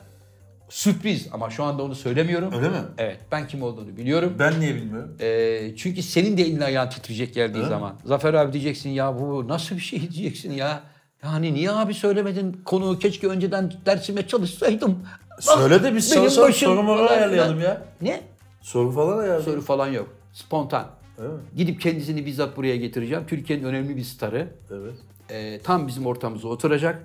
Sürpriz 0.69 1.29
ama 1.33 1.51
şu 1.51 1.65
anda 1.65 1.83
onu 1.83 1.95
söylemiyorum. 1.95 2.53
Öyle 2.53 2.69
mi? 2.69 2.77
Evet. 2.99 3.21
Ben 3.33 3.47
kim 3.49 3.63
olduğunu 3.63 3.97
biliyorum. 3.97 4.37
Ben 4.39 4.61
niye 4.61 4.75
bilmiyorum? 4.75 5.17
Ee, 5.21 5.77
çünkü 5.77 6.03
senin 6.03 6.37
de 6.37 6.43
elin 6.43 6.61
ayağın 6.61 6.89
titreyecek 6.91 7.35
geldiği 7.35 7.59
Öyle 7.59 7.69
zaman. 7.69 7.95
Zafer 8.05 8.35
abi 8.35 8.53
diyeceksin 8.53 8.91
ya 8.91 9.19
bu 9.21 9.49
nasıl 9.49 9.77
bir 9.77 9.81
şey 9.81 10.01
diyeceksin 10.01 10.53
ya. 10.53 10.81
Yani 11.25 11.55
niye 11.55 11.71
abi 11.71 11.95
söylemedin 11.95 12.61
konuğu 12.65 12.99
keşke 12.99 13.29
önceden 13.29 13.73
dersime 13.87 14.27
çalışsaydım. 14.27 14.99
Söyle 15.41 15.83
de 15.83 15.95
biz 15.95 16.09
soru, 16.09 16.31
soru, 16.31 16.53
soru 16.53 16.93
ayarlayalım 17.09 17.61
ya. 17.61 17.83
Ne? 18.03 18.21
Soru 18.63 18.93
falan 18.93 19.19
ayarlayalım. 19.19 19.45
Soru 19.45 19.61
falan 19.61 19.87
yok. 19.87 20.09
Spontan. 20.33 20.87
Mi? 21.19 21.25
Gidip 21.57 21.81
kendisini 21.81 22.27
bizzat 22.27 22.57
buraya 22.57 22.77
getireceğim. 22.77 23.25
Türkiye'nin 23.27 23.65
önemli 23.65 23.97
bir 23.97 24.03
starı. 24.03 24.49
Evet. 24.71 24.95
Ee, 25.31 25.61
tam 25.65 25.87
bizim 25.87 26.07
ortamımıza 26.07 26.49
oturacak. 26.49 27.03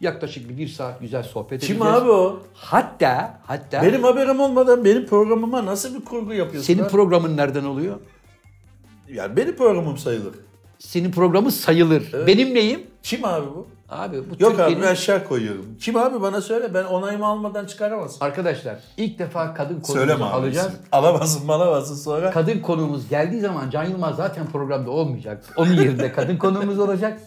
Yaklaşık 0.00 0.48
bir, 0.48 0.56
bir 0.58 0.68
saat 0.68 1.00
güzel 1.00 1.22
sohbet 1.22 1.60
Kim 1.62 1.76
edeceğiz. 1.76 2.02
abi 2.02 2.10
o? 2.10 2.40
Hatta 2.54 3.40
hatta 3.46 3.82
Benim 3.82 4.02
haberim 4.04 4.40
olmadan 4.40 4.84
benim 4.84 5.06
programıma 5.06 5.66
nasıl 5.66 5.94
bir 6.00 6.04
kurgu 6.04 6.32
yapıyorsun? 6.34 6.66
senin 6.66 6.82
ha? 6.82 6.88
programın 6.88 7.36
nereden 7.36 7.64
oluyor? 7.64 7.96
yani 9.08 9.36
benim 9.36 9.56
programım 9.56 9.98
sayılır. 9.98 10.34
Senin 10.78 11.10
programın 11.12 11.50
sayılır. 11.50 12.26
Benim 12.26 12.54
neyim? 12.54 12.86
Kim 13.02 13.24
abi 13.24 13.46
bu? 13.46 13.66
Abi 13.88 14.16
bu 14.16 14.42
Yok 14.42 14.50
Türkiye'nin... 14.50 14.74
abi 14.76 14.82
ben 14.82 14.94
şer 14.94 15.24
koyuyorum. 15.28 15.66
Kim 15.80 15.96
abi 15.96 16.22
bana 16.22 16.40
söyle 16.40 16.74
ben 16.74 16.84
onayımı 16.84 17.26
almadan 17.26 17.66
çıkaramazsın. 17.66 18.24
Arkadaşlar 18.24 18.76
ilk 18.96 19.18
defa 19.18 19.54
kadın 19.54 19.80
konuğumuzu 19.80 20.14
abi. 20.14 20.24
alacağız. 20.24 20.72
Alamazsın 20.92 21.46
malamazsın 21.46 21.94
sonra. 21.94 22.30
Kadın 22.30 22.58
konuğumuz 22.60 23.08
geldiği 23.08 23.40
zaman 23.40 23.70
Can 23.70 23.84
Yılmaz 23.84 24.16
zaten 24.16 24.46
programda 24.46 24.90
olmayacak. 24.90 25.44
Onun 25.56 25.72
yerinde 25.72 26.12
kadın 26.12 26.36
konuğumuz 26.36 26.78
olacak. 26.78 27.20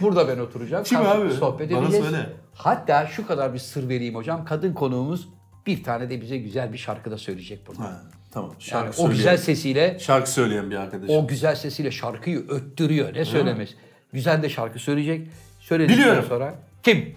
Burada 0.00 0.28
ben 0.28 0.38
oturacağım. 0.38 0.84
Kim 0.84 0.98
abi? 1.00 1.30
Sohbet 1.32 1.72
Bana 1.72 1.82
edeceğiz. 1.84 2.04
söyle. 2.06 2.26
Hatta 2.54 3.06
şu 3.06 3.26
kadar 3.26 3.54
bir 3.54 3.58
sır 3.58 3.88
vereyim 3.88 4.14
hocam. 4.14 4.44
Kadın 4.44 4.72
konuğumuz 4.72 5.28
bir 5.66 5.82
tane 5.84 6.10
de 6.10 6.20
bize 6.20 6.36
güzel 6.38 6.72
bir 6.72 6.78
şarkı 6.78 7.10
da 7.10 7.18
söyleyecek 7.18 7.66
burada. 7.66 7.82
Ha, 7.82 8.02
tamam 8.32 8.50
Yani 8.50 8.62
şarkı 8.62 8.90
o 8.90 8.92
söyleyen. 8.92 9.16
güzel 9.16 9.36
sesiyle 9.36 9.98
Şarkı 9.98 10.30
söyleyen 10.30 10.70
bir 10.70 10.76
arkadaşım. 10.76 11.16
o 11.16 11.26
güzel 11.26 11.54
sesiyle 11.54 11.90
şarkıyı 11.90 12.38
öttürüyor. 12.48 13.14
Ne 13.14 13.24
söylemez. 13.24 13.68
Güzel 14.12 14.42
de 14.42 14.48
şarkı 14.48 14.78
söyleyecek. 14.78 15.28
Söyledikten 15.60 15.98
Biliyorum. 16.04 16.24
sonra 16.28 16.54
kim? 16.82 17.14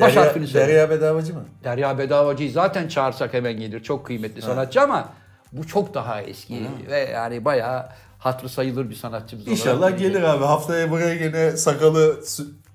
Baş 0.00 0.16
Derya, 0.16 0.26
harfini 0.28 0.46
söyle. 0.46 0.66
Derya 0.68 0.90
Bedavacı 0.90 1.34
mı? 1.34 1.44
Derya 1.64 1.98
Bedavacı'yı 1.98 2.50
zaten 2.52 2.88
çağırsak 2.88 3.34
hemen 3.34 3.52
gelir. 3.52 3.82
Çok 3.82 4.06
kıymetli 4.06 4.42
sanatçı 4.42 4.80
ama 4.82 5.08
Bu 5.52 5.66
çok 5.66 5.94
daha 5.94 6.22
eski 6.22 6.66
ve 6.90 6.98
yani 6.98 7.44
bayağı 7.44 7.88
hatırı 8.20 8.48
sayılır 8.48 8.90
bir 8.90 8.94
sanatçımız 8.94 9.44
olarak. 9.48 9.58
İnşallah 9.58 9.98
gelir 9.98 10.22
abi. 10.22 10.44
Haftaya 10.44 10.90
buraya 10.90 11.16
gene 11.16 11.56
sakalı 11.56 12.20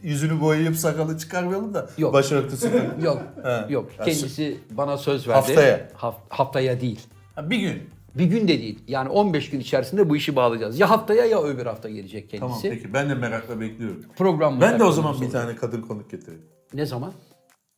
yüzünü 0.03 0.41
boyayıp 0.41 0.75
sakalı 0.77 1.17
çıkarmayalım 1.17 1.73
da 1.73 1.89
Yok. 1.97 2.13
başörtüsü. 2.13 2.71
Yok, 3.03 3.21
yok. 3.69 3.91
Kendisi 4.05 4.57
bana 4.71 4.97
söz 4.97 5.27
verdi. 5.27 5.35
Haftaya. 5.37 5.89
Haf- 5.93 6.21
haftaya 6.29 6.81
değil. 6.81 6.99
Ha, 7.35 7.49
bir 7.49 7.57
gün. 7.59 7.89
Bir 8.15 8.25
gün 8.25 8.43
de 8.47 8.59
değil. 8.61 8.79
Yani 8.87 9.09
15 9.09 9.49
gün 9.49 9.59
içerisinde 9.59 10.09
bu 10.09 10.15
işi 10.15 10.35
bağlayacağız. 10.35 10.79
Ya 10.79 10.89
haftaya 10.89 11.25
ya 11.25 11.43
öbür 11.43 11.65
hafta 11.65 11.89
gelecek 11.89 12.29
kendisi. 12.29 12.39
Tamam 12.61 12.77
peki 12.77 12.93
ben 12.93 13.09
de 13.09 13.15
merakla 13.15 13.59
bekliyorum. 13.59 14.05
Programımıza 14.17 14.71
Ben 14.71 14.79
de 14.79 14.83
o 14.83 14.91
zaman 14.91 15.13
bir 15.13 15.25
olacak. 15.25 15.31
tane 15.41 15.55
kadın 15.55 15.81
konuk 15.81 16.11
getireyim. 16.11 16.41
Ne 16.73 16.85
zaman? 16.85 17.13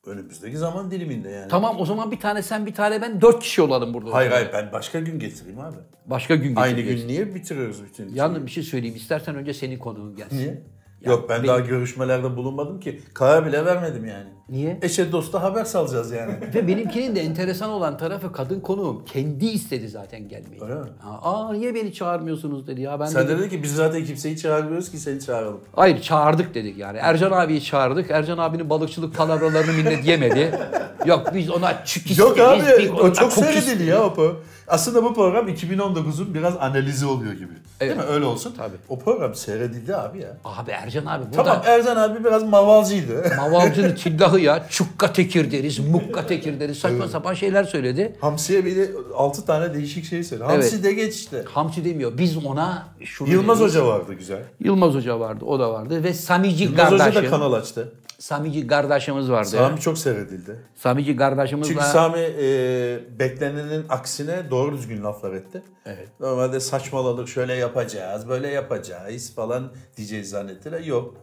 Önümüzdeki 0.07 0.57
zaman 0.57 0.91
diliminde 0.91 1.29
yani. 1.29 1.47
Tamam 1.47 1.75
o 1.79 1.85
zaman 1.85 2.11
bir 2.11 2.19
tane 2.19 2.41
sen 2.41 2.65
bir 2.65 2.73
tane 2.73 3.01
ben 3.01 3.21
dört 3.21 3.39
kişi 3.39 3.61
olalım 3.61 3.93
burada. 3.93 4.13
Hayır 4.13 4.31
hayır 4.31 4.49
ben 4.53 4.71
başka 4.71 4.99
gün 4.99 5.19
getireyim 5.19 5.59
abi. 5.59 5.77
Başka 6.05 6.35
gün 6.35 6.55
Aynı 6.55 6.75
getireceğiz. 6.75 7.01
gün 7.01 7.07
niye 7.07 7.35
bitiriyoruz 7.35 7.83
bütün 7.83 8.15
Yalnız 8.15 8.45
bir 8.45 8.51
şey 8.51 8.63
söyleyeyim. 8.63 8.95
İstersen 8.95 9.35
önce 9.35 9.53
senin 9.53 9.77
konuğun 9.77 10.15
gelsin. 10.15 10.37
Niye? 10.37 10.61
Ya 11.01 11.11
Yok 11.11 11.29
ben 11.29 11.37
benim- 11.37 11.47
daha 11.47 11.59
görüşmelerde 11.59 12.35
bulunmadım 12.37 12.79
ki. 12.79 13.01
Karar 13.13 13.45
bile 13.45 13.65
vermedim 13.65 14.05
yani. 14.05 14.27
Niye? 14.49 14.79
Eşe 14.81 15.11
dosta 15.11 15.43
haber 15.43 15.65
salacağız 15.65 16.11
yani. 16.11 16.33
Ve 16.55 16.67
benimkinin 16.67 17.15
de 17.15 17.21
enteresan 17.21 17.69
olan 17.69 17.97
tarafı 17.97 18.31
kadın 18.31 18.59
konuğum. 18.59 19.05
Kendi 19.05 19.45
istedi 19.45 19.87
zaten 19.89 20.27
gelmeyi. 20.27 20.61
Öyle 20.63 20.73
mi? 20.75 20.85
Aa 21.21 21.53
niye 21.53 21.75
beni 21.75 21.93
çağırmıyorsunuz 21.93 22.67
dedi 22.67 22.81
ya. 22.81 22.99
Ben 22.99 23.05
Sen 23.05 23.25
dedim, 23.27 23.37
de 23.37 23.41
dedi 23.41 23.49
ki 23.49 23.63
biz 23.63 23.75
zaten 23.75 24.05
kimseyi 24.05 24.37
çağırmıyoruz 24.37 24.91
ki 24.91 24.97
seni 24.97 25.19
çağıralım. 25.21 25.59
Hayır 25.75 26.01
çağırdık 26.01 26.53
dedik 26.55 26.77
yani. 26.77 26.97
Ercan 26.97 27.31
abiyi 27.31 27.63
çağırdık. 27.63 28.11
Ercan 28.11 28.37
abinin 28.37 28.69
balıkçılık 28.69 29.15
palavralarını 29.15 29.73
millet 29.73 30.05
yemedi. 30.05 30.51
Yok 31.05 31.31
biz 31.35 31.49
ona 31.49 31.85
çük 31.85 32.11
isteriz. 32.11 32.19
Yok 32.19 32.39
abi 32.39 32.61
biz 32.79 32.91
o 32.91 33.13
çok 33.13 33.31
isteriz. 33.31 33.81
ya 33.87 34.03
o. 34.03 34.35
Aslında 34.67 35.03
bu 35.03 35.13
program 35.13 35.49
2019'un 35.49 36.33
biraz 36.33 36.57
analizi 36.57 37.05
oluyor 37.05 37.33
gibi. 37.33 37.47
Değil 37.79 37.91
Evet. 37.91 37.97
mi? 37.97 38.03
Öyle 38.03 38.25
olsun. 38.25 38.53
Tabii. 38.57 38.75
O 38.89 38.99
program 38.99 39.35
seyredildi 39.35 39.95
abi 39.95 40.19
ya. 40.19 40.37
Abi 40.45 40.71
Ercan 40.71 41.05
abi 41.05 41.23
burada 41.25 41.43
Tamam 41.43 41.61
Erzan 41.65 41.95
abi 41.95 42.23
biraz 42.25 42.43
mavalcıydı. 42.43 43.23
Mavalcının 43.37 43.95
tillahı 44.03 44.39
ya. 44.39 44.65
Çukka 44.69 45.13
tekir 45.13 45.51
deriz, 45.51 45.79
mukka 45.79 46.27
tekir 46.27 46.59
deriz. 46.59 46.79
Saçma 46.79 47.07
sapan 47.07 47.33
şeyler 47.33 47.63
söyledi. 47.63 48.15
Hamsi'ye 48.21 48.65
bir 48.65 48.75
de 48.75 48.91
6 49.15 49.45
tane 49.45 49.73
değişik 49.73 50.05
şey 50.05 50.23
söyledi. 50.23 50.47
Hamsi 50.47 50.69
Evet. 50.75 50.83
de 50.83 50.93
geç 50.93 51.15
işte. 51.15 51.43
Hamsi 51.53 51.85
demiyor. 51.85 52.17
Biz 52.17 52.45
ona 52.45 52.87
şunu 53.03 53.29
Yılmaz 53.29 53.59
deriz. 53.59 53.71
Hoca 53.75 53.85
vardı 53.87 54.13
güzel. 54.13 54.43
Yılmaz 54.59 54.93
Hoca 54.93 55.19
vardı. 55.19 55.45
O 55.45 55.59
da 55.59 55.73
vardı. 55.73 56.03
Ve 56.03 56.13
Samici 56.13 56.63
Yılmaz 56.63 56.85
Hoca 56.91 56.99
da 56.99 57.03
kardeşim. 57.03 57.29
kanal 57.29 57.53
açtı. 57.53 57.91
Samici 58.19 58.67
kardeşimiz 58.67 59.29
vardı. 59.31 59.47
Sami 59.49 59.79
çok 59.79 59.97
seyredildi. 59.97 60.59
Samici 60.75 61.15
kardeşimiz 61.15 61.67
Çünkü 61.67 61.79
de- 61.81 61.85
Sami 61.85 62.19
e, 62.19 62.99
beklenenin 63.19 63.85
aksine 63.89 64.51
doğru 64.51 64.77
düzgün 64.77 65.03
laflar 65.03 65.33
etti. 65.33 65.61
Evet. 65.85 66.07
Normalde 66.19 66.59
saçmaladık 66.59 67.27
şöyle 67.29 67.53
yapacağız, 67.53 68.29
böyle 68.29 68.47
yapacağız 68.47 69.35
falan 69.35 69.71
diyeceğiz 69.97 70.29
zannettiler. 70.29 70.79
Yok. 70.79 71.15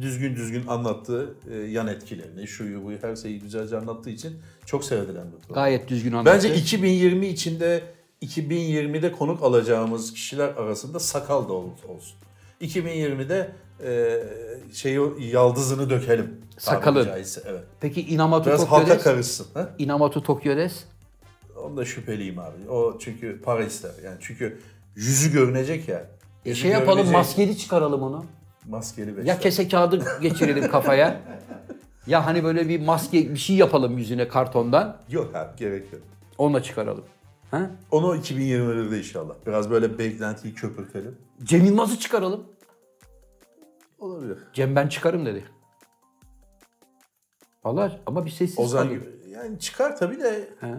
Düzgün 0.00 0.36
düzgün 0.36 0.66
anlattı 0.66 1.34
e, 1.52 1.56
yan 1.56 1.86
etkilerini, 1.86 2.46
şuyu 2.48 2.84
buyu 2.84 2.98
her 3.02 3.16
şeyi 3.16 3.40
güzelce 3.40 3.76
anlattığı 3.76 4.10
için 4.10 4.38
çok 4.66 4.84
sevilen 4.84 5.32
bir 5.32 5.38
program. 5.38 5.54
gayet 5.54 5.88
düzgün 5.88 6.12
anlattı. 6.12 6.34
Bence 6.36 6.54
2020 6.54 7.26
içinde 7.26 7.82
2020'de 8.22 9.12
konuk 9.12 9.42
alacağımız 9.42 10.12
kişiler 10.12 10.48
arasında 10.48 11.00
sakal 11.00 11.48
da 11.48 11.52
ol- 11.52 11.70
olsun. 11.88 12.18
2020'de 12.60 13.50
e, 13.84 14.20
şeyi 14.72 15.00
yaldızını 15.32 15.90
dökelim. 15.90 16.40
Sakalın. 16.58 17.04
caizse, 17.04 17.42
Evet. 17.46 17.62
Peki 17.80 18.00
Inamatu 18.00 18.46
Biraz 18.46 18.60
halka 18.60 18.76
Tokyo'des? 18.80 19.04
karışsın. 19.04 19.46
Ha? 19.54 19.70
Inamatu 19.78 20.22
Tokyo'des? 20.22 20.84
Onda 21.64 21.84
şüpheliyim 21.84 22.38
abi. 22.38 22.70
O 22.70 22.98
çünkü 22.98 23.40
para 23.42 23.64
ister. 23.64 23.90
Yani 24.04 24.16
çünkü 24.20 24.58
yüzü 24.96 25.32
görünecek 25.32 25.88
ya. 25.88 26.06
E 26.44 26.48
Yüzü 26.50 26.60
şey 26.60 26.70
yapalım 26.70 26.96
görünecek. 26.96 27.16
maskeli 27.16 27.58
çıkaralım 27.58 28.02
onu. 28.02 28.24
Maskeli 28.68 29.16
beş. 29.16 29.26
Ya 29.26 29.38
kese 29.38 29.68
kağıdı 29.68 30.04
geçirelim 30.22 30.70
kafaya. 30.70 31.20
Ya 32.06 32.26
hani 32.26 32.44
böyle 32.44 32.68
bir 32.68 32.80
maske 32.80 33.30
bir 33.34 33.38
şey 33.38 33.56
yapalım 33.56 33.98
yüzüne 33.98 34.28
kartondan. 34.28 34.96
Yok 35.10 35.34
abi 35.34 35.56
gerek 35.56 35.92
yok. 35.92 36.02
Onunla 36.38 36.62
çıkaralım. 36.62 37.04
Ha? 37.50 37.70
Onu 37.90 38.16
2021'de 38.16 38.98
inşallah. 38.98 39.34
Biraz 39.46 39.70
böyle 39.70 39.98
beklentiyi 39.98 40.54
köpürtelim. 40.54 41.16
Cem 41.44 41.64
Yılmaz'ı 41.64 41.98
çıkaralım. 41.98 42.44
Olabilir. 44.02 44.38
Cem 44.52 44.76
ben 44.76 44.88
çıkarım 44.88 45.26
dedi. 45.26 45.44
Allah 47.64 48.00
ama 48.06 48.24
bir 48.24 48.30
sessiz 48.30 48.58
Ozan 48.58 48.88
kalın. 48.88 49.00
gibi. 49.00 49.30
Yani 49.30 49.58
çıkar 49.58 49.96
tabii 49.96 50.20
de. 50.20 50.48
He. 50.60 50.74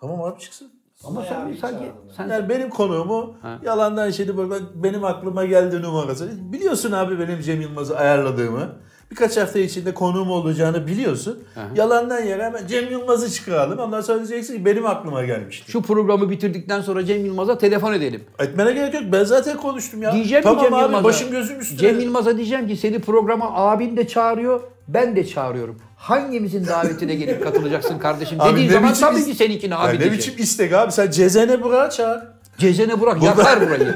Tamam 0.00 0.22
abi 0.22 0.40
çıksın. 0.40 0.72
Ama 1.04 1.24
sen 1.24 1.48
bir 1.48 1.56
sanki 1.56 1.78
çağırdım. 1.78 2.10
sen 2.16 2.28
Yani 2.28 2.48
benim 2.48 2.70
konuğumu 2.70 3.36
Ha. 3.42 3.60
yalandan 3.64 4.10
şeydi 4.10 4.36
burada 4.36 4.82
benim 4.82 5.04
aklıma 5.04 5.44
geldi 5.44 5.82
numarası. 5.82 6.52
Biliyorsun 6.52 6.92
abi 6.92 7.18
benim 7.18 7.40
Cem 7.40 7.60
Yılmaz'ı 7.60 7.98
ayarladığımı. 7.98 8.78
Birkaç 9.10 9.36
hafta 9.36 9.58
içinde 9.58 9.94
konuğum 9.94 10.30
olacağını 10.30 10.86
biliyorsun. 10.86 11.38
Yalandan 11.74 12.20
yere 12.22 12.44
hemen 12.44 12.66
Cem 12.66 12.90
Yılmaz'ı 12.90 13.30
çıkaralım. 13.30 13.78
Ondan 13.78 14.00
sonra 14.00 14.18
diyeceksin 14.18 14.56
ki 14.56 14.64
benim 14.64 14.86
aklıma 14.86 15.24
gelmişti. 15.24 15.72
şu 15.72 15.82
programı 15.82 16.30
bitirdikten 16.30 16.80
sonra 16.80 17.04
Cem 17.04 17.24
Yılmaz'a 17.24 17.58
telefon 17.58 17.92
edelim. 17.92 18.24
Etmene 18.38 18.72
gerek 18.72 18.94
yok. 18.94 19.02
Ben 19.12 19.24
zaten 19.24 19.56
konuştum 19.56 20.02
ya. 20.02 20.12
Diyeceğim 20.12 20.44
tamam 20.44 20.64
Cem 20.64 20.74
abi 20.74 20.82
Yılmaz'a. 20.82 21.04
başım 21.04 21.30
gözüm 21.30 21.60
üstüne. 21.60 21.78
Cem 21.78 22.00
Yılmaz'a 22.00 22.36
diyeceğim 22.36 22.68
ki 22.68 22.76
seni 22.76 22.98
programa 22.98 23.50
abin 23.54 23.96
de 23.96 24.08
çağırıyor, 24.08 24.60
ben 24.88 25.16
de 25.16 25.26
çağırıyorum. 25.26 25.76
Hangimizin 25.96 26.66
davetine 26.66 27.14
gelip 27.14 27.42
katılacaksın 27.44 27.98
kardeşim 28.08 28.40
Abi 28.40 28.52
dediğin 28.52 28.68
ne 28.68 28.72
zaman 28.72 28.94
tabii 28.94 29.24
ki 29.24 29.34
seninkine 29.34 29.74
Ya 29.74 29.80
abi 29.80 29.94
ne 29.96 30.00
diyecek. 30.00 30.18
biçim 30.18 30.34
istek 30.38 30.72
abi 30.72 30.92
sen 30.92 31.10
Cezene 31.10 31.62
Burak'ı 31.62 31.96
çağır. 31.96 32.20
Cezene 32.58 33.00
Burak 33.00 33.22
yakar 33.22 33.60
burayı. 33.60 33.94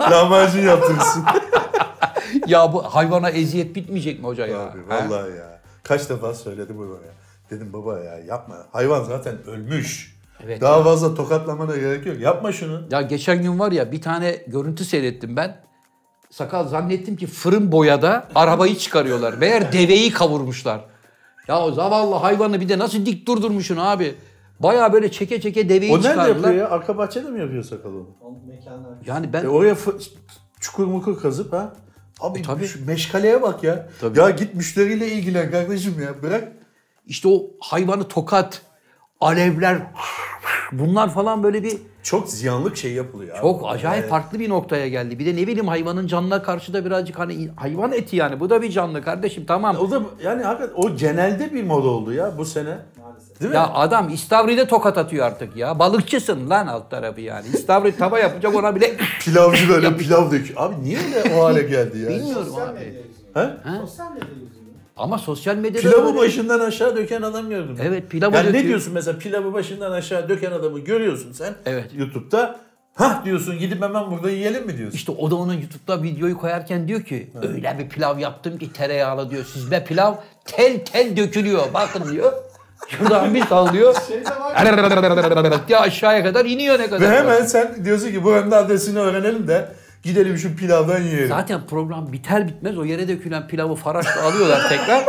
Lahmacun 0.00 0.60
yaptırsın. 0.60 1.24
ya 2.46 2.72
bu 2.72 2.82
hayvana 2.82 3.30
eziyet 3.30 3.74
bitmeyecek 3.74 4.18
mi 4.20 4.24
hoca 4.26 4.46
ya? 4.46 4.60
abi 4.60 4.78
Ha? 4.88 5.08
vallahi 5.10 5.36
ya. 5.36 5.60
Kaç 5.82 6.10
defa 6.10 6.34
söyledi 6.34 6.78
bu 6.78 6.84
ya. 6.84 7.12
Dedim 7.50 7.72
baba 7.72 7.98
ya 7.98 8.18
yapma. 8.18 8.56
Hayvan 8.72 9.04
zaten 9.04 9.34
ölmüş. 9.46 10.16
Evet 10.44 10.60
Daha 10.60 10.76
ya. 10.78 10.84
fazla 10.84 11.14
tokatlamana 11.14 11.76
gerek 11.76 12.06
yok. 12.06 12.20
Yapma 12.20 12.52
şunu. 12.52 12.82
Ya 12.90 13.02
geçen 13.02 13.42
gün 13.42 13.58
var 13.58 13.72
ya 13.72 13.92
bir 13.92 14.00
tane 14.02 14.36
görüntü 14.46 14.84
seyrettim 14.84 15.36
ben. 15.36 15.56
Sakal 16.30 16.68
zannettim 16.68 17.16
ki 17.16 17.26
fırın 17.26 17.72
boyada 17.72 18.28
arabayı 18.34 18.76
çıkarıyorlar. 18.76 19.32
Meğer 19.34 19.72
deveyi 19.72 20.10
kavurmuşlar. 20.12 20.80
Ya 21.48 21.60
o 21.62 21.72
zavallı 21.72 22.14
hayvanı 22.14 22.60
bir 22.60 22.68
de 22.68 22.78
nasıl 22.78 23.06
dik 23.06 23.26
durdurmuşsun 23.26 23.76
abi. 23.76 24.14
Baya 24.60 24.92
böyle 24.92 25.10
çeke 25.10 25.40
çeke 25.40 25.68
deveyi 25.68 25.92
O 25.92 25.96
nerede 25.96 26.08
çıkardılar. 26.08 26.34
yapıyor 26.36 26.54
ya? 26.54 26.70
Arka 26.70 26.98
bahçede 26.98 27.30
mi 27.30 27.40
yapıyor 27.40 27.62
sakalı 27.64 27.92
onu? 27.96 28.06
Yani 29.06 29.32
ben 29.32 29.44
E 29.44 29.48
oraya 29.48 29.74
fı- 29.74 30.08
çukur 30.60 30.86
mukur 30.86 31.20
kazıp 31.20 31.52
ha? 31.52 31.72
Abi 32.20 32.38
E 32.38 32.42
tabii. 32.42 32.66
şu 32.66 32.86
meşkaleye 32.86 33.42
bak 33.42 33.64
ya. 33.64 33.88
Tabii. 34.00 34.18
Ya 34.18 34.30
git 34.30 34.54
müşteriyle 34.54 35.08
ilgilen 35.08 35.50
kardeşim 35.50 36.02
ya. 36.02 36.22
Bırak. 36.22 36.48
işte 37.06 37.28
o 37.28 37.42
hayvanı 37.60 38.08
tokat, 38.08 38.62
alevler 39.20 39.78
bunlar 40.72 41.14
falan 41.14 41.42
böyle 41.42 41.62
bir 41.62 41.76
Çok 42.02 42.28
ziyanlık 42.28 42.76
şey 42.76 42.92
yapılıyor. 42.92 43.34
abi. 43.34 43.40
çok 43.40 43.62
acayip 43.70 44.02
Yani 44.02 44.10
farklı 44.10 44.40
bir 44.40 44.48
noktaya 44.48 44.88
geldi. 44.88 45.18
Bir 45.18 45.26
de 45.26 45.32
ne 45.36 45.46
bileyim 45.46 45.68
hayvanın 45.68 46.06
canına 46.06 46.42
karşı 46.42 46.72
da 46.72 46.84
birazcık 46.84 47.18
hani 47.18 47.48
hayvan 47.56 47.92
eti 47.92 48.16
yani 48.16 48.40
bu 48.40 48.50
da 48.50 48.62
bir 48.62 48.70
canlı 48.70 49.02
kardeşim 49.02 49.44
tamam. 49.46 49.76
O 49.76 49.90
da 49.90 50.02
yani 50.24 50.42
hakikaten 50.42 50.74
o 50.82 50.96
genelde 50.96 51.52
bir 51.54 51.64
moda 51.64 51.88
oldu 51.88 52.12
ya 52.12 52.38
bu 52.38 52.44
sene. 52.44 52.76
Değil 53.42 53.50
mi? 53.50 53.56
Ya 53.56 53.70
adam 53.74 54.08
istavride 54.08 54.66
tokat 54.66 54.98
atıyor 54.98 55.26
artık 55.26 55.56
ya. 55.56 55.78
Balıkçısın 55.78 56.50
lan 56.50 56.66
alt 56.66 56.90
tarafı 56.90 57.20
yani. 57.20 57.46
İstavrit 57.54 57.98
tava 57.98 58.18
yapacak 58.18 58.54
ona 58.54 58.76
bile 58.76 58.96
Pilavcı 59.20 59.68
böyle 59.68 59.96
pilav 59.96 60.30
döküyor. 60.30 60.60
Abi 60.60 60.74
niye 60.84 60.98
öyle 60.98 61.34
o 61.34 61.44
hale 61.44 61.62
geldi 61.62 61.98
ya? 61.98 62.08
bilmiyorum 62.08 62.44
Sosyal 62.48 62.68
abi. 62.68 62.74
medya 62.74 63.00
yüzünden. 63.00 63.50
He? 63.74 63.78
Sosyal 63.80 64.12
medya. 64.12 64.28
Ama 64.96 65.18
sosyal 65.18 65.56
medyada 65.56 65.80
Pilavı 65.90 66.04
böyle- 66.06 66.18
başından 66.18 66.60
aşağı 66.60 66.96
döken 66.96 67.22
adam 67.22 67.48
gördüm. 67.48 67.76
Evet, 67.82 68.10
pilavı 68.10 68.34
yani 68.36 68.44
ne 68.44 68.48
döküyor. 68.48 68.64
diyorsun 68.68 68.94
mesela 68.94 69.18
pilavı 69.18 69.52
başından 69.52 69.92
aşağı 69.92 70.28
döken 70.28 70.52
adamı 70.52 70.78
görüyorsun 70.80 71.32
sen 71.32 71.54
Evet. 71.66 71.90
YouTube'da. 71.96 72.56
Hah 72.94 73.24
diyorsun 73.24 73.58
gidip 73.58 73.82
hemen 73.82 74.10
burada 74.10 74.30
yiyelim 74.30 74.66
mi 74.66 74.78
diyorsun? 74.78 74.96
İşte 74.96 75.12
o 75.12 75.30
da 75.30 75.34
onun 75.36 75.52
YouTube'da 75.54 76.02
videoyu 76.02 76.38
koyarken 76.38 76.88
diyor 76.88 77.02
ki 77.02 77.30
öyle 77.42 77.76
bir 77.78 77.88
pilav 77.88 78.18
yaptım 78.18 78.58
ki 78.58 78.72
tereyağlı 78.72 79.30
diyor. 79.30 79.44
Sizde 79.44 79.84
pilav 79.84 80.14
tel 80.44 80.84
tel 80.84 81.16
dökülüyor. 81.16 81.62
Bakın 81.74 82.12
diyor. 82.12 82.32
Şuradan 82.88 83.34
bir 83.34 83.46
sallıyor. 83.46 83.94
Şey 84.08 84.22
ya 85.68 85.80
aşağıya 85.80 86.22
kadar 86.22 86.44
iniyor 86.44 86.78
ne 86.78 86.90
kadar. 86.90 87.00
Ve 87.00 87.16
hemen 87.18 87.44
sen 87.44 87.84
diyorsun 87.84 88.08
ki 88.10 88.24
buranın 88.24 88.50
adresini 88.50 88.98
öğrenelim 88.98 89.48
de 89.48 89.68
gidelim 90.02 90.38
şu 90.38 90.56
pilavdan 90.56 91.00
yiyelim. 91.00 91.28
Zaten 91.28 91.60
program 91.70 92.12
biter 92.12 92.48
bitmez 92.48 92.78
o 92.78 92.84
yere 92.84 93.08
dökülen 93.08 93.46
pilavı 93.48 93.74
faraşla 93.74 94.22
alıyorlar 94.22 94.68
tekrar. 94.68 95.04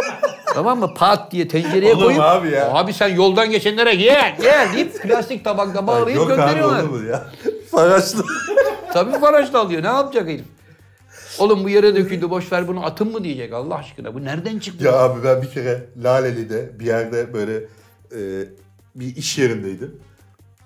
tamam 0.53 0.80
mı? 0.80 0.93
Pat 0.93 1.32
diye 1.32 1.47
tencereye 1.47 1.91
Olur 1.93 1.99
mu 2.01 2.05
koyup 2.07 2.21
abi 2.21 2.49
ya? 2.51 2.74
abi 2.74 2.93
sen 2.93 3.07
yoldan 3.07 3.49
geçenlere 3.51 3.95
gel 3.95 4.36
gel 4.41 4.74
deyip 4.74 5.01
plastik 5.03 5.43
tabakla 5.43 5.88
bağlayıp 5.88 6.17
Yok 6.17 6.32
abi 6.32 6.38
gönderiyorlar. 6.38 6.84
olur 6.84 6.89
mu 7.01 7.07
ya? 7.09 7.24
Faraşlı. 7.71 8.24
Tabii 8.93 9.19
faraşla 9.19 9.59
alıyor. 9.59 9.84
Ne 9.84 9.88
yapacak 9.88 10.28
herif? 10.28 10.45
Oğlum 11.39 11.63
bu 11.63 11.69
yere 11.69 11.95
döküldü 11.95 12.29
boş 12.29 12.51
ver 12.51 12.67
bunu 12.67 12.86
atın 12.86 13.11
mı 13.11 13.23
diyecek 13.23 13.53
Allah 13.53 13.75
aşkına. 13.75 14.13
Bu 14.13 14.23
nereden 14.25 14.59
çıktı? 14.59 14.86
ya 14.86 14.99
abi 14.99 15.23
ben 15.23 15.41
bir 15.41 15.49
kere 15.49 15.86
Laleli'de 16.03 16.79
bir 16.79 16.86
yerde 16.86 17.34
böyle 17.34 17.55
e, 18.15 18.47
bir 18.95 19.15
iş 19.15 19.38
yerindeydim. 19.38 19.99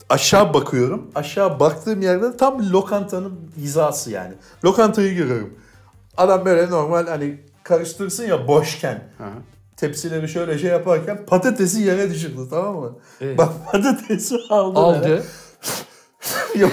aşağı 0.10 0.54
bakıyorum. 0.54 1.12
Aşağı 1.16 1.60
baktığım 1.60 2.02
yerde 2.02 2.38
tam 2.38 2.72
lokantanın 2.72 3.40
hizası 3.58 4.12
yani. 4.12 4.34
Lokantayı 4.66 5.16
görüyorum. 5.16 5.54
Adam 6.18 6.46
böyle 6.46 6.70
normal 6.70 7.08
hani 7.08 7.40
karıştırsın 7.64 8.28
ya 8.28 8.48
boşken. 8.48 9.04
Tepsileri 9.78 10.30
şöyle 10.30 10.60
şey 10.60 10.70
yaparken 10.70 11.26
patatesi 11.26 11.82
yere 11.82 12.10
düşürdü 12.10 12.42
tamam 12.50 12.76
mı? 12.76 12.98
Evet. 13.22 13.38
Bak 13.38 13.50
patatesi 13.72 14.36
aldı. 14.50 14.80
Aldı. 14.80 15.24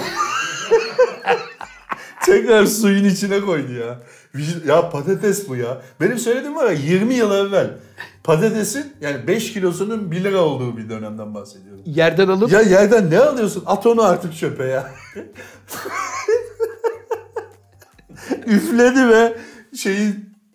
Tekrar 2.25 2.65
suyun 2.65 3.03
içine 3.03 3.41
koydu 3.41 3.73
ya. 3.73 3.99
Ya 4.67 4.89
patates 4.89 5.49
bu 5.49 5.55
ya. 5.55 5.81
Benim 6.01 6.17
söylediğim 6.19 6.55
var 6.55 6.65
ya 6.65 6.71
20 6.71 7.13
yıl 7.13 7.31
evvel. 7.31 7.77
Patatesin 8.23 8.93
yani 9.01 9.27
5 9.27 9.53
kilosunun 9.53 10.11
1 10.11 10.23
lira 10.23 10.37
olduğu 10.41 10.77
bir 10.77 10.89
dönemden 10.89 11.35
bahsediyorum. 11.35 11.81
Yerden 11.85 12.27
alıp 12.27 12.51
Ya 12.51 12.61
yerden 12.61 13.09
ne 13.11 13.19
alıyorsun? 13.19 13.63
At 13.65 13.85
onu 13.85 14.01
artık 14.01 14.35
çöpe 14.35 14.63
ya. 14.65 14.91
Üfledi 18.47 19.07
ve 19.09 19.37
şeyi 19.77 20.13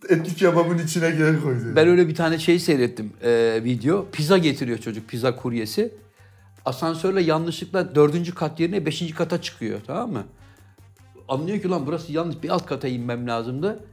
etli 0.08 0.34
kebabın 0.34 0.78
içine 0.78 1.10
geri 1.10 1.42
koydu. 1.42 1.60
Ben 1.76 1.88
öyle 1.88 2.08
bir 2.08 2.14
tane 2.14 2.38
şey 2.38 2.58
seyrettim 2.58 3.12
e, 3.22 3.60
video. 3.64 4.06
Pizza 4.12 4.38
getiriyor 4.38 4.78
çocuk 4.78 5.08
pizza 5.08 5.36
kuryesi. 5.36 5.92
Asansörle 6.64 7.22
yanlışlıkla 7.22 7.94
dördüncü 7.94 8.34
kat 8.34 8.60
yerine 8.60 8.86
beşinci 8.86 9.14
kata 9.14 9.42
çıkıyor 9.42 9.80
tamam 9.86 10.12
mı? 10.12 10.24
Anlıyor 11.30 11.62
ki 11.62 11.68
lan 11.68 11.86
burası 11.86 12.12
yanlış 12.12 12.42
bir 12.42 12.48
alt 12.48 12.66
kata 12.66 12.88
inmem 12.88 13.26
lazımdı. 13.26 13.84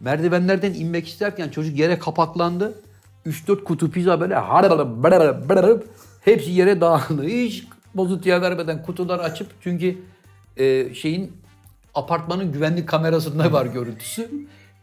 Merdivenlerden 0.00 0.74
inmek 0.74 1.08
isterken 1.08 1.48
çocuk 1.48 1.78
yere 1.78 1.98
kapaklandı. 1.98 2.74
3-4 3.26 3.64
kutu 3.64 3.90
pizza 3.90 4.20
böyle 4.20 4.34
harararım, 4.34 5.02
barararım, 5.02 5.48
barararım. 5.48 5.82
hepsi 6.20 6.50
yere 6.50 6.80
dağıldı. 6.80 7.22
Hiç 7.22 7.64
bozuntuya 7.94 8.42
vermeden 8.42 8.82
kutuları 8.82 9.22
açıp 9.22 9.46
çünkü 9.60 9.98
e, 10.56 10.94
şeyin 10.94 11.32
apartmanın 11.94 12.52
güvenlik 12.52 12.88
kamerasında 12.88 13.52
var 13.52 13.66
görüntüsü. 13.66 14.30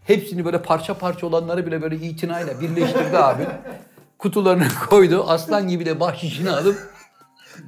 Hepsini 0.04 0.46
böyle 0.46 0.62
parça 0.62 0.94
parça 0.94 1.28
olanları 1.28 1.66
bile 1.66 1.82
böyle 1.82 1.96
itinayla 1.96 2.62
birleştirdi 2.62 3.18
abi. 3.18 3.48
Kutularını 4.18 4.68
koydu. 4.90 5.26
Aslan 5.28 5.68
gibi 5.68 5.86
de 5.86 6.00
bahşişini 6.00 6.52
alıp 6.52 6.93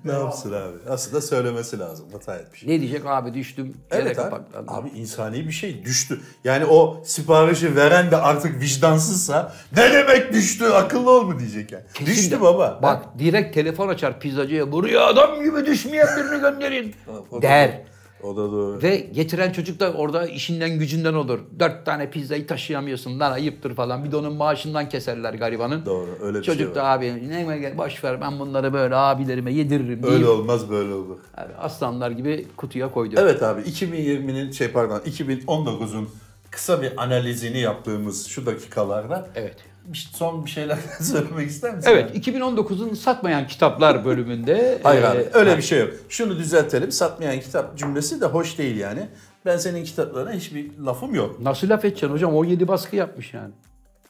ne 0.05 0.11
yapsın 0.11 0.53
abi? 0.53 0.77
Aslında 0.89 1.21
söylemesi 1.21 1.79
lazım. 1.79 2.05
Hata 2.11 2.35
etmiş. 2.35 2.63
ne 2.65 2.79
diyecek 2.81 3.05
abi 3.05 3.33
düştüm 3.33 3.77
Evet 3.91 4.19
abi. 4.19 4.29
kapaklandım. 4.29 4.73
Abi 4.73 4.89
insani 4.89 5.47
bir 5.47 5.51
şey 5.51 5.85
düştü. 5.85 6.21
Yani 6.43 6.65
o 6.65 7.01
siparişi 7.05 7.75
veren 7.75 8.11
de 8.11 8.17
artık 8.17 8.61
vicdansızsa 8.61 9.53
ne 9.77 9.93
demek 9.93 10.33
düştü 10.33 10.65
akıllı 10.65 11.11
ol 11.11 11.23
mu 11.23 11.39
diyecek 11.39 11.71
yani. 11.71 11.83
Kesin 11.93 12.05
düştü 12.11 12.31
de- 12.31 12.41
baba. 12.41 12.79
Bak 12.83 13.05
direkt 13.19 13.53
telefon 13.55 13.87
açar 13.87 14.19
pizzacıya. 14.19 14.71
Buraya 14.71 15.05
adam 15.05 15.43
gibi 15.43 15.65
düşmeyen 15.65 16.07
birini 16.17 16.41
gönderin. 16.41 16.95
Der. 17.41 17.81
O 18.23 18.37
da 18.37 18.51
doğru. 18.51 18.81
Ve 18.83 18.95
getiren 18.97 19.51
çocuk 19.51 19.79
da 19.79 19.93
orada 19.93 20.27
işinden 20.27 20.79
gücünden 20.79 21.13
olur. 21.13 21.39
Dört 21.59 21.85
tane 21.85 22.09
pizzayı 22.09 22.47
taşıyamıyorsun 22.47 23.19
lan 23.19 23.31
ayıptır 23.31 23.75
falan. 23.75 24.03
Bir 24.03 24.11
de 24.11 24.15
onun 24.17 24.33
maaşından 24.35 24.89
keserler 24.89 25.33
garibanın. 25.33 25.85
Doğru 25.85 26.09
öyle 26.21 26.37
bir 26.37 26.43
Çocuk 26.43 26.65
şey 26.67 26.75
da 26.75 26.83
var. 26.83 26.97
abi 26.97 27.29
ne 27.29 27.57
gel 27.57 27.77
boş 27.77 28.03
ver 28.03 28.21
ben 28.21 28.39
bunları 28.39 28.73
böyle 28.73 28.95
abilerime 28.95 29.53
yediririm 29.53 30.03
Öyle 30.03 30.15
deyip 30.15 30.27
olmaz 30.27 30.69
böyle 30.69 30.93
olur. 30.93 31.17
abi 31.37 31.53
aslanlar 31.53 32.11
gibi 32.11 32.47
kutuya 32.57 32.91
koydu. 32.91 33.15
Evet 33.17 33.43
abi 33.43 33.61
2020'nin 33.61 34.51
şey 34.51 34.67
pardon 34.67 34.99
2019'un 34.99 36.09
kısa 36.51 36.81
bir 36.81 37.03
analizini 37.03 37.59
yaptığımız 37.59 38.27
şu 38.27 38.45
dakikalarda 38.45 39.27
Evet. 39.35 39.55
Bir- 39.85 40.09
son 40.13 40.45
bir 40.45 40.49
şeyler 40.51 40.77
söylemek 41.01 41.49
ister 41.49 41.75
misin? 41.75 41.89
Evet 41.93 42.27
2019'un 42.27 42.93
satmayan 42.93 43.47
kitaplar 43.47 44.05
bölümünde 44.05 44.79
Hayır 44.83 45.03
e, 45.03 45.07
abi 45.07 45.25
öyle 45.33 45.57
bir 45.57 45.61
şey 45.61 45.79
yok. 45.79 45.89
Şunu 46.09 46.37
düzeltelim. 46.37 46.91
Satmayan 46.91 47.39
kitap 47.39 47.77
cümlesi 47.77 48.21
de 48.21 48.25
hoş 48.25 48.57
değil 48.57 48.77
yani. 48.77 49.07
Ben 49.45 49.57
senin 49.57 49.83
kitaplarına 49.83 50.31
hiçbir 50.31 50.77
lafım 50.77 51.15
yok. 51.15 51.39
Nasıl 51.41 51.69
laf 51.69 51.85
edeceksin 51.85 52.09
hocam 52.09 52.35
17 52.35 52.67
baskı 52.67 52.95
yapmış 52.95 53.33
yani. 53.33 53.53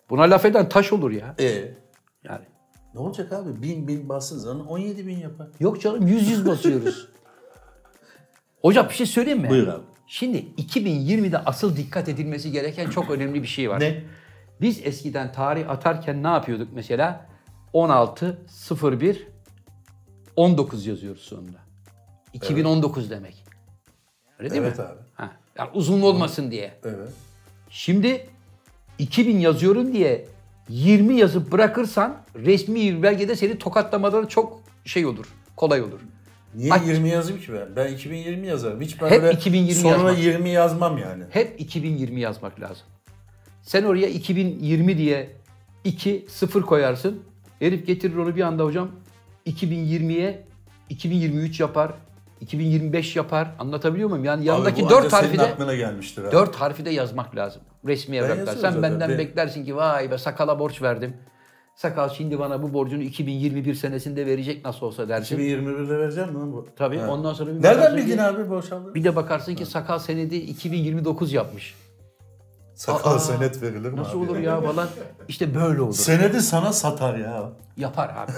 Buna 0.09 0.21
laf 0.21 0.45
eden 0.45 0.69
taş 0.69 0.93
olur 0.93 1.11
ya. 1.11 1.36
E 1.39 1.45
Yani. 2.23 2.45
ne 2.93 2.99
olacak 2.99 3.34
abi? 3.34 3.61
Bin 3.61 3.88
bin 3.88 4.09
bassın 4.09 4.38
zaman 4.39 4.67
17 4.67 5.07
bin 5.07 5.17
yapar. 5.17 5.47
Yok 5.59 5.82
canım 5.82 6.07
yüz 6.07 6.30
yüz 6.30 6.45
basıyoruz. 6.47 7.07
Hocam 8.61 8.89
bir 8.89 8.93
şey 8.93 9.05
söyleyeyim 9.05 9.41
mi? 9.41 9.49
Buyur 9.49 9.67
abi. 9.67 9.84
Şimdi 10.07 10.38
2020'de 10.57 11.38
asıl 11.38 11.76
dikkat 11.78 12.09
edilmesi 12.09 12.51
gereken 12.51 12.89
çok 12.89 13.11
önemli 13.11 13.41
bir 13.43 13.47
şey 13.47 13.69
var. 13.69 13.80
Ne? 13.80 14.03
Biz 14.61 14.81
eskiden 14.83 15.31
tarih 15.31 15.69
atarken 15.69 16.23
ne 16.23 16.27
yapıyorduk 16.27 16.67
mesela? 16.73 17.25
16, 17.73 18.37
01, 18.81 19.27
19 20.35 20.85
yazıyoruz 20.85 21.21
sonunda. 21.21 21.57
2019 22.33 23.09
demek. 23.09 23.43
Öyle 24.39 24.49
değil 24.49 24.61
Evet 24.61 24.77
mi? 24.77 24.83
abi. 24.85 24.99
Ha, 25.13 25.31
yani 25.57 25.69
uzun 25.73 26.01
olmasın 26.01 26.51
diye. 26.51 26.73
Evet. 26.83 27.09
Şimdi 27.69 28.29
2000 28.99 29.39
yazıyorum 29.39 29.93
diye 29.93 30.27
20 30.69 31.15
yazıp 31.15 31.51
bırakırsan 31.51 32.17
resmi 32.35 32.75
bir 32.75 33.03
belgede 33.03 33.35
seni 33.35 33.57
tokatlamaları 33.57 34.27
çok 34.27 34.61
şey 34.85 35.05
olur. 35.05 35.25
Kolay 35.55 35.81
olur. 35.81 35.99
Niye 36.55 36.73
Aç. 36.73 36.87
20 36.87 37.09
yazayım 37.09 37.41
ki 37.41 37.53
ben? 37.53 37.75
Ben 37.75 37.93
2020 37.93 38.47
yazarım. 38.47 38.81
Hiç 38.81 39.01
ben 39.01 39.09
Hep 39.09 39.23
öyle 39.23 39.37
2020 39.37 39.73
sonra 39.81 39.93
yazmak. 39.93 40.19
20 40.19 40.49
yazmam 40.49 40.97
yani. 40.97 41.23
Hep 41.29 41.61
2020 41.61 42.21
yazmak 42.21 42.61
lazım. 42.61 42.87
Sen 43.66 43.84
oraya 43.84 44.07
2020 44.07 44.97
diye 44.97 45.30
2 45.84 46.26
0 46.30 46.61
koyarsın. 46.61 47.20
Herif 47.59 47.88
getirir 47.88 48.16
onu 48.18 48.36
bir 48.36 48.41
anda 48.41 48.63
hocam 48.63 48.89
2020'ye 49.47 50.43
2023 50.89 51.59
yapar. 51.59 51.91
2025 52.41 53.16
yapar. 53.16 53.51
Anlatabiliyor 53.59 54.09
muyum? 54.09 54.26
Yani 54.26 54.45
yanındaki 54.45 54.82
Abi 54.82 54.86
bu 54.86 54.89
4 54.89 54.99
ancak 55.05 55.13
harfi 55.13 55.38
de 55.38 55.41
aklına 55.41 55.76
gelmiştir 55.76 56.24
abi. 56.24 56.32
4 56.32 56.55
harfi 56.55 56.86
de 56.86 56.89
yazmak 56.89 57.36
lazım. 57.36 57.61
Resmi 57.88 58.16
evraklar. 58.18 58.45
Sen 58.53 58.59
zaten. 58.59 58.84
benden 58.84 59.09
Ben- 59.09 59.18
beklersin 59.18 59.66
ki 59.66 59.76
vay 59.76 60.11
be 60.11 60.18
sakala 60.18 60.59
borç 60.59 60.82
verdim. 60.82 61.13
Sakal 61.76 62.09
şimdi 62.09 62.39
bana 62.39 62.63
bu 62.63 62.74
borcunu 62.74 63.03
2021 63.03 63.74
senesinde 63.74 64.26
verecek 64.26 64.66
nasıl 64.66 64.86
olsa 64.86 65.09
dersin. 65.09 65.38
2021'de 65.39 65.97
vereceğim 65.97 66.30
mi 66.30 66.36
lan 66.39 66.53
bu? 66.53 66.68
Tabii 66.76 66.97
Ha. 66.97 67.07
ondan 67.11 67.34
sonra 67.34 67.55
bir 67.55 67.61
Nereden 67.63 67.97
bildin 67.97 68.16
ki- 68.16 68.22
abi 68.22 68.49
borç 68.49 68.72
aldığını? 68.72 68.95
Bir 68.95 69.03
de 69.03 69.16
bakarsın 69.16 69.55
ki 69.55 69.66
sakal 69.66 69.99
senedi 69.99 70.36
2029 70.36 71.34
yapmış. 71.34 71.76
Sakal 72.76 73.15
Aa, 73.15 73.19
senet 73.19 73.61
verilir 73.61 73.91
mi 73.91 73.97
Nasıl 73.97 74.11
abi? 74.21 74.32
olur 74.32 74.38
ya 74.39 74.61
falan. 74.61 74.88
İşte 75.28 75.55
böyle 75.55 75.82
olur. 75.82 75.93
Senedi 75.93 76.41
sana 76.41 76.73
satar 76.73 77.17
ya. 77.17 77.49
Yapar 77.78 78.09
abi. 78.17 78.32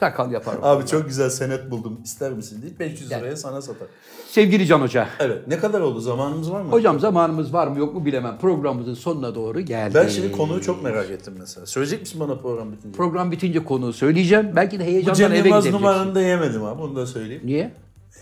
Sakal 0.00 0.32
yapar. 0.32 0.54
Abi 0.62 0.86
çok 0.86 1.06
güzel 1.08 1.30
senet 1.30 1.70
buldum. 1.70 2.00
İster 2.04 2.32
misin 2.32 2.62
deyip 2.62 2.80
500 2.80 3.08
Gel. 3.08 3.20
liraya 3.20 3.36
sana 3.36 3.62
satar. 3.62 3.88
Sevgili 4.30 4.66
Can 4.66 4.80
Hoca. 4.80 5.08
Evet. 5.20 5.48
Ne 5.48 5.58
kadar 5.58 5.80
oldu? 5.80 6.00
Zamanımız 6.00 6.52
var 6.52 6.62
mı? 6.62 6.70
Hocam 6.72 7.00
zamanımız 7.00 7.52
var 7.52 7.66
mı 7.66 7.78
yok 7.78 7.94
mu 7.94 8.04
bilemem. 8.04 8.38
Programımızın 8.40 8.94
sonuna 8.94 9.34
doğru 9.34 9.60
geldik. 9.60 9.94
Ben 9.94 10.08
şimdi 10.08 10.32
konuyu 10.32 10.60
çok 10.62 10.82
merak 10.82 11.10
ettim 11.10 11.34
mesela. 11.38 11.66
Söyleyecek 11.66 12.00
misin 12.00 12.20
bana 12.20 12.34
program 12.34 12.72
bitince? 12.72 12.96
Program 12.96 13.32
bitince 13.32 13.64
konuyu 13.64 13.92
söyleyeceğim. 13.92 14.50
Belki 14.56 14.78
de 14.78 14.82
Bu 14.82 14.86
heyecandan 14.86 15.14
Cem 15.14 15.32
eve 15.32 15.36
Yılmaz 15.48 15.64
gidebileceksin. 15.64 15.86
numaranı 15.86 16.14
da 16.14 16.20
yemedim 16.20 16.64
abi. 16.64 16.78
Bunu 16.82 16.96
da 16.96 17.06
söyleyeyim. 17.06 17.42
Niye? 17.44 17.72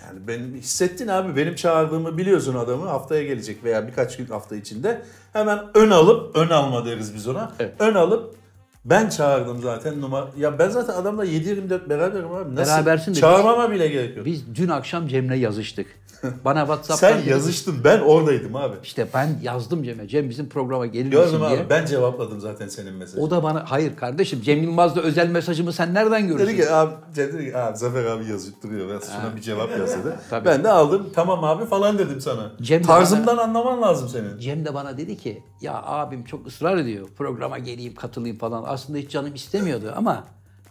Yani 0.03 0.29
benim 0.29 0.55
hissettin 0.55 1.09
abi. 1.09 1.37
Benim 1.37 1.55
çağırdığımı 1.55 2.19
biliyorsun 2.19 2.55
adamı. 2.55 2.87
Haftaya 2.87 3.23
gelecek 3.23 3.65
veya 3.65 3.87
birkaç 3.87 4.17
gün 4.17 4.27
hafta 4.27 4.57
içinde. 4.57 5.03
Hemen 5.33 5.59
ön 5.75 5.91
alıp, 5.91 6.37
ön 6.37 6.49
alma 6.49 6.85
deriz 6.85 7.15
biz 7.15 7.29
ona. 7.29 7.53
Evet. 7.59 7.75
Ön 7.79 7.95
alıp 7.95 8.40
ben 8.85 9.09
çağırdım 9.09 9.63
zaten 9.63 10.01
numara. 10.01 10.29
Ya 10.39 10.59
ben 10.59 10.69
zaten 10.69 10.95
adamla 10.95 11.27
7-24 11.27 11.89
beraberim 11.89 12.33
abi. 12.33 12.55
Nasıl? 12.55 12.73
Berabersin 12.73 13.15
de 13.15 13.19
Çağırmama 13.21 13.71
bile 13.71 13.89
gerek 13.89 14.17
yok. 14.17 14.27
Biz 14.27 14.55
dün 14.55 14.69
akşam 14.69 15.09
Cem'le 15.09 15.35
yazıştık. 15.35 15.87
Bana 16.45 16.61
WhatsApp'tan... 16.61 17.21
Sen 17.21 17.31
yazıştın. 17.31 17.85
Ben 17.85 18.01
oradaydım 18.01 18.57
abi. 18.57 18.75
İşte 18.83 19.07
ben 19.15 19.29
yazdım 19.43 19.83
Cem'e. 19.83 20.09
Cem 20.09 20.31
bizim 20.31 20.49
programa 20.49 20.87
gelir 20.87 21.11
Gördüm 21.11 21.33
misin 21.33 21.45
abi. 21.45 21.55
diye. 21.57 21.71
Ben 21.71 21.87
cevapladım 21.87 22.41
zaten 22.41 22.69
senin 22.69 22.95
mesajını. 22.95 23.25
O 23.25 23.31
da 23.31 23.43
bana 23.43 23.65
hayır 23.69 23.97
kardeşim 23.97 24.43
Cem 24.43 24.63
Yılmaz'da 24.63 25.01
özel 25.01 25.29
mesajımı 25.29 25.73
sen 25.73 25.95
nereden 25.95 26.29
görürsün? 26.29 26.47
Dedi 26.47 26.57
ki 26.57 26.71
abi, 26.71 26.95
Cem 27.15 27.33
dedi 27.33 27.51
ki 27.51 27.57
abi 27.57 27.77
Zafer 27.77 28.05
abi 28.05 28.27
yazıp 28.31 28.63
duruyor. 28.63 28.89
Ben 28.89 29.01
şuna 29.07 29.37
bir 29.37 29.41
cevap 29.41 29.79
yaz 29.79 29.91
dedi. 29.91 30.15
Tabii. 30.31 30.45
Ben 30.45 30.65
de 30.65 30.71
aldım. 30.71 31.07
Tamam 31.15 31.45
abi 31.45 31.67
falan 31.67 31.99
dedim 31.99 32.21
sana. 32.21 32.53
Cem 32.63 32.83
Tarzımdan 32.83 33.37
anlaman 33.39 33.83
lazım 33.83 34.09
senin. 34.09 34.39
Cem 34.39 34.65
de 34.65 34.75
bana 34.75 34.99
dedi 34.99 35.17
ki 35.17 35.43
ya 35.61 35.83
abim 35.83 36.25
çok 36.25 36.47
ısrar 36.47 36.77
ediyor 36.77 37.09
programa 37.19 37.59
geleyim 37.59 37.95
katılayım 37.95 38.39
falan. 38.39 38.65
Aslında 38.71 38.99
hiç 38.99 39.11
canım 39.11 39.35
istemiyordu 39.35 39.93
ama 39.97 40.25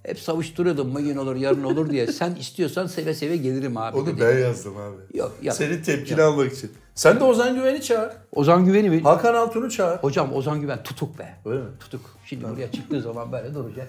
hep 0.03 0.19
savuşturuyordum 0.19 0.95
bugün 0.95 1.17
olur 1.17 1.35
yarın 1.35 1.63
olur 1.63 1.89
diye. 1.89 2.07
Sen 2.07 2.35
istiyorsan 2.35 2.87
seve 2.87 3.13
seve 3.13 3.37
gelirim 3.37 3.77
abi 3.77 3.97
Onu 3.97 4.05
dedi. 4.05 4.21
ben 4.21 4.37
yazdım 4.39 4.77
abi. 4.77 5.17
Yok, 5.17 5.31
yok. 5.41 5.55
Senin 5.55 5.81
tepkini 5.83 6.21
almak 6.21 6.53
için. 6.53 6.71
Sen 6.95 7.19
de 7.19 7.23
Ozan 7.23 7.55
Güven'i 7.55 7.81
çağır. 7.81 8.11
Ozan 8.31 8.65
Güven'i 8.65 8.89
mi? 8.89 9.01
Hakan 9.01 9.33
Altun'u 9.33 9.69
çağır. 9.69 9.97
Hocam 9.97 10.33
Ozan 10.33 10.61
Güven 10.61 10.83
tutuk 10.83 11.19
be. 11.19 11.35
Öyle 11.45 11.61
mi? 11.61 11.69
Tutuk. 11.79 12.01
Şimdi 12.25 12.43
buraya 12.49 12.71
çıktığı 12.71 13.01
zaman 13.01 13.31
böyle 13.31 13.53
duracak. 13.53 13.87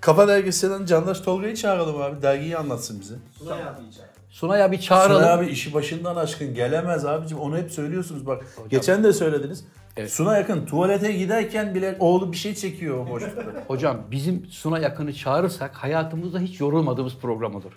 Kafa 0.00 0.28
Dergisi'nden 0.28 0.86
Candaş 0.86 1.20
Tolga'yı 1.20 1.56
çağıralım 1.56 2.02
abi. 2.02 2.22
Dergiyi 2.22 2.56
anlatsın 2.56 3.00
bize. 3.00 3.14
Sunay 3.38 3.62
abi 3.62 3.82
içer. 3.90 4.04
Sunay 4.30 4.62
abi 4.62 4.80
çağıralım. 4.80 5.22
Sunay 5.22 5.34
abi 5.34 5.46
işi 5.46 5.74
başından 5.74 6.16
aşkın 6.16 6.54
gelemez 6.54 7.04
abicim. 7.04 7.38
Onu 7.38 7.56
hep 7.58 7.70
söylüyorsunuz 7.70 8.26
bak. 8.26 8.42
Geçen 8.70 9.04
de 9.04 9.12
söylediniz. 9.12 9.64
Suna 10.08 10.36
yakın 10.36 10.66
tuvalete 10.66 11.12
giderken 11.12 11.74
bile 11.74 11.96
oğlu 11.98 12.32
bir 12.32 12.36
şey 12.36 12.54
çekiyor 12.54 13.06
o 13.06 13.10
boşlukta. 13.10 13.44
Hocam 13.66 14.00
bizim 14.10 14.46
Suna 14.46 14.78
Yakın'ı 14.78 15.12
çağırırsak 15.14 15.74
hayatımızda 15.74 16.38
hiç 16.38 16.60
yorulmadığımız 16.60 17.16
program 17.22 17.54
olur. 17.54 17.72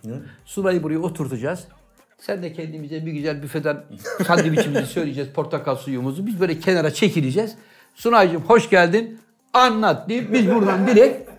Suna'yı 0.45 0.84
buraya 0.84 0.99
oturtacağız. 0.99 1.67
Sen 2.17 2.43
de 2.43 2.53
kendimize 2.53 3.05
bir 3.05 3.11
güzel 3.11 3.43
büfeden 3.43 3.84
sandviçimizi 4.28 4.86
söyleyeceğiz, 4.93 5.30
portakal 5.30 5.76
suyumuzu. 5.76 6.28
Biz 6.28 6.39
böyle 6.39 6.59
kenara 6.59 6.93
çekileceğiz. 6.93 7.55
Sunay'cığım 7.95 8.41
hoş 8.41 8.69
geldin, 8.69 9.19
anlat 9.53 10.09
deyip 10.09 10.34
biz 10.34 10.51
buradan 10.51 10.88
direkt 10.88 11.32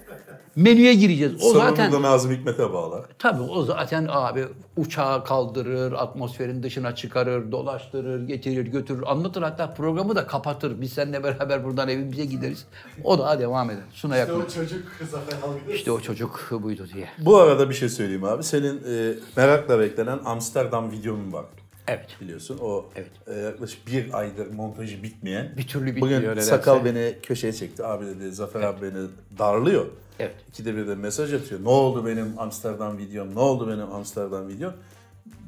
menüye 0.57 0.95
gireceğiz. 0.95 1.33
O 1.43 1.53
Sonra 1.53 1.69
zaten 1.69 1.93
burada 1.93 2.09
Nazım 2.09 2.33
Hikmet'e 2.33 2.73
bağlar. 2.73 3.03
Tabii 3.19 3.43
o 3.43 3.63
zaten 3.63 4.07
abi 4.11 4.45
uçağı 4.77 5.25
kaldırır, 5.25 5.93
atmosferin 5.93 6.63
dışına 6.63 6.95
çıkarır, 6.95 7.53
dolaştırır, 7.53 8.27
getirir, 8.29 8.67
götürür, 8.67 9.03
anlatır. 9.07 9.43
Hatta 9.43 9.75
programı 9.75 10.17
da 10.17 10.27
kapatır. 10.27 10.81
Biz 10.81 10.93
seninle 10.93 11.25
beraber 11.25 11.65
buradan 11.65 11.89
evimize 11.89 12.25
gideriz. 12.25 12.67
O 13.05 13.19
da 13.19 13.39
devam 13.41 13.71
eder. 13.71 13.83
Suna 13.93 14.19
İşte 14.19 14.33
yakın. 14.33 14.45
o 14.47 14.49
çocuk 14.49 14.83
Zafer 15.11 15.37
Algı. 15.49 15.73
İşte 15.73 15.91
o 15.93 16.01
çocuk 16.01 16.49
buydu 16.63 16.87
diye. 16.95 17.09
Bu 17.19 17.37
arada 17.37 17.71
bir 17.71 17.75
şey 17.75 17.89
söyleyeyim 17.89 18.25
abi. 18.25 18.43
Senin 18.43 18.83
e, 18.89 19.15
merakla 19.37 19.79
beklenen 19.81 20.19
Amsterdam 20.25 20.91
videonun 20.93 21.33
var. 21.33 21.45
Evet. 21.89 22.07
Biliyorsun 22.21 22.59
o 22.63 22.85
Evet. 22.97 23.11
e, 23.27 23.35
yaklaşık 23.41 23.87
bir 23.87 24.19
aydır 24.19 24.47
montajı 24.55 25.03
bitmeyen. 25.03 25.55
Bir 25.57 25.67
türlü 25.67 25.87
bitmiyor 25.97 26.19
Bugün 26.21 26.31
nedense. 26.31 26.47
sakal 26.51 26.85
beni 26.85 27.15
köşeye 27.23 27.53
çekti. 27.53 27.85
Abi 27.85 28.07
dedi 28.07 28.33
Zafer 28.33 28.61
abi 28.61 28.83
beni 28.83 29.07
darlıyor. 29.39 29.87
Evet. 30.19 30.35
İkide 30.49 30.77
bir 30.77 30.87
de 30.87 30.95
mesaj 30.95 31.35
atıyor. 31.35 31.65
Ne 31.65 31.69
oldu 31.69 32.07
benim 32.07 32.39
Amsterdam 32.39 32.99
videom? 32.99 33.35
Ne 33.35 33.39
oldu 33.41 33.69
benim 33.69 33.93
Amsterdam 33.93 34.49
videom? 34.49 34.73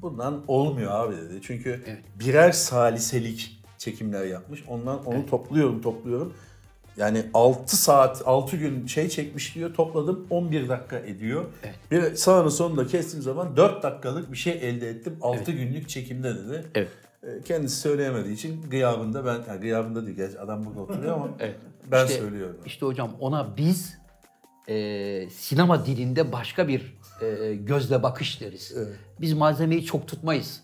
Bundan 0.03 0.43
olmuyor 0.49 0.91
abi 0.93 1.17
dedi. 1.17 1.39
Çünkü 1.43 1.83
Evet. 1.87 1.99
birer 2.21 2.53
saliselik 2.53 3.63
çekimler 3.79 4.25
yapmış. 4.25 4.65
Ondan 4.69 5.05
onu 5.07 5.27
topluyorum 5.27 5.83
topluyorum. 5.83 6.33
Yani 6.97 7.27
6 7.35 7.77
saat, 7.77 8.23
6 8.27 8.57
gün 8.57 8.87
şey 8.87 9.09
çekmiş 9.09 9.55
diyor. 9.55 9.75
Topladım 9.75 10.27
11 10.31 10.69
dakika 10.69 10.99
ediyor. 10.99 11.45
Evet. 11.63 11.75
Bir 11.91 12.17
sağını 12.17 12.51
sonunda 12.51 12.87
kestiğim 12.87 13.23
zaman 13.23 13.57
4 13.57 13.83
dakikalık 13.83 14.33
bir 14.33 14.37
şey 14.37 14.53
elde 14.53 14.89
ettim. 14.89 15.17
6 15.23 15.53
günlük 15.53 15.89
çekimde 15.89 16.35
dedi. 16.35 16.67
Evet. 16.75 16.89
E, 17.23 17.43
Kendisi 17.45 17.77
söyleyemediği 17.81 18.35
için 18.35 18.63
gıyabında 18.71 19.25
ben, 19.27 19.39
yani 19.49 19.61
gıyabında 19.61 20.07
değil 20.07 20.17
gerçi 20.17 20.41
adam 20.41 20.67
burada 20.67 20.81
oturuyor 20.81 21.15
ama 21.15 21.29
Evet. 21.41 21.57
ben 21.91 22.07
İşte- 22.07 22.19
söylüyorum. 22.19 22.57
İşte 22.67 22.87
hocam 22.87 23.11
ona 23.21 23.57
biz 23.57 23.99
e, 24.69 25.29
sinema 25.31 25.87
dilinde 25.87 26.33
başka 26.33 26.69
bir 26.69 26.97
e, 27.23 27.55
gözle 27.55 28.03
bakış 28.03 28.41
deriz. 28.41 28.75
Biz 29.21 29.33
malzemeyi 29.33 29.85
çok 29.85 30.09
tutmayız. 30.09 30.61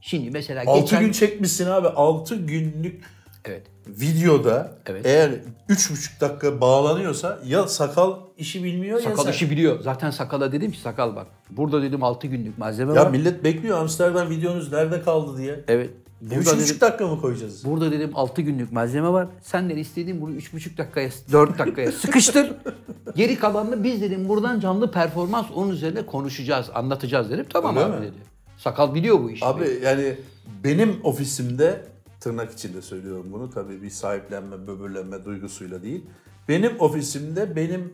Şimdi 0.00 0.30
mesela 0.30 0.62
6 0.66 0.80
geçen... 0.80 1.00
gün 1.00 1.12
çekmişsin 1.12 1.66
abi. 1.66 1.88
6 1.88 2.34
günlük 2.36 3.04
Evet. 3.44 3.66
videoda 3.86 4.72
Evet. 4.86 5.06
eğer 5.06 5.30
3,5 5.68 6.20
dakika 6.20 6.60
bağlanıyorsa 6.60 7.38
ya 7.44 7.68
sakal 7.68 8.14
işi 8.38 8.64
bilmiyor 8.64 9.00
ya 9.02 9.10
Sakal 9.16 9.32
işi 9.32 9.50
biliyor. 9.50 9.80
Zaten 9.80 10.10
sakala 10.10 10.52
dedim 10.52 10.70
ki 10.72 10.78
sakal 10.78 11.16
bak. 11.16 11.26
Burada 11.50 11.82
dedim 11.82 12.02
6 12.04 12.26
günlük 12.26 12.58
malzeme 12.58 12.94
Ya 12.94 13.04
var. 13.04 13.10
millet 13.10 13.44
bekliyor 13.44 13.78
Amsterdam 13.78 14.30
videonuz 14.30 14.72
nerede 14.72 15.02
kaldı 15.02 15.38
diye. 15.38 15.64
Evet. 15.68 15.90
Burada 16.20 16.50
3,5 16.50 16.58
dedim, 16.60 16.80
dakika 16.80 17.06
mı 17.08 17.20
koyacağız? 17.20 17.64
burada 17.64 17.92
dedim 17.92 18.10
6 18.14 18.42
günlük 18.42 18.72
malzeme 18.72 19.08
var. 19.08 19.28
Senden 19.42 19.76
istediğim 19.76 20.20
bunu 20.20 20.34
3,5 20.34 20.78
dakikaya, 20.78 21.10
4 21.32 21.58
dakikaya 21.58 21.92
sıkıştır. 21.92 22.52
Geri 23.16 23.38
kalanını 23.38 23.84
biz 23.84 24.02
dedim 24.02 24.28
buradan 24.28 24.60
canlı 24.60 24.90
performans 24.90 25.46
onun 25.54 25.70
üzerine 25.70 26.06
konuşacağız, 26.06 26.66
anlatacağız 26.74 27.30
dedim. 27.30 27.46
Tamam 27.52 27.76
Öyle 27.76 27.86
abi 27.86 27.96
mi? 27.96 28.02
dedi. 28.02 28.16
Sakal 28.58 28.94
biliyor 28.94 29.22
bu 29.22 29.30
işi. 29.30 29.44
Abi 29.44 29.80
yani 29.84 30.16
benim 30.64 31.00
ofisimde 31.04 31.84
tırnak 32.20 32.52
içinde 32.52 32.82
söylüyorum 32.82 33.26
bunu 33.32 33.50
tabii 33.50 33.82
bir 33.82 33.90
sahiplenme, 33.90 34.66
böbürlenme 34.66 35.24
duygusuyla 35.24 35.82
değil. 35.82 36.04
Benim 36.48 36.80
ofisimde 36.80 37.56
benim 37.56 37.92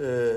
e, 0.00 0.32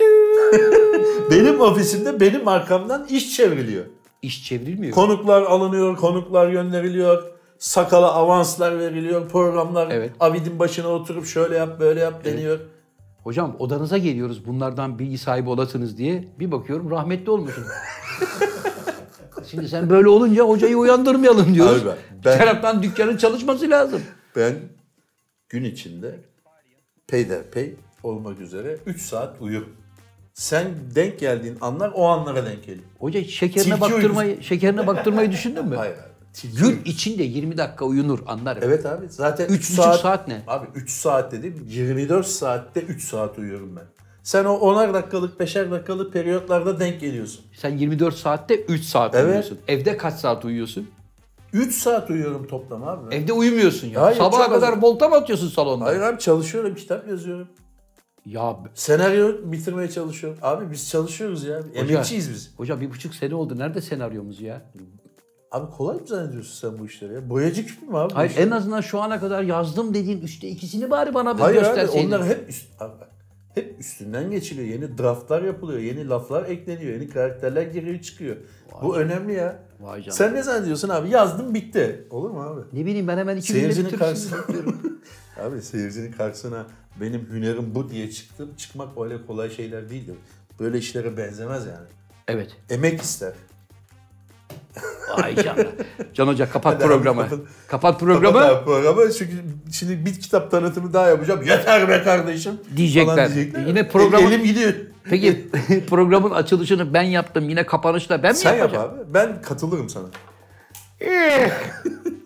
benim 1.30 1.60
ofisimde 1.60 2.20
benim 2.20 2.48
arkamdan 2.48 3.06
iş 3.10 3.36
çevriliyor. 3.36 3.84
İş 4.22 4.44
çevrilmiyor. 4.48 4.94
Konuklar 4.94 5.42
alınıyor, 5.42 5.96
konuklar 5.96 6.50
gönderiliyor. 6.50 7.22
Sakala 7.58 8.12
avanslar 8.12 8.78
veriliyor, 8.78 9.28
programlar 9.28 9.90
Evet. 9.90 10.12
avidin 10.20 10.58
başına 10.58 10.88
oturup 10.88 11.26
şöyle 11.26 11.56
yap 11.56 11.80
böyle 11.80 12.00
yap 12.00 12.24
deniyor. 12.24 12.58
Hocam 13.22 13.56
odanıza 13.58 13.98
geliyoruz 13.98 14.46
bunlardan 14.46 14.98
bilgi 14.98 15.18
sahibi 15.18 15.48
olasınız 15.48 15.98
diye. 15.98 16.28
Bir 16.38 16.52
bakıyorum 16.52 16.90
rahmetli 16.90 17.30
olmuşsun. 17.30 17.64
Şimdi 19.50 19.68
sen 19.68 19.90
böyle 19.90 20.08
olunca 20.08 20.44
hocayı 20.44 20.76
uyandırmayalım 20.76 21.54
diyoruz. 21.54 21.86
Abi 21.86 21.90
ben- 22.24 22.38
taraftan 22.38 22.82
dükkanın 22.82 23.16
çalışması 23.16 23.70
lazım. 23.70 24.02
Ben 24.36 24.54
gün 25.48 25.64
içinde 25.64 26.20
peyderpey 27.06 27.76
olmak 28.02 28.40
üzere 28.40 28.78
3 28.86 29.02
saat 29.02 29.36
uyurum. 29.40 29.76
Sen 30.36 30.66
denk 30.94 31.18
geldiğin 31.18 31.58
anlar 31.60 31.92
o 31.94 32.04
anlara 32.06 32.46
denk 32.46 32.64
geliyor. 32.66 32.84
Hoca 32.98 33.24
şekerine 33.24 33.62
Tilki 33.64 33.80
baktırmayı, 33.80 34.42
şekerine 34.42 34.86
baktırmayı 34.86 35.32
düşündün 35.32 35.66
mü? 35.68 35.76
Hayır 35.76 35.94
tilki 36.32 36.56
Gün 36.56 36.66
uyur. 36.66 36.78
içinde 36.84 37.22
20 37.22 37.58
dakika 37.58 37.84
uyunur 37.84 38.18
anlarım. 38.26 38.62
Evet 38.64 38.86
abi 38.86 39.06
zaten 39.08 39.44
Üç 39.46 39.60
3 39.70 39.78
buçuk 39.78 39.94
saat 39.94 40.28
ne? 40.28 40.42
Abi 40.46 40.66
3 40.74 40.90
saat 40.90 41.32
dedim 41.32 41.64
24 41.68 42.26
saatte 42.26 42.80
3 42.80 43.04
saat 43.04 43.38
uyuyorum 43.38 43.76
ben. 43.76 43.84
Sen 44.22 44.44
o 44.44 44.54
10'ar 44.54 44.94
dakikalık 44.94 45.40
5'er 45.40 45.70
dakikalık 45.70 46.12
periyotlarda 46.12 46.80
denk 46.80 47.00
geliyorsun. 47.00 47.40
Sen 47.54 47.76
24 47.78 48.14
saatte 48.16 48.60
3 48.60 48.84
saat 48.84 49.14
Evet. 49.14 49.26
uyuyorsun. 49.26 49.58
Evde 49.68 49.96
kaç 49.96 50.14
saat 50.14 50.44
uyuyorsun? 50.44 50.90
3 51.52 51.74
saat 51.74 52.10
uyuyorum 52.10 52.46
toplam 52.46 52.84
abi. 52.88 53.14
Evde 53.14 53.32
uyumuyorsun 53.32 53.86
ya. 53.88 54.02
Hayır, 54.02 54.16
Sabaha 54.18 54.50
kadar 54.50 54.72
az. 54.72 54.82
volta 54.82 55.08
mı 55.08 55.16
atıyorsun 55.16 55.48
salonda? 55.48 55.84
Hayır 55.84 56.00
abi 56.00 56.18
çalışıyorum, 56.18 56.74
kitap 56.74 57.08
yazıyorum. 57.08 57.48
Ya 58.26 58.56
Senaryo 58.74 59.32
bitirmeye 59.44 59.90
çalışıyorum. 59.90 60.38
Abi 60.42 60.70
biz 60.70 60.90
çalışıyoruz 60.90 61.44
ya. 61.44 61.60
Emekçiyiz 61.74 62.30
biz. 62.30 62.54
Hoca 62.56 62.80
bir 62.80 62.90
buçuk 62.90 63.14
sene 63.14 63.34
oldu. 63.34 63.58
Nerede 63.58 63.80
senaryomuz 63.80 64.40
ya? 64.40 64.62
Abi 65.52 65.70
kolay 65.70 65.96
mı 65.96 66.06
zannediyorsun 66.06 66.68
sen 66.68 66.78
bu 66.78 66.86
işleri 66.86 67.14
ya? 67.14 67.30
Boyacı 67.30 67.66
küpü 67.66 67.86
mü 67.86 67.96
abi? 67.96 68.14
Hayır 68.14 68.30
işler? 68.30 68.46
en 68.46 68.50
azından 68.50 68.80
şu 68.80 69.00
ana 69.00 69.20
kadar 69.20 69.42
yazdım 69.42 69.94
dediğin 69.94 70.20
üçte 70.20 70.48
ikisini 70.48 70.90
bari 70.90 71.14
bana 71.14 71.36
bir 71.36 71.42
Hayır 71.42 71.58
gösterseydin. 71.58 72.06
onlar 72.06 72.24
hep 72.26 72.48
üst, 72.48 72.82
abi 72.82 72.92
hep 73.54 73.80
üstünden 73.80 74.30
geçiliyor. 74.30 74.68
Yeni 74.68 74.98
draftlar 74.98 75.42
yapılıyor. 75.42 75.80
Yeni 75.80 76.08
laflar 76.08 76.48
ekleniyor. 76.48 76.92
Yeni 76.92 77.08
karakterler 77.08 77.62
giriyor 77.62 78.00
çıkıyor. 78.00 78.36
Bu 78.82 78.96
önemli 78.96 79.34
ya. 79.34 79.62
Vay 79.80 80.00
canına. 80.00 80.14
Sen 80.14 80.34
ne 80.34 80.42
zannediyorsun 80.42 80.88
abi? 80.88 81.10
Yazdım 81.10 81.54
bitti. 81.54 82.06
Olur 82.10 82.30
mu 82.30 82.40
abi? 82.40 82.60
Ne 82.72 82.86
bileyim 82.86 83.08
ben 83.08 83.18
hemen 83.18 83.36
iki 83.36 83.52
Seyircinin 83.52 83.90
karşısına 83.90 84.38
abi 85.42 85.62
seyircinin 85.62 86.12
karşısına 86.12 86.66
benim 87.00 87.28
hünerim 87.32 87.74
bu 87.74 87.90
diye 87.90 88.10
çıktım. 88.10 88.50
Çıkmak 88.56 88.88
öyle 89.04 89.26
kolay 89.26 89.50
şeyler 89.50 89.90
değildir. 89.90 90.14
Böyle 90.60 90.78
işlere 90.78 91.16
benzemez 91.16 91.66
yani. 91.66 91.86
Evet. 92.28 92.50
Emek 92.70 93.02
ister. 93.02 93.32
Ay 95.22 95.36
canına. 95.36 95.64
Can 96.14 96.26
Hoca 96.26 96.50
kapat 96.50 96.74
Hadi 96.74 96.84
abi, 96.84 96.92
programı. 96.92 97.22
kapat. 97.28 97.38
Kapat 97.68 98.00
programı. 98.00 98.38
Kapat 98.40 98.64
programı. 98.64 99.12
Çünkü 99.12 99.32
şimdi 99.72 100.06
bir 100.06 100.20
kitap 100.20 100.50
tanıtımı 100.50 100.92
daha 100.92 101.08
yapacağım. 101.08 101.42
Yeter 101.42 101.88
be 101.88 102.02
kardeşim. 102.02 102.52
Diyecekler. 102.76 103.28
falan 103.28 103.66
Yine 103.68 103.88
programı- 103.88 104.28
Elim 104.28 104.44
gidiyor. 104.44 104.72
Peki 105.04 105.48
programın 105.88 106.30
açılışını 106.30 106.94
ben 106.94 107.02
yaptım. 107.02 107.48
Yine 107.48 107.66
kapanışta 107.66 108.22
ben 108.22 108.32
mi 108.32 108.36
Sen 108.38 108.50
yap 108.50 108.58
yapacağım? 108.58 108.90
abi. 108.94 109.14
Ben 109.14 109.42
katılırım 109.42 109.88
sana. 109.88 110.06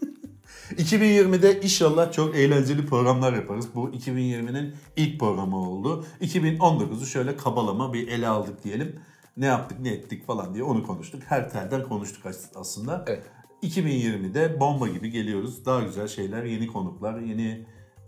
Eh. 0.80 0.84
2020'de 0.84 1.60
inşallah 1.60 2.12
çok 2.12 2.36
eğlenceli 2.36 2.86
programlar 2.86 3.32
yaparız. 3.32 3.68
Bu 3.74 3.90
2020'nin 3.90 4.74
ilk 4.96 5.20
programı 5.20 5.56
oldu. 5.56 6.04
2019'u 6.20 7.06
şöyle 7.06 7.36
kabalama 7.36 7.92
bir 7.92 8.08
ele 8.08 8.28
aldık 8.28 8.64
diyelim. 8.64 9.00
Ne 9.36 9.46
yaptık, 9.46 9.80
ne 9.80 9.88
ettik 9.90 10.26
falan 10.26 10.54
diye 10.54 10.64
onu 10.64 10.86
konuştuk. 10.86 11.22
Her 11.26 11.50
telden 11.50 11.82
konuştuk 11.82 12.26
as- 12.26 12.50
aslında. 12.54 13.04
Evet. 13.06 13.22
2020'de 13.62 14.60
bomba 14.60 14.88
gibi 14.88 15.10
geliyoruz. 15.10 15.66
Daha 15.66 15.82
güzel 15.82 16.08
şeyler, 16.08 16.44
yeni 16.44 16.66
konuklar, 16.66 17.20
yeni 17.20 17.66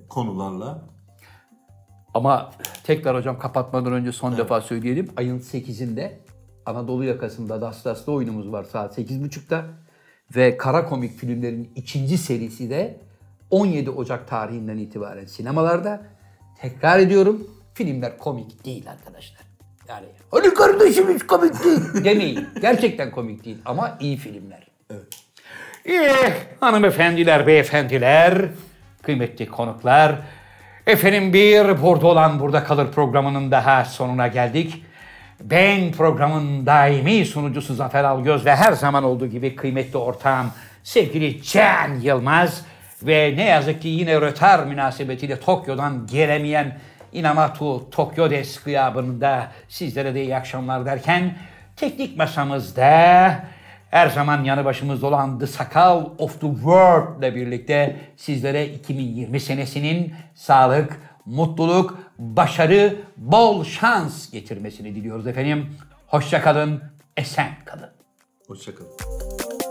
konularla. 0.08 0.88
Ama 2.14 2.50
tekrar 2.84 3.16
hocam 3.16 3.38
kapatmadan 3.38 3.92
önce 3.92 4.12
son 4.12 4.36
defa 4.36 4.60
söyleyelim. 4.60 5.08
Ayın 5.16 5.38
8'inde 5.38 6.18
Anadolu 6.66 7.04
yakasında 7.04 7.60
Dastas'ta 7.60 8.12
oyunumuz 8.12 8.52
var 8.52 8.64
saat 8.64 8.98
8.30'da. 8.98 9.64
Ve 10.36 10.56
kara 10.56 10.84
komik 10.84 11.18
filmlerin 11.18 11.72
ikinci 11.76 12.18
serisi 12.18 12.70
de 12.70 12.96
17 13.50 13.90
Ocak 13.90 14.28
tarihinden 14.28 14.78
itibaren 14.78 15.24
sinemalarda. 15.26 16.02
Tekrar 16.60 16.98
ediyorum 16.98 17.46
filmler 17.74 18.18
komik 18.18 18.64
değil 18.64 18.90
arkadaşlar. 18.90 19.42
Yani 19.88 20.06
hani 20.30 20.54
kardeşim 20.54 21.14
hiç 21.14 21.22
komik 21.26 21.64
değil 21.64 21.80
demeyin. 22.04 22.46
Gerçekten 22.60 23.10
komik 23.10 23.44
değil 23.44 23.58
ama 23.64 23.98
iyi 24.00 24.16
filmler. 24.16 24.66
Eh, 25.84 26.32
hanımefendiler, 26.60 27.46
beyefendiler, 27.46 28.48
kıymetli 29.02 29.48
konuklar. 29.48 30.18
Efendim 30.86 31.32
bir 31.32 31.82
burada 31.82 32.06
olan 32.06 32.40
burada 32.40 32.64
kalır 32.64 32.92
programının 32.92 33.50
daha 33.50 33.84
sonuna 33.84 34.26
geldik. 34.26 34.84
Ben 35.44 35.92
programın 35.92 36.66
daimi 36.66 37.26
sunucusu 37.26 37.74
Zafer 37.74 38.04
Algöz 38.04 38.46
ve 38.46 38.56
her 38.56 38.72
zaman 38.72 39.04
olduğu 39.04 39.26
gibi 39.26 39.56
kıymetli 39.56 39.98
ortağım 39.98 40.46
sevgili 40.82 41.42
Can 41.42 42.00
Yılmaz 42.02 42.64
ve 43.02 43.34
ne 43.36 43.44
yazık 43.44 43.82
ki 43.82 43.88
yine 43.88 44.20
rötar 44.20 44.66
münasebetiyle 44.66 45.40
Tokyo'dan 45.40 46.06
gelemeyen 46.06 46.78
Inamatu 47.12 47.90
Tokyo 47.90 48.30
Des 48.30 48.62
gıyabında 48.62 49.48
sizlere 49.68 50.14
de 50.14 50.22
iyi 50.22 50.36
akşamlar 50.36 50.86
derken 50.86 51.34
teknik 51.76 52.16
masamızda 52.16 53.44
her 53.90 54.08
zaman 54.08 54.44
yanı 54.44 54.64
başımızda 54.64 55.06
olan 55.06 55.38
The 55.38 55.46
Sakal 55.46 56.04
of 56.18 56.40
the 56.40 56.46
World 56.52 57.18
ile 57.18 57.34
birlikte 57.34 57.96
sizlere 58.16 58.66
2020 58.66 59.40
senesinin 59.40 60.14
sağlık, 60.34 61.00
mutluluk, 61.26 61.98
başarı, 62.18 62.96
bol 63.16 63.64
şans 63.64 64.30
getirmesini 64.30 64.94
diliyoruz 64.94 65.26
efendim. 65.26 65.76
Hoşça 66.06 66.42
kalın, 66.42 66.82
esen 67.16 67.52
kalın. 67.64 67.90
Hoşçakalın. 68.46 69.61